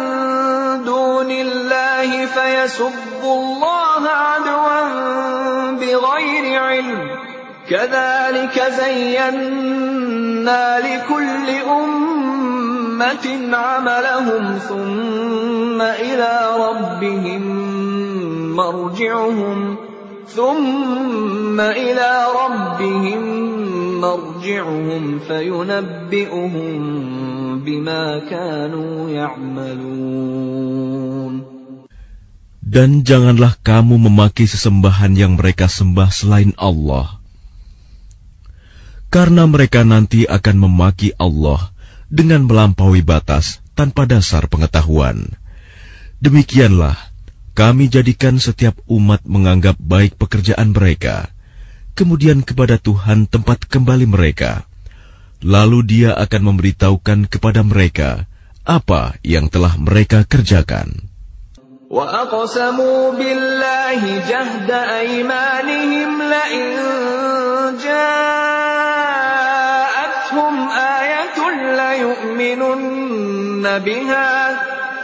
[0.85, 4.83] دون الله فيسبوا الله عدوا
[5.79, 7.11] بغير علم
[7.71, 17.69] كذلك زينا لكل أمة عملهم ثم إلى ربهم
[18.57, 19.77] مرجعهم
[20.29, 22.11] ثم إلى
[22.45, 23.23] ربهم
[24.01, 26.79] مرجعهم فينبئهم
[27.65, 30.39] بما كانوا يعملون
[32.69, 37.17] Dan janganlah kamu memaki sesembahan yang mereka sembah selain Allah.
[39.09, 41.73] Karena mereka nanti akan memaki Allah
[42.13, 45.33] dengan melampaui batas tanpa dasar pengetahuan.
[46.21, 47.01] Demikianlah,
[47.59, 51.27] kami jadikan setiap umat menganggap baik pekerjaan mereka,
[51.99, 54.63] kemudian kepada Tuhan tempat kembali mereka.
[55.43, 58.31] Lalu dia akan memberitahukan kepada mereka
[58.63, 61.09] apa yang telah mereka kerjakan.
[61.89, 66.77] وأقسموا بالله جهد أيمانهم لئن
[67.81, 69.09] جاءتهم
[70.69, 71.39] آية
[71.81, 74.52] ليؤمنن بها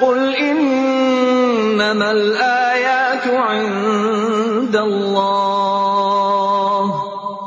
[0.01, 5.94] قل إنما الآيات عند الله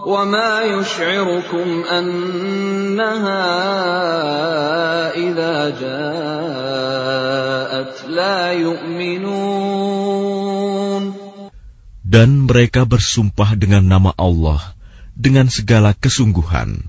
[0.07, 3.45] وما يشعركم أنها
[5.15, 6.97] إذا جاءت
[8.07, 10.07] لا يؤمنون
[12.07, 14.77] Dan mereka bersumpah dengan nama Allah
[15.17, 16.87] dengan segala kesungguhan,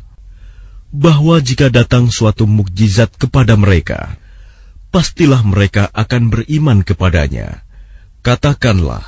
[0.94, 4.20] bahwa jika datang suatu mukjizat kepada mereka,
[4.93, 7.65] pastilah mereka akan beriman kepadanya.
[8.21, 9.01] Katakanlah,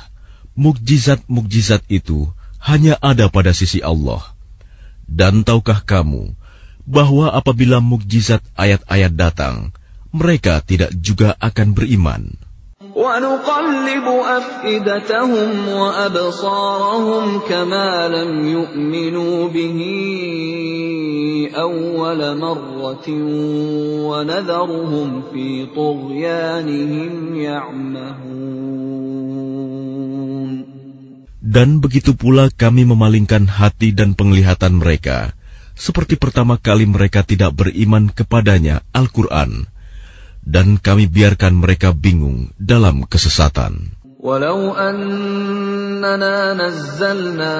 [0.58, 2.26] mukjizat-mukjizat itu
[2.58, 4.20] hanya ada pada sisi Allah.
[5.06, 6.34] Dan tahukah kamu
[6.82, 9.70] bahwa apabila mukjizat ayat-ayat datang,
[10.10, 12.34] mereka tidak juga akan beriman.
[12.95, 14.05] ونقلب
[14.37, 19.79] أفئدتهم وأبصارهم كما لم يؤمنوا به
[21.55, 23.07] أول مرة
[24.09, 28.71] ونذرهم في طغيانهم يعمهون
[31.51, 35.35] Dan begitu pula kami memalingkan hati dan penglihatan mereka,
[35.75, 39.67] seperti pertama kali mereka tidak beriman kepadanya Al-Quran,
[40.46, 43.96] Dan kami biarkan mereka bingung dalam kesesatan.
[44.26, 47.58] ولو أننا نزلنا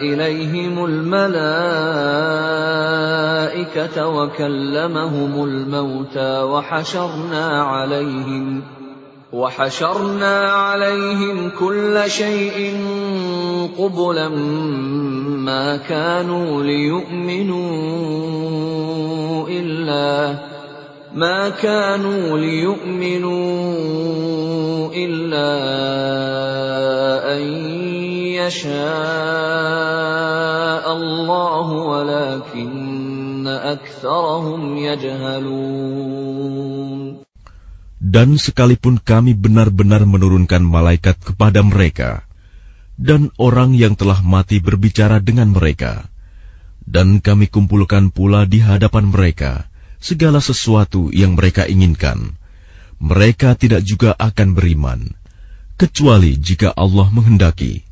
[0.00, 1.56] إليهم الملائكة
[4.08, 8.62] وكلمهم الموتى وحشرنا عليهم
[9.32, 12.76] وحشرنا عليهم كل شيء
[13.78, 14.28] قبلا
[15.38, 17.68] ما كانوا ليؤمنوا
[19.48, 20.34] إلا
[21.15, 23.47] ما كانوا ليؤمنوا
[24.91, 25.51] إلا
[27.39, 27.41] أن
[28.35, 28.75] يشاء
[30.91, 36.25] الله ولكن أكثرهم يجهلون
[38.05, 42.23] Dan sekalipun kami benar-benar menurunkan malaikat kepada mereka,
[42.95, 46.07] dan orang yang telah mati berbicara dengan mereka,
[46.87, 49.67] dan kami kumpulkan pula di hadapan mereka,
[49.99, 52.37] segala sesuatu yang mereka inginkan,
[53.01, 55.13] mereka tidak juga akan beriman,
[55.75, 57.83] kecuali jika Allah menghendaki.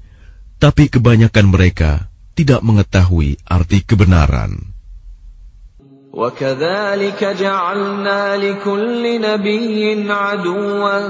[0.61, 2.07] Tapi kebanyakan mereka
[2.39, 4.73] tidak mengetahui arti kebenaran.
[6.13, 11.09] وكذلك جعلنا لكل نبي عدوا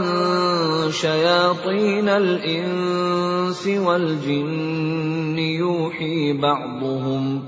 [0.91, 7.43] شياطين الإنس والجن يوحي بعضهم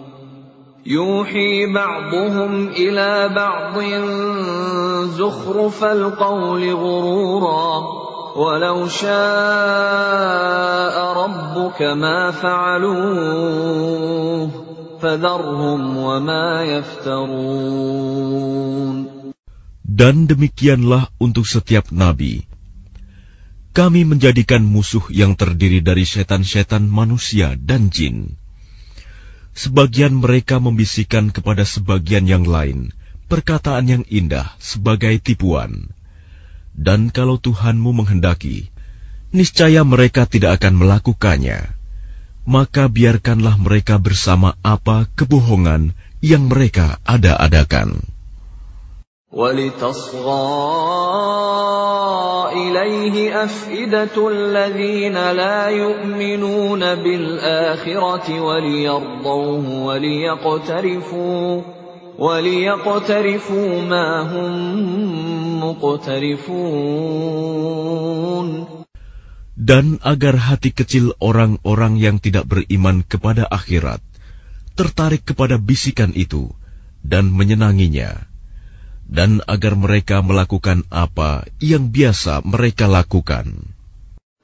[0.86, 3.80] يوحي بعضهم إلى بعض
[5.18, 8.06] زخرف القول غرورا
[8.36, 9.16] ولو شاء
[11.24, 13.66] ربك ما فعلوه
[15.02, 18.36] فذرهم وما يفترون
[19.96, 22.44] Dan demikianlah untuk setiap nabi.
[23.72, 28.36] Kami menjadikan musuh yang terdiri dari setan-setan manusia dan jin.
[29.56, 32.92] Sebagian mereka membisikkan kepada sebagian yang lain
[33.32, 35.90] perkataan yang indah sebagai tipuan.
[36.76, 38.68] Dan kalau Tuhanmu menghendaki,
[39.32, 41.76] niscaya mereka tidak akan melakukannya
[42.46, 48.06] maka biarkanlah mereka bersama apa kebohongan yang mereka ada-adakan.
[49.36, 50.48] ولتصغى
[52.52, 61.62] إليه أفئدة الذين لا يؤمنون بالآخرة وليرضوه وليقترفوا
[62.18, 64.54] وليقترفوا ما هم
[65.64, 66.96] مقترفون
[69.56, 74.04] dan agar hati kecil orang-orang yang tidak beriman kepada akhirat
[74.76, 76.52] tertarik kepada bisikan itu
[77.06, 78.28] dan menyenanginya,
[79.10, 83.76] dan agar mereka melakukan apa yang biasa mereka lakukan.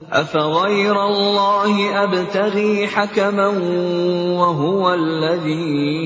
[0.01, 3.47] أفغير الله أبتغي حكما
[4.33, 6.01] وهو الذي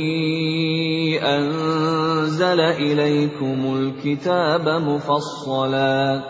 [1.23, 6.21] أنزل إليكم الكتاب مفصلا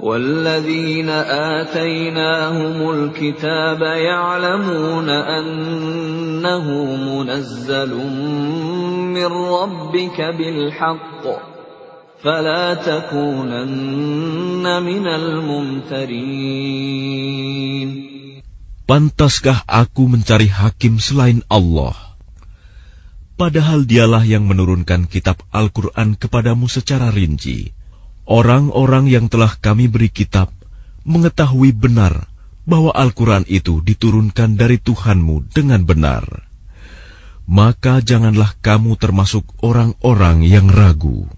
[0.00, 1.08] والذين
[1.60, 6.66] آتيناهم الكتاب يعلمون أنه
[6.96, 7.92] منزل
[9.12, 11.24] من ربك بالحق
[12.24, 16.70] فلا تكونن من الممترين
[18.90, 21.94] Pantaskah aku mencari hakim selain Allah?
[23.38, 27.70] Padahal dialah yang menurunkan kitab Al-Quran kepadamu secara rinci.
[28.25, 30.49] Orang-orang yang telah kami beri kitab
[31.05, 32.25] mengetahui benar
[32.65, 36.25] bahwa Al-Quran itu diturunkan dari Tuhanmu dengan benar.
[37.45, 41.29] Maka janganlah kamu termasuk orang-orang yang ragu.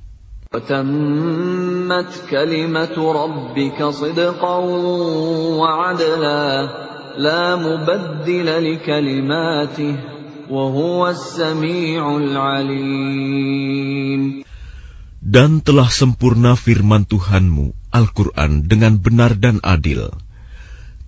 [15.26, 20.10] Dan telah sempurna firman Tuhanmu, Al-Quran, dengan benar dan adil.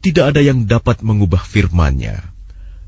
[0.05, 2.23] Tidak ada yang dapat mengubah firmannya.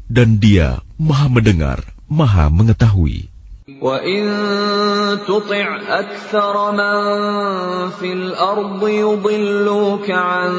[0.06, 3.34] Dan dia maha mendengar, maha mengetahui.
[3.66, 4.24] وَإِن
[5.26, 6.98] تُطِعْ أَكْثَرَ مَن
[7.98, 10.52] فِي الْأَرْضِ يُضِلُّوكَ عَن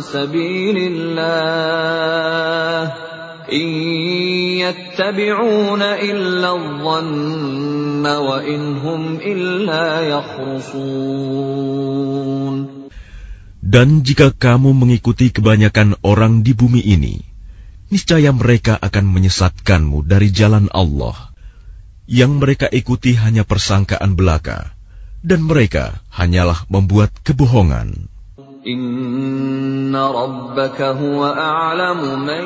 [0.00, 2.80] سَبِيلِ اللَّهِ
[3.50, 3.68] إِن
[4.58, 11.46] يَتَّبِعُونَ إِلَّا الظَّنَّ وَإِنْ هُمْ إِلَّا يَخْرُصُونَ
[13.66, 17.18] Dan jika kamu mengikuti kebanyakan orang di bumi ini,
[17.90, 21.34] niscaya mereka akan menyesatkanmu dari jalan Allah.
[22.06, 24.70] Yang mereka ikuti hanya persangkaan belaka,
[25.26, 28.06] dan mereka hanyalah membuat kebohongan.
[28.60, 32.44] Inna rabbaka huwa a'lamu man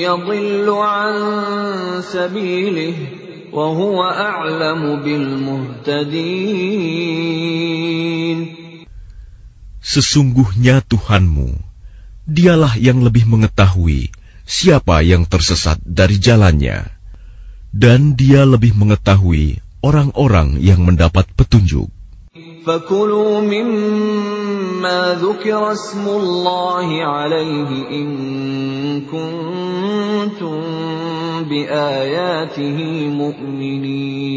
[0.00, 1.12] yadhillu an
[2.00, 2.96] sabilih
[3.52, 6.16] wa huwa a'lamu bil muhtadin.
[9.84, 11.60] Sesungguhnya Tuhanmu,
[12.24, 14.08] dialah yang lebih mengetahui
[14.48, 16.88] siapa yang tersesat dari jalannya,
[17.76, 21.92] dan dia lebih mengetahui orang-orang yang mendapat petunjuk.
[22.66, 24.43] فكلوا مما
[25.20, 28.08] ذكر اسم الله عليه إن
[29.10, 30.60] كنتم
[31.44, 32.78] بآياته
[33.08, 34.30] مؤمنين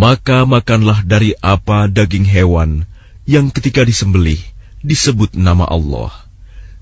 [0.00, 2.88] Maka makanlah dari apa daging hewan
[3.28, 4.40] yang ketika disembelih
[4.80, 6.08] disebut nama Allah,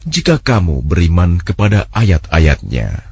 [0.06, 3.11] jika kamu beriman kepada ayat-ayatnya.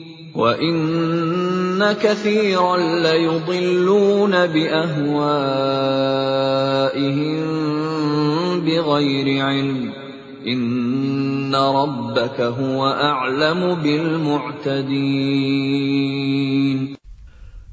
[0.36, 5.16] وإن كثيرا ليضلون بأهوائهم
[8.60, 9.92] بغير علم
[10.46, 15.16] إن ربك هو أعلم بالمعتدين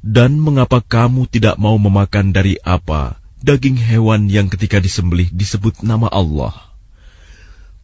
[0.04, 6.12] Dan mengapa kamu tidak mau memakan dari apa daging hewan yang ketika disembelih disebut nama
[6.12, 6.52] Allah?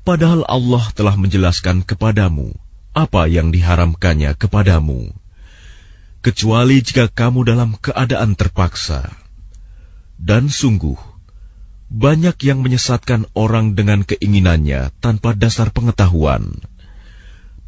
[0.04, 2.56] Padahal Allah telah menjelaskan kepadamu
[2.94, 5.14] apa yang diharamkannya kepadamu,
[6.20, 9.08] kecuali jika kamu dalam keadaan terpaksa.
[10.20, 11.00] Dan sungguh,
[11.90, 16.60] banyak yang menyesatkan orang dengan keinginannya tanpa dasar pengetahuan.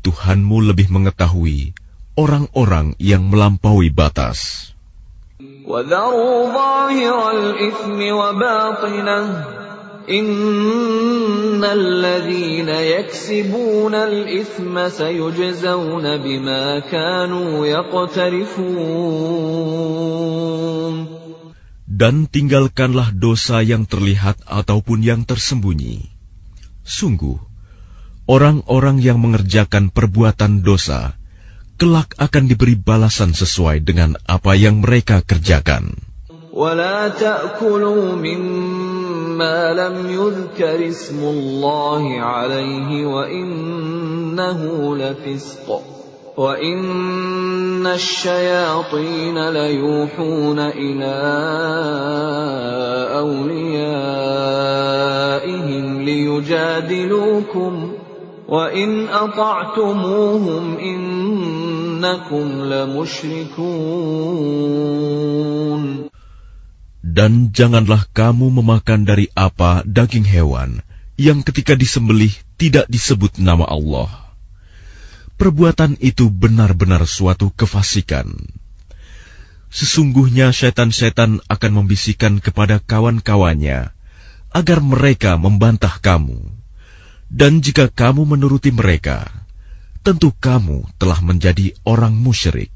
[0.02, 1.74] Tuhanmu lebih mengetahui
[2.20, 4.72] orang-orang yang melampaui batas.
[5.62, 9.55] وَذَرُوا ظَاهِرَ الْإِثْمِ وَبَاطِنَهُ
[10.10, 18.72] إِنَّ الَّذِينَ يَكْسِبُونَ الْإِثْمَ سَيُجْزَوْنَ بِمَا كَانُوا يَقْتَرِفُونَ
[21.86, 26.10] Dan tinggalkanlah dosa yang terlihat ataupun yang tersembunyi.
[26.82, 27.38] Sungguh,
[28.26, 31.14] orang-orang yang mengerjakan perbuatan dosa,
[31.78, 36.10] kelak akan diberi balasan sesuai dengan apa yang mereka kerjakan.
[36.52, 38.85] ولا تأكلوا مما
[39.43, 44.61] لم يذكر اسم الله عليه وإنه
[44.97, 45.83] لفسق
[46.37, 51.17] وإن الشياطين ليوحون إلى
[53.19, 54.27] أوليائهم
[56.03, 57.93] ليجادلوكم
[58.49, 64.07] وإن أطعتموهم إنكم لمشركون
[67.07, 70.83] Dan janganlah kamu memakan dari apa daging hewan
[71.15, 74.11] yang ketika disembelih tidak disebut nama Allah.
[75.39, 78.27] Perbuatan itu benar-benar suatu kefasikan.
[79.71, 83.95] Sesungguhnya setan-setan akan membisikkan kepada kawan-kawannya
[84.51, 86.43] agar mereka membantah kamu.
[87.31, 89.31] Dan jika kamu menuruti mereka,
[90.03, 92.76] tentu kamu telah menjadi orang musyrik.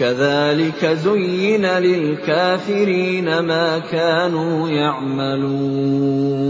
[0.00, 6.40] كذلك زين للكافرين ما كانوا يعملون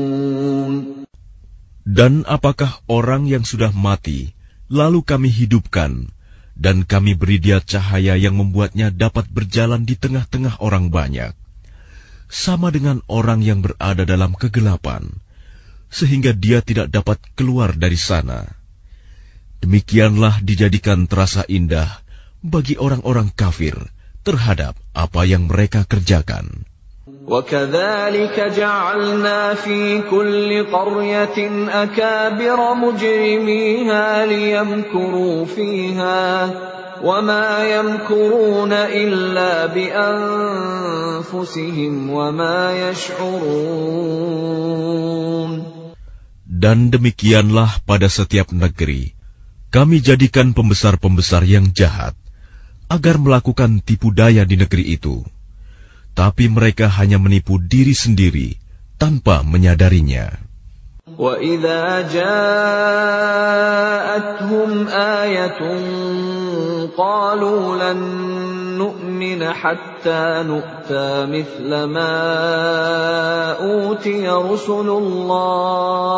[1.90, 4.30] Dan apakah orang yang sudah mati,
[4.70, 6.14] lalu kami hidupkan,
[6.54, 11.34] dan kami beri dia cahaya yang membuatnya dapat berjalan di tengah-tengah orang banyak,
[12.30, 15.10] sama dengan orang yang berada dalam kegelapan,
[15.90, 18.46] sehingga dia tidak dapat keluar dari sana.
[19.58, 21.90] Demikianlah dijadikan terasa indah
[22.44, 23.76] bagi orang-orang kafir
[24.24, 26.68] terhadap apa yang mereka kerjakan.
[27.30, 31.38] وكذلك جعلنا في كل قرية
[31.68, 36.50] أكابر مجرميها ليمكروا فيها
[37.04, 40.80] وما يمكرون إلا بأنفسهم
[42.10, 44.30] وما يشعرون
[46.60, 49.16] Dan demikianlah pada setiap negeri,
[49.72, 52.12] kami jadikan pembesar-pembesar yang jahat,
[52.90, 55.22] agar melakukan tipu daya di negeri itu,
[56.16, 58.58] tapi mereka hanya menipu diri sendiri
[58.98, 60.50] tanpa menyadarinya.
[61.18, 62.70] وَإِذَا جَاءَتْهُمْ
[64.88, 65.60] آيَةٌ
[66.96, 67.98] قَالُوا لَن
[68.78, 72.16] نُّؤْمِنَ حَتَّىٰ نُؤْتَىٰ مِثْلَ مَا
[73.58, 76.10] أُوتِيَ رُسُلُ اللَّهِ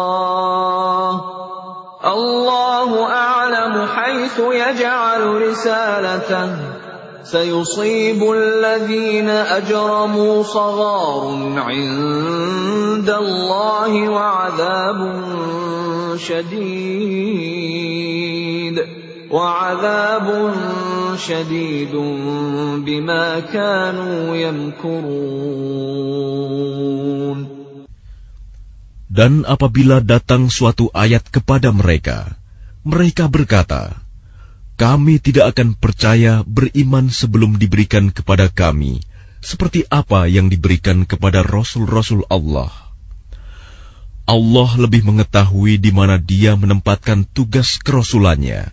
[2.08, 6.50] الله أعلم حيث يجعل رسالته.
[7.24, 15.24] سيصيب الذين أجرموا صغار عند الله وعذاب
[16.18, 17.28] شديد.
[19.32, 20.54] وعذاب
[21.18, 21.96] شديد
[22.86, 25.18] بما كانوا يمكرون.
[29.18, 32.38] Dan apabila datang suatu ayat kepada mereka,
[32.86, 33.98] mereka berkata,
[34.78, 39.02] "Kami tidak akan percaya beriman sebelum diberikan kepada kami
[39.42, 42.70] seperti apa yang diberikan kepada rasul-rasul Allah."
[44.30, 48.70] Allah lebih mengetahui di mana Dia menempatkan tugas kerasulannya.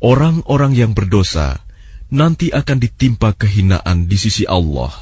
[0.00, 1.60] Orang-orang yang berdosa
[2.08, 4.94] nanti akan ditimpa kehinaan di sisi Allah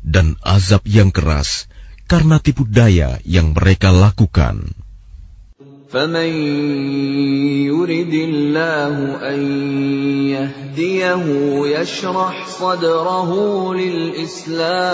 [0.00, 1.67] dan azab yang keras
[2.07, 4.83] karena tipu daya yang mereka lakukan.
[5.93, 6.33] فمن
[7.69, 9.39] يرد الله أن
[10.33, 11.25] يهديه
[11.77, 13.29] يشرح صدره
[13.73, 14.93] للإسلام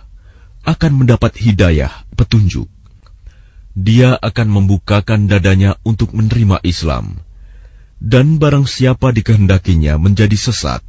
[0.66, 2.66] akan mendapat hidayah, petunjuk.
[3.76, 7.22] Dia akan membukakan dadanya untuk menerima Islam.
[7.96, 10.84] Dan barang siapa dikehendakinya menjadi sesat,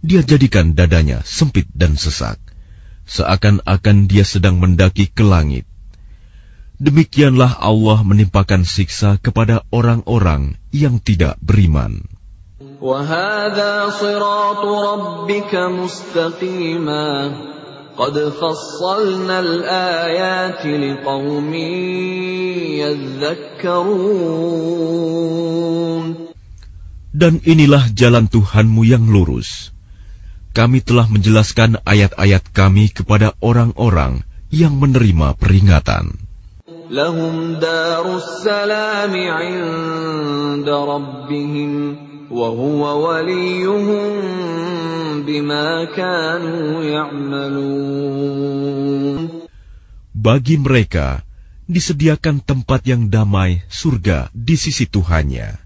[0.00, 2.40] dia jadikan dadanya sempit dan sesak,
[3.06, 5.68] seakan-akan dia sedang mendaki ke langit.
[6.80, 12.08] Demikianlah Allah menimpakan siksa kepada orang-orang yang tidak beriman.
[12.80, 17.08] وهذا صراط ربك مستقيما
[18.00, 21.54] قد فصلنا الآيات لقوم
[22.80, 24.70] يذكرون
[27.10, 29.74] Dan inilah jalan Tuhanmu yang lurus.
[30.56, 36.30] Kami telah menjelaskan ayat-ayat kami kepada orang-orang yang menerima peringatan.
[36.90, 41.72] لهم دار السلام عند ربهم
[42.34, 44.12] وهو وليهم
[45.26, 48.40] بما كانوا يعملون
[50.20, 51.24] Bagi mereka
[51.64, 55.56] disediakan tempat yang damai surga di sisi Tuhannya.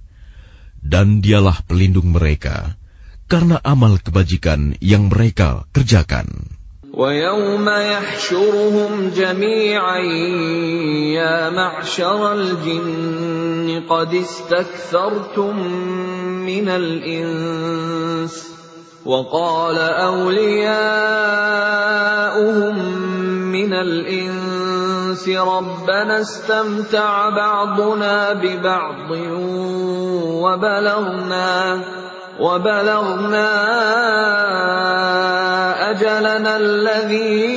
[0.79, 2.79] Dan dialah pelindung mereka
[3.27, 6.55] karena amal kebajikan yang mereka kerjakan.
[7.00, 9.98] ويوم يحشرهم جميعا
[11.16, 15.56] يا معشر الجن قد استكثرتم
[16.44, 18.50] من الإنس.
[19.06, 20.76] وقال أولياؤهم
[23.52, 29.12] من الإنس ربنا استمتع بعضنا ببعض
[30.44, 31.84] وبلغنا
[32.40, 33.52] وبلغنا
[35.92, 37.50] أجلنا الذي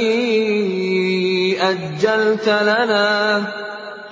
[1.61, 3.43] أجلت لنا.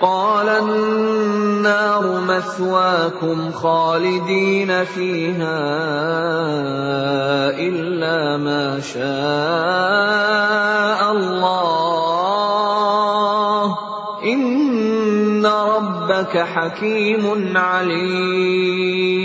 [0.01, 5.61] قال النار مثواكم خالدين فيها
[7.53, 9.11] إلا ما شاء
[11.11, 12.41] الله.
[14.25, 19.21] إن ربك حكيم عليم.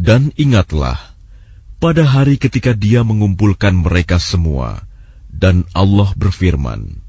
[0.00, 0.96] Dan ingatlah,
[1.76, 4.88] pada hari ketika dia mengumpulkan mereka semua,
[5.28, 7.04] dan Allah berfirman,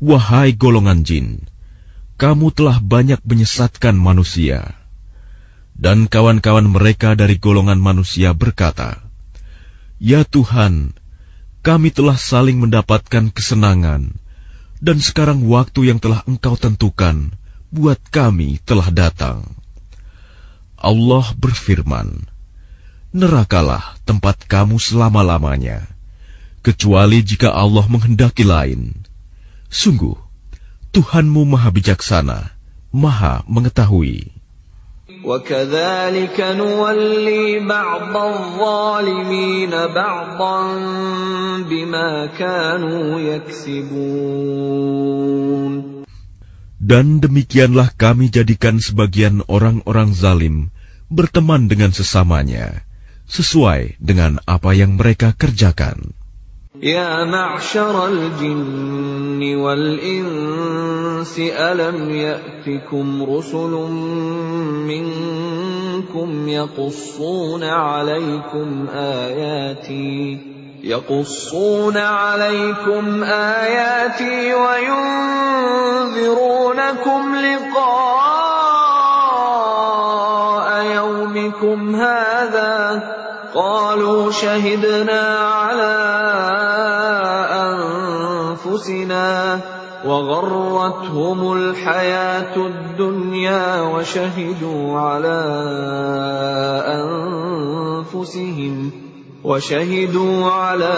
[0.00, 1.44] Wahai golongan jin,
[2.16, 4.80] kamu telah banyak menyesatkan manusia.
[5.76, 9.04] Dan kawan-kawan mereka dari golongan manusia berkata,
[10.00, 10.96] Ya Tuhan,
[11.60, 14.16] kami telah saling mendapatkan kesenangan,
[14.80, 17.36] dan sekarang waktu yang telah Engkau tentukan
[17.68, 19.59] buat kami telah datang.
[20.79, 22.27] Allah berfirman,
[23.15, 25.87] Nerakalah tempat kamu selama-lamanya,
[26.59, 28.91] kecuali jika Allah menghendaki lain.
[29.71, 30.19] Sungguh,
[30.91, 32.51] Tuhanmu maha bijaksana,
[32.91, 34.35] maha mengetahui.
[35.25, 40.61] وكذلك نولي بعض الظالمين بعضا
[41.69, 44.75] بما كانوا يكسبون
[46.80, 50.72] Dan demikianlah kami jadikan sebagian orang-orang zalim
[51.12, 52.88] berteman dengan sesamanya,
[53.28, 56.16] sesuai dengan apa yang mereka kerjakan.
[56.80, 63.92] Ya ma'syaral jinni wal insi alam ya'tikum rusulun
[64.88, 74.54] minkum yaqussuna alaikum ayati يقصون عليكم آياتي
[76.14, 76.16] وينذرونكم
[77.36, 78.40] لقاء
[80.84, 83.02] يومكم هذا
[83.54, 85.96] قالوا شهدنا على
[88.64, 89.60] أنفسنا
[90.04, 95.40] وغرتهم الحياة الدنيا وشهدوا على
[98.14, 99.09] أنفسهم
[99.45, 100.97] وشهدوا على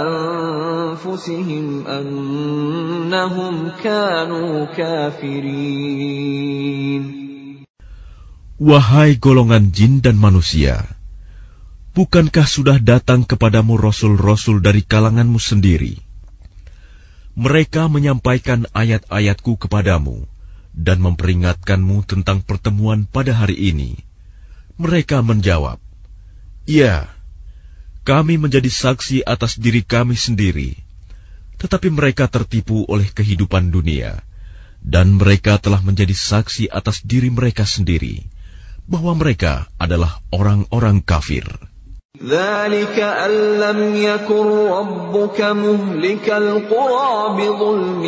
[0.00, 3.54] أنفسهم أنهم
[3.84, 6.08] كانوا كافرين
[8.58, 10.82] Wahai golongan jin dan manusia,
[11.94, 16.02] bukankah sudah datang kepadamu rasul-rasul dari kalanganmu sendiri?
[17.38, 20.26] Mereka menyampaikan ayat-ayatku kepadamu
[20.74, 24.02] dan memperingatkanmu tentang pertemuan pada hari ini.
[24.74, 25.78] Mereka menjawab,
[26.68, 27.08] Ya,
[28.04, 30.76] kami menjadi saksi atas diri kami sendiri,
[31.56, 34.20] tetapi mereka tertipu oleh kehidupan dunia,
[34.80, 38.24] dan mereka telah menjadi saksi atas diri mereka sendiri
[38.88, 41.44] bahwa mereka adalah orang-orang kafir.
[42.18, 43.30] ذلك أن
[43.62, 48.02] لم يكن ربك مهلك القرى بظلم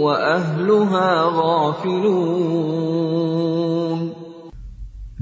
[0.00, 3.01] وأهلها غافلون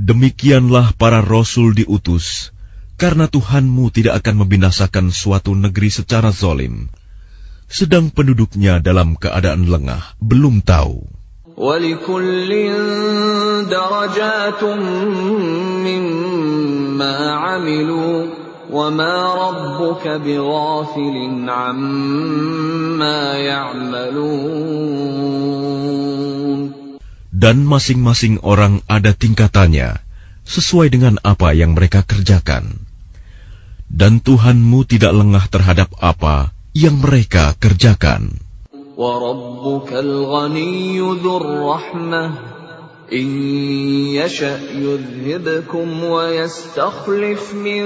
[0.01, 2.49] Demikianlah para rasul diutus,
[2.97, 6.89] karena Tuhanmu tidak akan membinasakan suatu negeri secara zolim,
[7.69, 11.05] sedang penduduknya dalam keadaan lengah, belum tahu
[27.40, 30.00] Dan masing-masing orang ada tingkatannya,
[30.46, 32.80] sesuai dengan apa yang mereka kerjakan.
[33.86, 38.42] Dan Tuhanmu tidak lengah terhadap apa yang mereka kerjakan.
[38.96, 42.32] وربك الغني ذو الرحمة
[43.12, 43.26] إن
[44.16, 47.84] يشأ يذهبكم ويستخلف من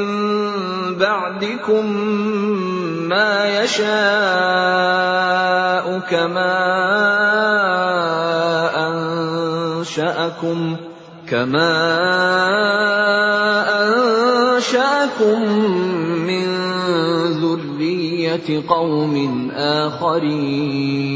[0.94, 1.86] بعدكم
[3.10, 3.90] ما يشاء
[5.98, 6.56] كما
[9.74, 10.76] أنشأكم
[11.26, 11.72] كما
[13.82, 15.38] أنشأكم
[16.26, 16.46] من
[17.42, 19.14] ذرية قوم
[19.54, 21.10] آخرين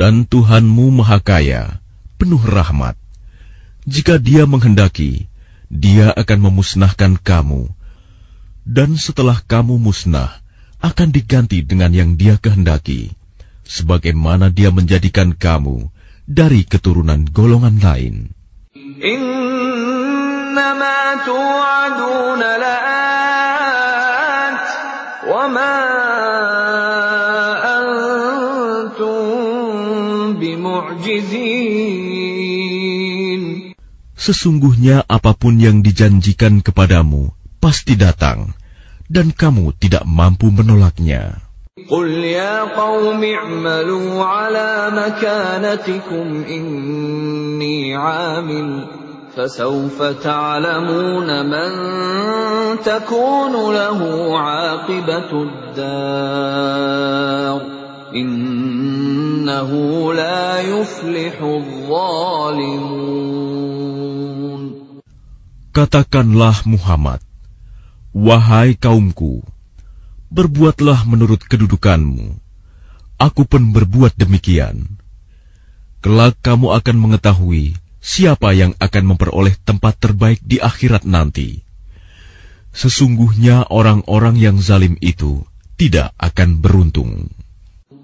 [0.00, 1.76] Dan Tuhanmu Maha Kaya,
[2.16, 2.96] penuh rahmat.
[3.84, 5.28] Jika Dia menghendaki,
[5.68, 7.68] Dia akan memusnahkan kamu,
[8.64, 10.40] dan setelah kamu musnah,
[10.80, 13.12] akan diganti dengan yang Dia kehendaki,
[13.68, 15.92] sebagaimana Dia menjadikan kamu
[16.25, 18.33] dari keturunan golongan lain.
[34.25, 37.29] Sesungguhnya apa pun yang dijanjikan kepadamu
[37.61, 38.57] pasti datang,
[39.05, 41.44] dan kamu tidak mampu menolaknya.
[41.75, 48.87] قل يا قوم اعملوا على مكانتكم إني عامل
[49.35, 51.71] فسوف تعلمون من
[52.79, 53.99] تكون له
[54.39, 56.81] عاقبة الدار
[58.15, 59.71] إنه
[60.13, 62.95] لا يفلح الظالمون
[65.75, 67.19] Katakanlah Muhammad,
[68.15, 69.43] Wahai kaumku,
[70.31, 72.39] berbuatlah menurut kedudukanmu.
[73.19, 74.99] Aku pun berbuat demikian.
[75.99, 81.65] Kelak kamu akan mengetahui siapa yang akan memperoleh tempat terbaik di akhirat nanti.
[82.75, 85.43] Sesungguhnya orang-orang yang zalim itu
[85.75, 87.34] tidak akan beruntung.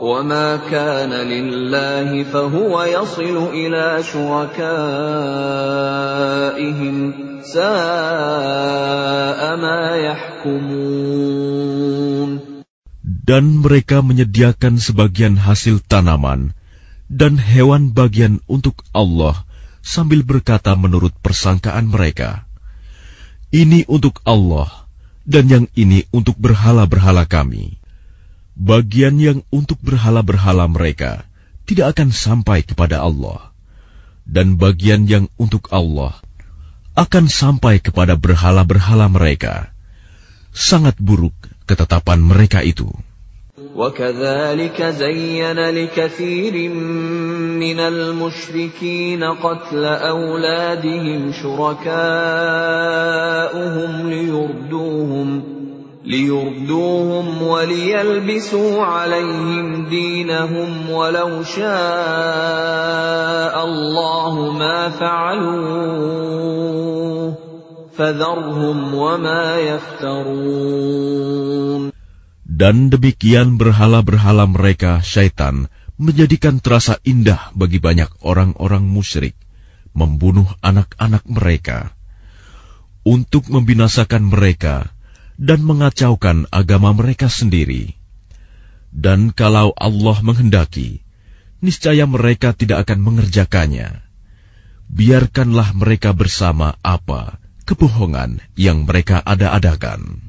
[0.00, 4.56] وما كان لله فهو يصل إلى شركائهم
[7.42, 11.34] ساء ما يحكمون
[13.24, 16.52] Dan mereka menyediakan sebagian hasil tanaman
[17.08, 19.48] dan hewan bagian untuk Allah
[19.80, 22.44] sambil berkata menurut persangkaan mereka,
[23.48, 24.68] Ini untuk Allah
[25.24, 27.77] dan yang ini untuk berhala-berhala kami.
[28.58, 31.26] Bagian yang untuk berhala-berhala mereka
[31.66, 33.50] tidak akan sampai kepada Allah,
[34.28, 36.14] dan bagian yang untuk Allah
[36.94, 39.74] akan sampai kepada berhala-berhala mereka.
[40.54, 41.34] Sangat buruk
[41.66, 42.94] ketetapan mereka itu.
[43.74, 46.68] وكذلك زين لكثير
[47.58, 51.90] من المشركين قتل أولادهم شركاؤهم
[54.10, 55.42] ليردوهم
[56.04, 61.64] ليردوهم وليلبسوا عليهم دينهم ولو شاء
[63.64, 66.14] الله ما فعلوه
[67.96, 70.84] فذرهم وما يفترون
[72.54, 75.66] Dan demikian berhala-berhala mereka, syaitan,
[75.98, 79.34] menjadikan terasa indah bagi banyak orang-orang musyrik,
[79.90, 81.90] membunuh anak-anak mereka,
[83.02, 84.94] untuk membinasakan mereka
[85.39, 87.95] dan mengacaukan agama mereka sendiri.
[88.91, 90.99] Dan kalau Allah menghendaki,
[91.63, 94.03] niscaya mereka tidak akan mengerjakannya.
[94.91, 100.28] Biarkanlah mereka bersama apa kebohongan yang mereka ada-adakan.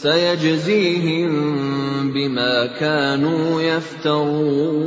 [0.00, 1.32] سيجزيهم
[2.12, 4.80] بما كانوا يفترون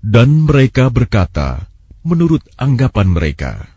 [0.00, 1.70] Dan mereka berkata,
[2.02, 3.70] menurut anggapan mereka,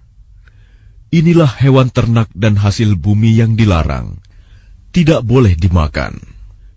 [1.13, 4.17] Inilah hewan ternak dan hasil bumi yang dilarang,
[4.89, 6.17] tidak boleh dimakan,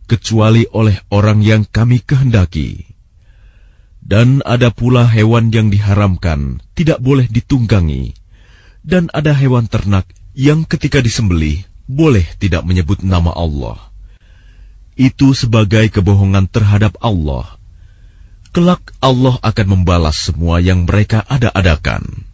[0.04, 2.84] kecuali oleh orang yang kami kehendaki.
[4.04, 8.12] Dan ada pula hewan yang diharamkan, tidak boleh ditunggangi.
[8.84, 10.04] Dan ada hewan ternak
[10.36, 13.78] yang ketika disembelih, boleh tidak menyebut nama Allah.
[14.96, 17.56] Itu sebagai kebohongan terhadap Allah.
[18.52, 22.26] Kelak Allah akan membalas semua yang mereka ada-adakan.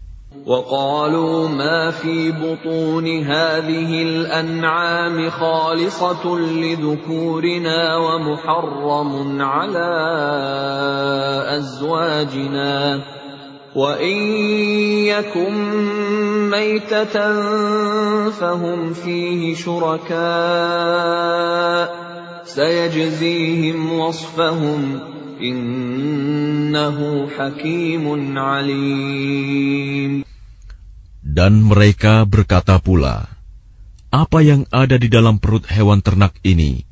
[0.42, 9.92] وقالوا ما في بطون هذه الأنعام خالصة لذكورنا ومحرم على
[11.46, 13.00] أزواجنا
[13.72, 14.16] وإن
[15.08, 15.54] يكن
[16.50, 17.16] ميتة
[18.30, 20.12] فهم فيه شركاء
[22.44, 25.00] سيجزيهم وصفهم
[25.40, 28.04] إنه حكيم
[28.38, 30.24] عليم
[31.32, 33.24] Dan mereka berkata pula,
[34.12, 36.84] Apa yang ada di dalam perut hewan ternak ini,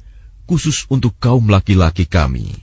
[0.49, 2.57] khusus untuk kaum laki-laki kami.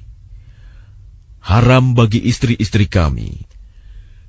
[1.37, 3.45] Haram bagi istri-istri kami.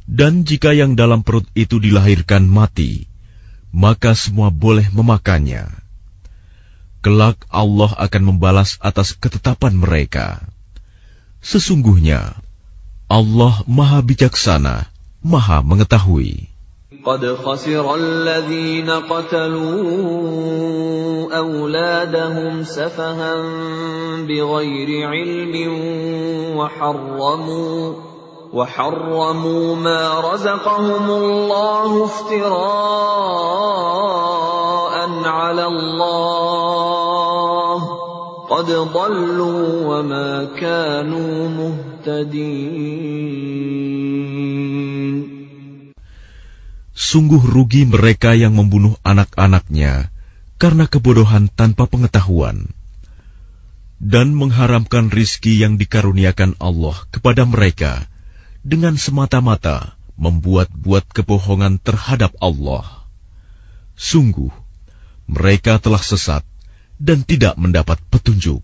[0.09, 3.05] Dan jika yang dalam perut itu dilahirkan mati,
[3.75, 5.69] maka semua boleh memakannya.
[7.05, 10.41] Kelak Allah akan membalas atas ketetapan mereka.
[11.45, 12.41] Sesungguhnya,
[13.07, 14.89] Allah Maha Bijaksana,
[15.23, 16.59] Maha Mengetahui.
[17.05, 19.77] قد خسر الذين قتلوا
[21.37, 23.35] أولادهم سفها
[24.25, 25.55] بغير علم
[26.57, 27.95] وحرموا
[28.53, 32.49] وحرموا ما رزقهم الله افتراء
[35.25, 36.49] على الله
[38.49, 42.59] قد ضلوا وما كانوا مهتدين
[46.99, 50.11] Sungguh rugi mereka yang membunuh anak-anaknya
[50.59, 52.75] karena kebodohan tanpa pengetahuan
[54.03, 58.11] dan mengharamkan rizki yang dikaruniakan Allah kepada mereka
[58.64, 63.06] dengan semata-mata membuat-buat kebohongan terhadap Allah.
[64.00, 64.50] Sungguh,
[65.28, 66.42] mereka telah sesat
[66.98, 68.64] dan tidak mendapat petunjuk.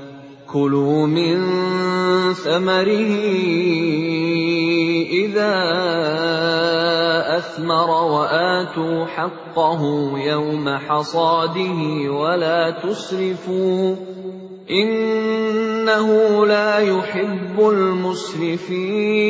[0.50, 1.36] كلوا من
[2.34, 3.12] ثمره
[5.10, 5.54] إذا
[7.38, 9.82] أثمر وآتوا حقه
[10.18, 13.96] يوم حصاده ولا تسرفوا
[14.70, 16.08] إنه
[16.46, 19.26] لا يحب المسرفين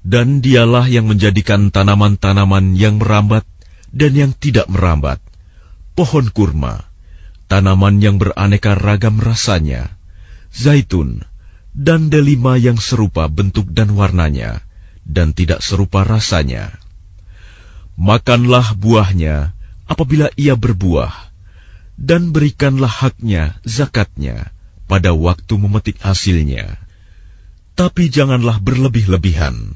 [0.00, 3.46] Dan dialah yang menjadikan tanaman-tanaman yang merambat
[3.94, 5.22] dan yang tidak merambat,
[5.94, 6.90] pohon kurma,
[7.45, 9.93] tanaman yang beraneka ragam rasanya,
[10.55, 11.23] zaitun,
[11.75, 14.63] dan delima yang serupa bentuk dan warnanya,
[15.03, 16.73] dan tidak serupa rasanya.
[17.95, 19.55] Makanlah buahnya
[19.85, 21.13] apabila ia berbuah,
[21.95, 24.51] dan berikanlah haknya, zakatnya,
[24.87, 26.79] pada waktu memetik hasilnya.
[27.75, 29.75] Tapi janganlah berlebih-lebihan.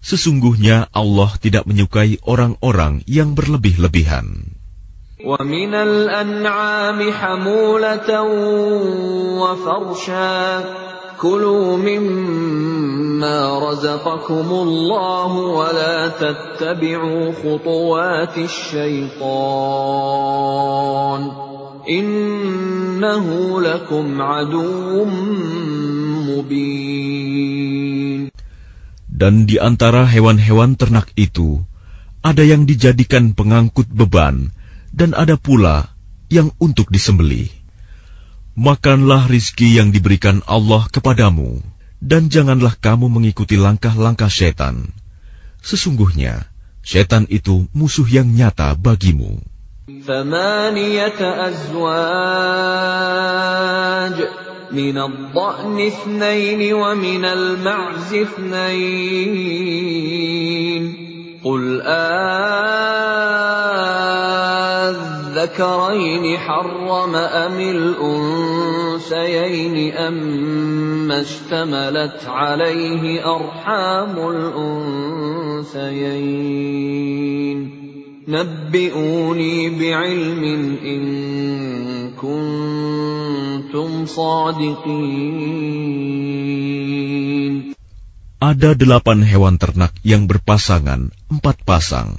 [0.00, 4.55] Sesungguhnya Allah tidak menyukai orang-orang yang berlebih-lebihan.
[5.25, 8.21] ومن الأنعام حمولة
[9.37, 10.65] وفرشا
[11.21, 13.37] كلوا مما
[13.69, 19.21] رزقكم الله ولا تتبعوا خطوات الشيطان
[21.89, 23.25] إنه
[23.61, 25.05] لكم عدو
[26.25, 27.61] مبين
[29.21, 31.61] Dan di antara hewan-hewan ternak itu,
[32.25, 34.49] ada yang dijadikan pengangkut beban,
[34.95, 35.91] dan ada pula
[36.31, 37.51] yang untuk disembeli.
[38.55, 41.63] Makanlah rizki yang diberikan Allah kepadamu,
[42.03, 44.91] dan janganlah kamu mengikuti langkah-langkah setan.
[45.63, 46.49] Sesungguhnya,
[46.83, 49.39] setan itu musuh yang nyata bagimu.
[49.91, 52.71] ثمانية أزواج
[54.71, 59.01] من الضأن اثنين ومن المعز اثنين
[61.43, 61.81] قل
[65.45, 69.13] آذكرين حرم أم الأنثيين
[69.93, 73.03] أما اشتملت عليه
[73.35, 74.15] أرحام
[75.61, 76.01] الأنثيين
[78.27, 80.43] نبئوني بعلم
[80.85, 81.03] إن
[82.17, 85.21] كنتم صادقين
[88.41, 92.17] Ada delapan hewan ternak yang berpasangan, empat pasang,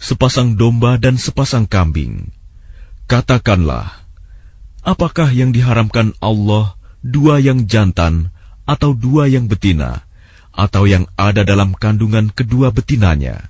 [0.00, 2.30] sepasang domba dan sepasang kambing.
[3.06, 4.02] Katakanlah,
[4.82, 6.74] apakah yang diharamkan Allah
[7.06, 8.34] dua yang jantan
[8.66, 10.02] atau dua yang betina,
[10.50, 13.46] atau yang ada dalam kandungan kedua betinanya?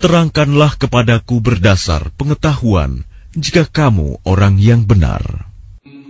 [0.00, 3.04] Terangkanlah kepadaku berdasar pengetahuan
[3.36, 5.50] jika kamu orang yang benar.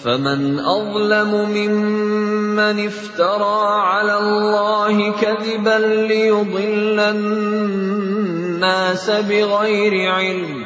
[0.00, 5.78] فمن أظلم ممن افترى على الله كذبا
[6.08, 10.64] ليضل الناس بغير علم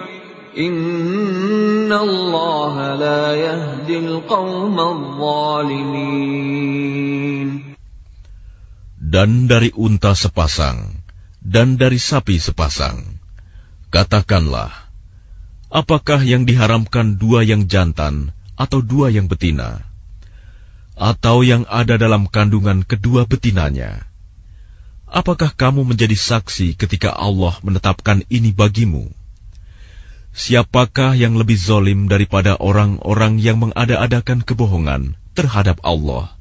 [0.59, 6.51] إن الله لا يهدي القوم الظالمين
[9.11, 11.03] dan dari unta sepasang,
[11.43, 13.19] dan dari sapi sepasang.
[13.91, 14.71] Katakanlah,
[15.67, 19.84] apakah yang diharamkan dua yang jantan atau dua yang betina,
[20.96, 24.08] atau yang ada dalam kandungan kedua betinanya?
[25.06, 29.12] Apakah kamu menjadi saksi ketika Allah menetapkan ini bagimu?
[30.36, 36.36] Siapakah yang lebih zolim daripada orang-orang yang mengada-adakan kebohongan terhadap Allah?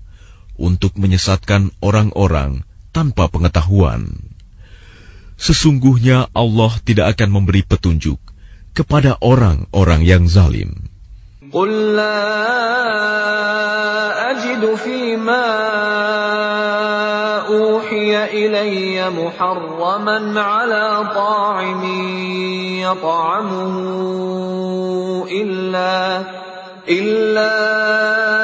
[0.55, 2.63] untuk menyesatkan orang-orang
[2.95, 4.15] tanpa pengetahuan.
[5.35, 8.23] Sesungguhnya Allah tidak akan memberi petunjuk
[8.71, 10.94] kepada orang-orang yang zalim.
[11.55, 12.31] قل لا
[14.31, 15.47] أجد فيما
[17.49, 21.85] أوحي إلي محرما على طاعم
[22.83, 23.77] يطعمه
[25.31, 26.23] إلا
[26.89, 28.44] إلا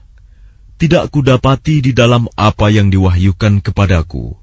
[0.81, 4.33] tidak kudapati di dalam apa yang diwahyukan kepadaku,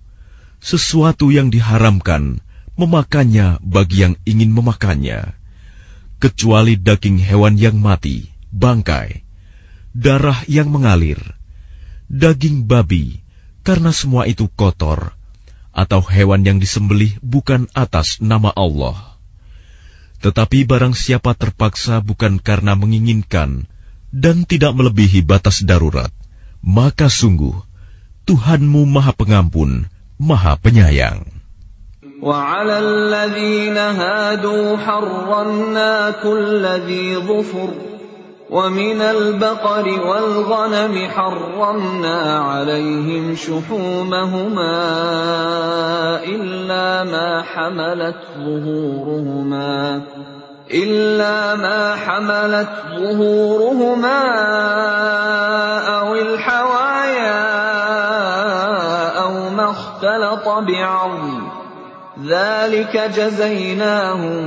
[0.62, 2.38] sesuatu yang diharamkan
[2.78, 5.34] memakannya bagi yang ingin memakannya,
[6.22, 9.26] kecuali daging hewan yang mati, bangkai,
[9.90, 11.18] darah yang mengalir,
[12.06, 13.18] daging babi,
[13.66, 15.18] karena semua itu kotor,
[15.74, 18.94] atau hewan yang disembelih bukan atas nama Allah.
[20.22, 23.66] Tetapi barang siapa terpaksa bukan karena menginginkan,
[24.14, 26.14] dan tidak melebihi batas darurat,
[26.68, 27.56] maka sungguh
[28.28, 29.88] Tuhanmu Maha Pengampun,
[30.20, 31.24] Maha Penyayang.
[32.22, 37.70] وعلى الذين هادوا حرمنا كل ذي ظفر
[38.50, 44.76] ومن البقر والغنم حرمنا عليهم شحومهما
[46.26, 50.02] إلا ما حملت ظهورهما
[50.71, 54.21] إلا ما حملت ظهورهما
[55.99, 57.43] أو الحوايا
[59.21, 61.47] أو ما اختلط بعظم
[62.25, 64.43] ذلك جزيناهم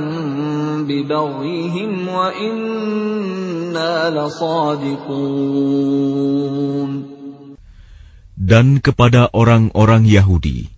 [0.87, 5.57] ببغيهم وإنا لصادقون
[8.37, 10.71] Dan kepada orang-orang Yahudi,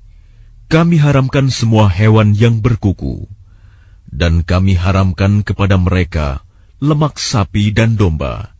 [0.73, 3.29] kami haramkan semua hewan yang berkuku,
[4.14, 6.46] dan kami haramkan kepada mereka
[6.78, 8.54] lemak sapi dan domba,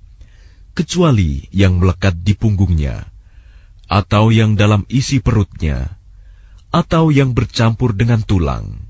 [0.75, 3.07] kecuali yang melekat di punggungnya,
[3.87, 5.95] atau yang dalam isi perutnya,
[6.75, 8.83] atau yang bercampur dengan tulang.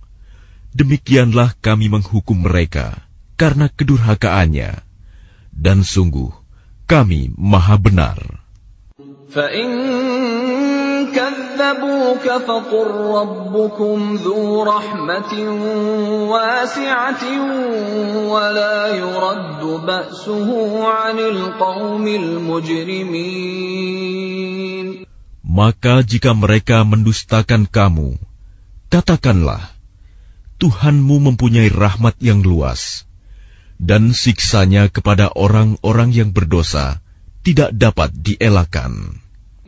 [0.72, 3.04] Demikianlah kami menghukum mereka
[3.36, 4.80] karena kedurhakaannya,
[5.52, 6.32] dan sungguh
[6.88, 8.18] kami maha benar.
[11.53, 12.87] كذبوك فقل
[13.19, 15.33] ربكم ذو رحمة
[16.33, 17.23] واسعة
[18.33, 20.49] ولا يرد بأسه
[20.87, 23.69] عن القوم المجرمين
[25.49, 28.21] Maka jika mereka mendustakan kamu,
[28.93, 29.73] katakanlah,
[30.61, 33.09] Tuhanmu mempunyai rahmat yang luas,
[33.81, 37.01] dan siksanya kepada orang-orang yang berdosa
[37.41, 39.22] tidak dapat dielakkan.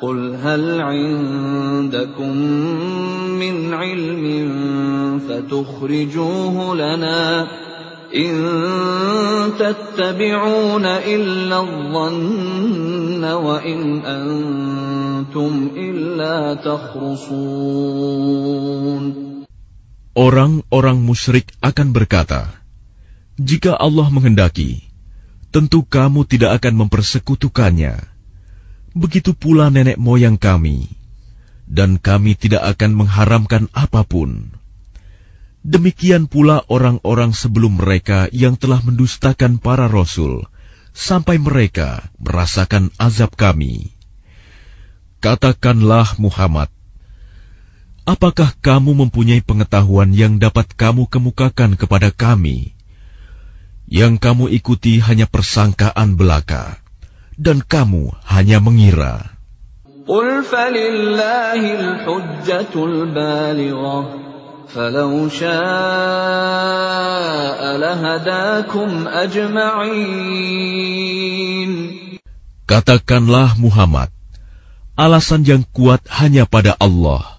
[0.00, 2.36] قل هل عندكم
[3.40, 4.24] من علم
[5.28, 7.48] فتخرجوه لنا
[8.14, 8.34] إن
[9.58, 17.96] تتبعون إلا الظن وإن أنتم إلا تخرصون
[20.16, 22.48] Orang-orang musyrik akan berkata,
[23.36, 24.80] "Jika Allah menghendaki,
[25.52, 28.09] tentu kamu tidak akan mempersekutukannya.
[28.91, 30.91] Begitu pula nenek moyang kami,
[31.63, 34.51] dan kami tidak akan mengharamkan apa pun."
[35.61, 40.49] Demikian pula orang-orang sebelum mereka yang telah mendustakan para rasul,
[40.89, 43.93] sampai mereka merasakan azab kami.
[45.21, 46.73] Katakanlah Muhammad,
[48.09, 52.73] apakah kamu mempunyai pengetahuan yang dapat kamu kemukakan kepada kami?
[53.85, 56.80] Yang kamu ikuti hanya persangkaan belaka,
[57.40, 59.36] dan kamu hanya mengira.
[60.06, 63.98] قل فلله الحجة البالغة
[64.70, 65.56] فلو شاء
[67.76, 70.66] لهداكم أجمعين
[72.66, 74.10] Katakanlah Muhammad,
[74.98, 77.38] alasan yang kuat hanya pada Allah.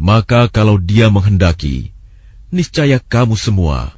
[0.00, 1.92] Maka kalau dia menghendaki,
[2.48, 3.92] niscaya kamu semua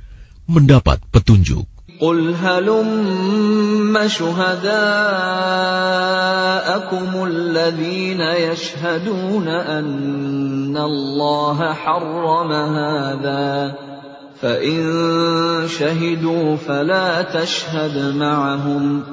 [0.50, 1.62] mendapat petunjuk.
[1.99, 4.67] قل هلم شهداءكم
[7.23, 13.75] الذين يشهدون أن الله حرم هذا
[14.41, 14.83] فإن
[15.67, 19.03] شهدوا فلا تشهد معهم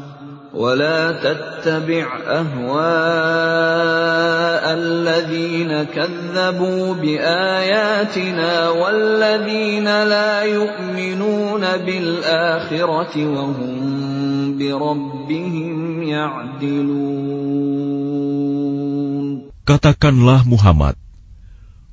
[0.54, 2.80] ولا تتبع أهواء
[4.74, 13.76] الذين كذبوا بآياتنا والذين لا يؤمنون بالآخرة وهم
[14.58, 17.30] بربهم يعدلون
[19.70, 20.98] Katakanlah Muhammad,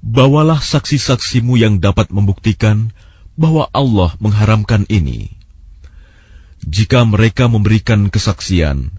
[0.00, 2.88] bawalah saksi-saksimu yang dapat membuktikan
[3.36, 5.36] bahwa Allah mengharamkan ini.
[6.61, 8.93] Jika mereka memberikan kesaksian,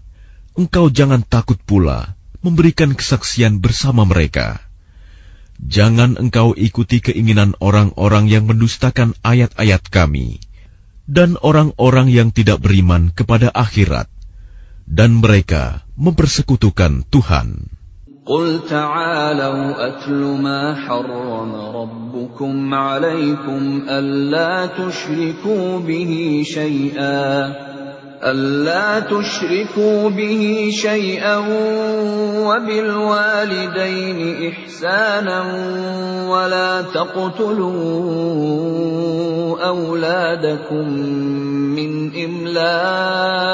[0.59, 4.59] engkau jangan takut pula memberikan kesaksian bersama mereka.
[5.63, 10.43] Jangan engkau ikuti keinginan orang-orang yang mendustakan ayat-ayat kami,
[11.07, 14.11] dan orang-orang yang tidak beriman kepada akhirat,
[14.83, 17.71] dan mereka mempersekutukan Tuhan.
[18.25, 27.53] قل تعالوا أتل ما حرم ربكم عليكم ألا تشركوا به شيئا
[28.23, 31.37] ألا تشركوا به شيئا
[32.47, 34.19] وبالوالدين
[34.51, 35.41] إحسانا
[36.29, 37.73] ولا تقتلوا
[39.67, 40.89] أولادكم
[41.75, 43.53] من إملاق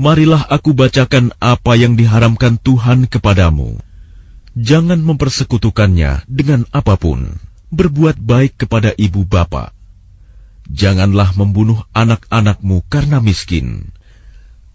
[0.00, 3.76] marilah aku bacakan apa yang diharamkan Tuhan kepadamu.
[4.56, 7.36] Jangan mempersekutukannya dengan apa pun.
[7.68, 9.76] Berbuat baik kepada ibu bapa.
[10.72, 13.92] Janganlah membunuh anak-anakmu karena miskin.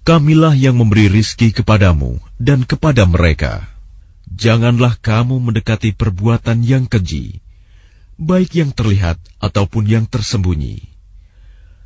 [0.05, 3.65] Kamilah yang memberi rizki kepadamu dan kepada mereka.
[4.29, 7.41] Janganlah kamu mendekati perbuatan yang keji,
[8.21, 10.94] baik yang terlihat ataupun yang tersembunyi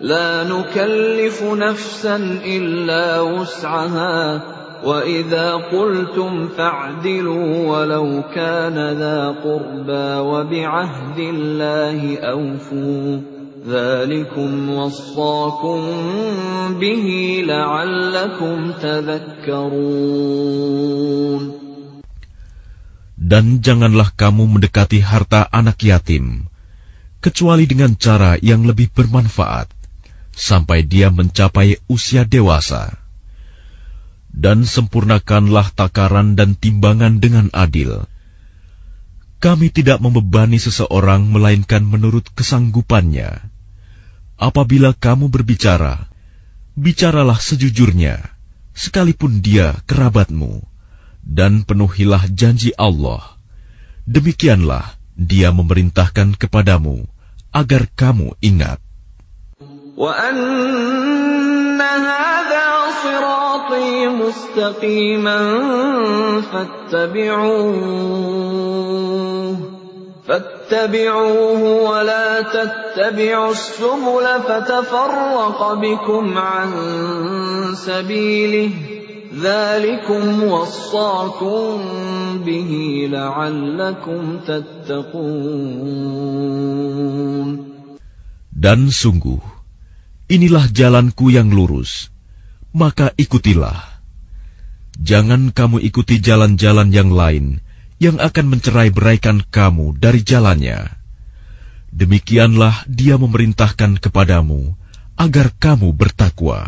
[0.00, 4.42] لا نكلف نفسا إلا وسعها
[4.84, 13.20] وإذا قلتم فاعدلوا ولو كان ذا قربى وبعهد الله أوفوا
[13.66, 15.80] ذلكم وصاكم
[16.80, 17.06] به
[17.46, 20.28] لعلكم تذكرون
[23.18, 26.48] Dan janganlah kamu mendekati harta anak yatim,
[27.20, 29.68] kecuali dengan cara yang lebih bermanfaat,
[30.33, 32.97] sampai dia mencapai usia dewasa.
[34.33, 38.09] Dan sempurnakanlah takaran dan timbangan dengan adil.
[39.37, 43.45] Kami tidak membebani seseorang melainkan menurut kesanggupannya.
[44.41, 46.09] Apabila kamu berbicara,
[46.73, 48.17] bicaralah sejujurnya,
[48.73, 50.65] sekalipun dia kerabatmu
[51.23, 53.23] dan penuhilah janji Allah.
[54.03, 57.05] Demikianlah Dia memerintahkan kepadamu
[57.53, 58.81] agar kamu ingat.
[59.97, 62.69] وأن هذا
[63.03, 65.39] صراطي مستقيما
[66.51, 68.13] فاتبعوه
[70.27, 76.69] فاتبعوه ولا تتبعوا السبل فتفرق بكم عن
[77.75, 78.71] سبيله
[79.41, 81.81] ذلكم وصاكم
[82.45, 82.71] به
[83.11, 86.03] لعلكم تتقون
[88.63, 89.43] Dan sungguh,
[90.27, 92.11] inilah jalanku yang lurus,
[92.75, 93.93] maka ikutilah.
[94.99, 97.59] Jangan kamu ikuti jalan-jalan yang lain
[97.97, 100.91] yang akan mencerai beraikan kamu dari jalannya.
[101.93, 104.73] Demikianlah dia memerintahkan kepadamu
[105.17, 106.67] agar kamu bertakwa.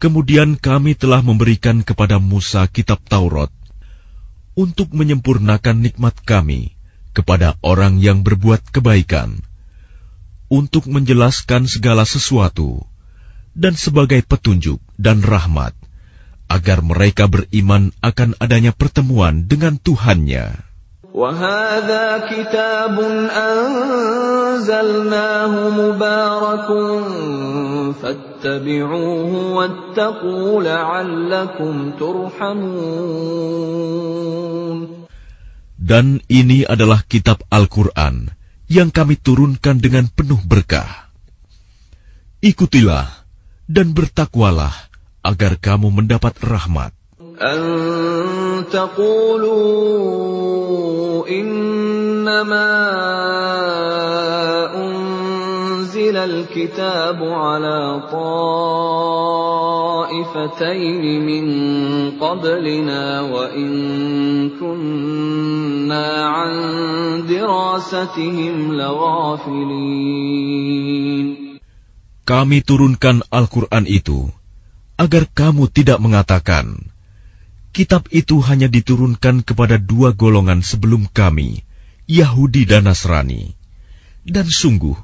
[0.00, 3.52] Kemudian kami telah memberikan kepada Musa kitab Taurat
[4.56, 6.72] untuk menyempurnakan nikmat kami
[7.12, 9.44] kepada orang yang berbuat kebaikan,
[10.48, 12.80] untuk menjelaskan segala sesuatu,
[13.52, 15.76] dan sebagai petunjuk dan rahmat,
[16.48, 20.69] agar mereka beriman akan adanya pertemuan dengan Tuhannya.
[21.15, 22.99] وهذا كتاب
[24.51, 26.67] أنزلناه مبارك
[28.01, 33.45] فاتبعوه واتقوا لعلكم ترحمون
[35.85, 38.33] Dan ini adalah kitab Al-Quran
[38.65, 41.13] yang kami turunkan dengan penuh berkah.
[42.41, 43.05] Ikutilah
[43.69, 44.73] dan bertakwalah
[45.21, 46.89] agar kamu mendapat rahmat.
[47.40, 50.20] أن تقولوا
[51.24, 52.68] إنما
[54.76, 59.40] أنزل الكتاب على طائفتين
[61.24, 61.46] من
[62.20, 63.72] قبلنا وإن
[64.60, 66.52] كنا عن
[67.24, 70.20] دراستهم لغافلين.
[72.28, 74.28] Kami turunkan Al-Quran itu
[75.00, 76.89] agar kamu tidak mengatakan,
[77.75, 81.67] kitab itu hanya diturunkan kepada dua golongan sebelum kami,
[82.07, 83.51] Yahudi dan Nasrani.
[84.25, 84.95] Dan sungguh,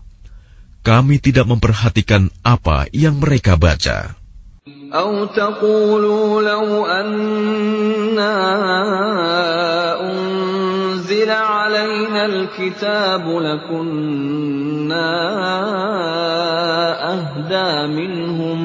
[0.81, 4.17] kami tidak memperhatikan apa yang mereka baca.
[4.93, 8.35] أو تقولوا لو أنا
[10.01, 15.11] أنزل علينا الكتاب لكنا
[17.13, 18.64] أهدى منهم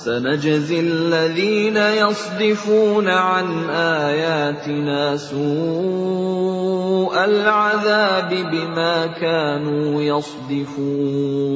[0.00, 3.70] سنجزي الذين يصدفون عن
[4.08, 11.50] آياتنا سوء العذاب بما كانوا يصدفون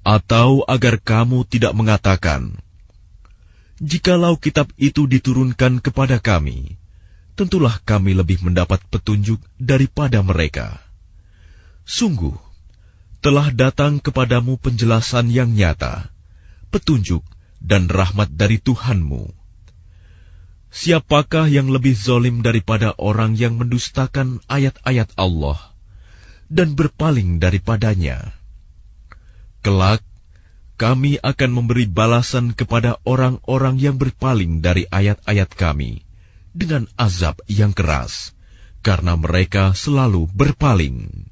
[0.00, 2.56] Atau agar kamu tidak mengatakan,
[3.80, 6.80] Jikalau kitab itu diturunkan kepada kami,
[7.36, 10.80] tentulah kami lebih mendapat petunjuk daripada mereka.
[11.84, 12.36] Sungguh,
[13.20, 16.08] telah datang kepadamu penjelasan yang nyata,
[16.75, 17.23] petunjuk
[17.63, 19.31] dan rahmat dari Tuhanmu.
[20.75, 25.55] Siapakah yang lebih zolim daripada orang yang mendustakan ayat-ayat Allah
[26.51, 28.35] dan berpaling daripadanya?
[29.63, 30.03] Kelak,
[30.75, 36.03] kami akan memberi balasan kepada orang-orang yang berpaling dari ayat-ayat kami
[36.51, 38.35] dengan azab yang keras,
[38.83, 41.31] karena mereka selalu berpaling.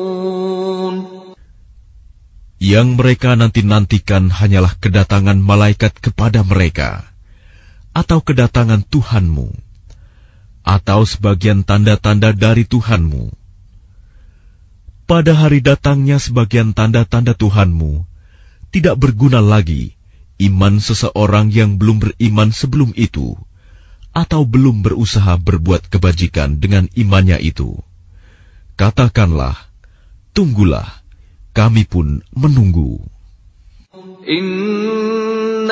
[2.61, 7.09] Yang mereka nanti-nantikan hanyalah kedatangan malaikat kepada mereka,
[7.89, 9.49] atau kedatangan Tuhanmu,
[10.61, 13.33] atau sebagian tanda-tanda dari Tuhanmu.
[15.09, 18.05] Pada hari datangnya sebagian tanda-tanda Tuhanmu,
[18.69, 19.97] tidak berguna lagi
[20.37, 23.41] iman seseorang yang belum beriman sebelum itu,
[24.13, 27.81] atau belum berusaha berbuat kebajikan dengan imannya itu.
[28.77, 29.57] Katakanlah,
[30.37, 31.00] tunggulah
[31.51, 32.99] kami pun menunggu.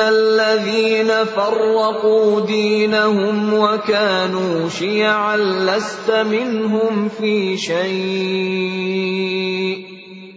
[0.00, 8.90] الذين فرقوا دينهم وكانوا شيعا لست منهم في شيء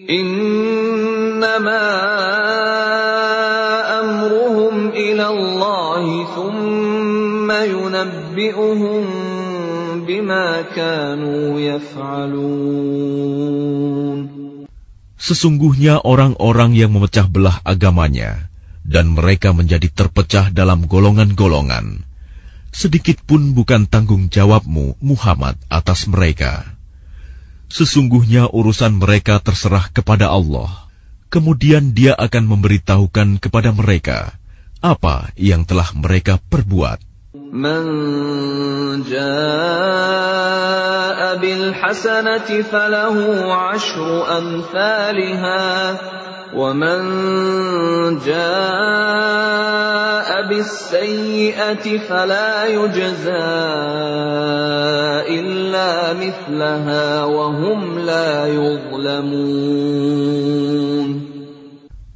[0.10, 1.90] إنما
[4.00, 9.06] أمرهم إلى الله ثم ينبئهم
[10.08, 13.14] بما كانوا يفعلون
[15.24, 18.52] Sesungguhnya orang-orang yang memecah belah agamanya
[18.84, 22.04] dan mereka menjadi terpecah dalam golongan-golongan,
[22.76, 26.68] sedikit pun bukan tanggung jawabmu, Muhammad, atas mereka.
[27.72, 30.92] Sesungguhnya urusan mereka terserah kepada Allah.
[31.32, 34.36] Kemudian Dia akan memberitahukan kepada mereka
[34.84, 37.13] apa yang telah mereka perbuat.
[37.54, 40.42] من جاء
[41.38, 43.18] بالحسنة فله
[43.54, 45.98] عشر أمثالها
[46.58, 47.00] ومن
[48.26, 49.54] جاء
[50.50, 53.54] بالسيئة فلا يجزى
[55.30, 59.94] إلا مثلها وهم لا يظلمون.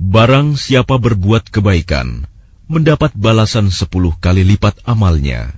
[0.07, 2.25] Barang siapa berbuat kebaikan,
[2.67, 5.55] mendapat balasan sepuluh kali lipat amalnya.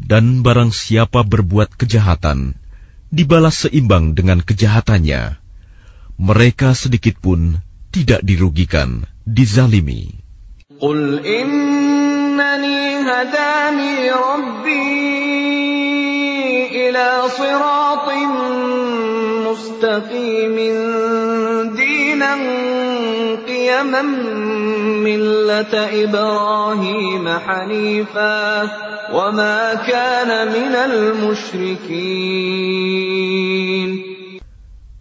[0.00, 2.56] Dan barang siapa berbuat kejahatan,
[3.12, 5.36] dibalas seimbang dengan kejahatannya.
[6.16, 7.60] Mereka sedikit pun
[7.92, 10.16] tidak dirugikan, dizalimi.
[10.80, 14.88] Qul innani hadani rabbi
[16.88, 18.32] ila siratin
[19.44, 20.76] mustaqimin
[21.76, 22.40] dinan
[23.44, 24.08] qiyaman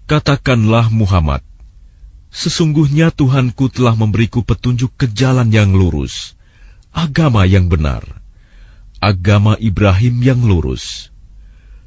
[0.09, 1.45] Katakanlah Muhammad,
[2.33, 6.33] sesungguhnya Tuhanku telah memberiku petunjuk ke jalan yang lurus,
[6.89, 8.01] agama yang benar,
[8.97, 11.13] agama Ibrahim yang lurus.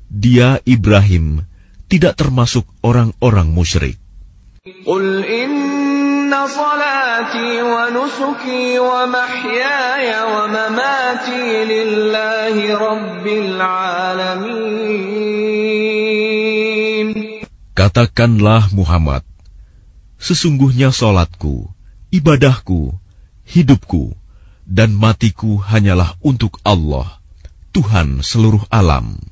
[0.07, 1.43] Dia Ibrahim
[1.91, 3.99] tidak termasuk orang-orang musyrik.
[17.77, 19.25] Katakanlah Muhammad,
[20.17, 21.69] sesungguhnya solatku,
[22.09, 22.97] ibadahku,
[23.45, 24.17] hidupku,
[24.65, 27.21] dan matiku hanyalah untuk Allah,
[27.77, 29.32] Tuhan seluruh alam.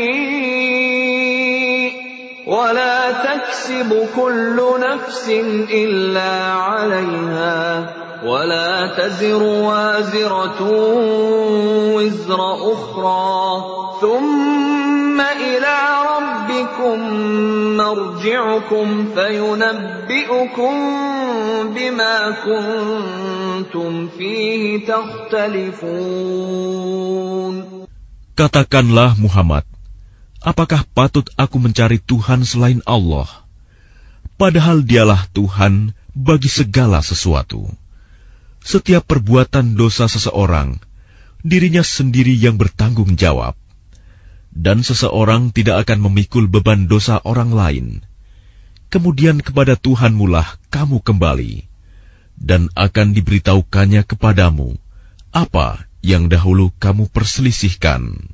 [3.70, 5.28] تكسب كل نفس
[5.70, 7.94] إلا عليها
[8.26, 10.62] ولا تزر وازرة
[11.94, 12.40] وزر
[12.72, 13.64] أخرى
[14.00, 15.76] ثم إلى
[16.16, 16.98] ربكم
[17.76, 20.74] مرجعكم فينبئكم
[21.74, 26.26] بما كنتم فيه تختلفون
[28.36, 29.64] Katakanlah Muhammad,
[30.44, 33.39] apakah patut aku mencari Tuhan selain Allah?
[34.41, 37.69] Padahal dialah Tuhan bagi segala sesuatu.
[38.65, 40.81] Setiap perbuatan dosa seseorang,
[41.45, 43.53] dirinya sendiri yang bertanggung jawab.
[44.49, 47.87] Dan seseorang tidak akan memikul beban dosa orang lain.
[48.89, 51.69] Kemudian kepada Tuhanmu lah kamu kembali,
[52.33, 54.73] dan akan diberitahukannya kepadamu
[55.29, 58.33] apa yang dahulu kamu perselisihkan.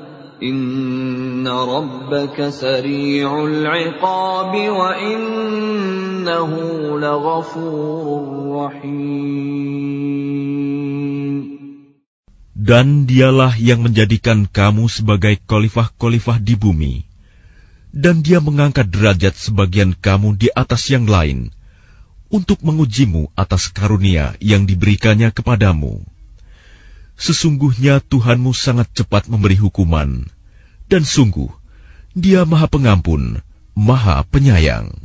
[0.41, 10.01] Inna rabbaka sari'ul iqabi wa innahu laghafurur rahim.
[12.57, 17.05] Dan dialah yang menjadikan kamu sebagai khalifah-khalifah di bumi.
[17.93, 21.53] Dan dia mengangkat derajat sebagian kamu di atas yang lain,
[22.33, 26.01] untuk mengujimu atas karunia yang diberikannya kepadamu.
[27.21, 30.25] Sesungguhnya Tuhanmu sangat cepat memberi hukuman,
[30.89, 31.53] dan sungguh,
[32.17, 33.45] dia maha pengampun,
[33.77, 34.97] maha penyayang.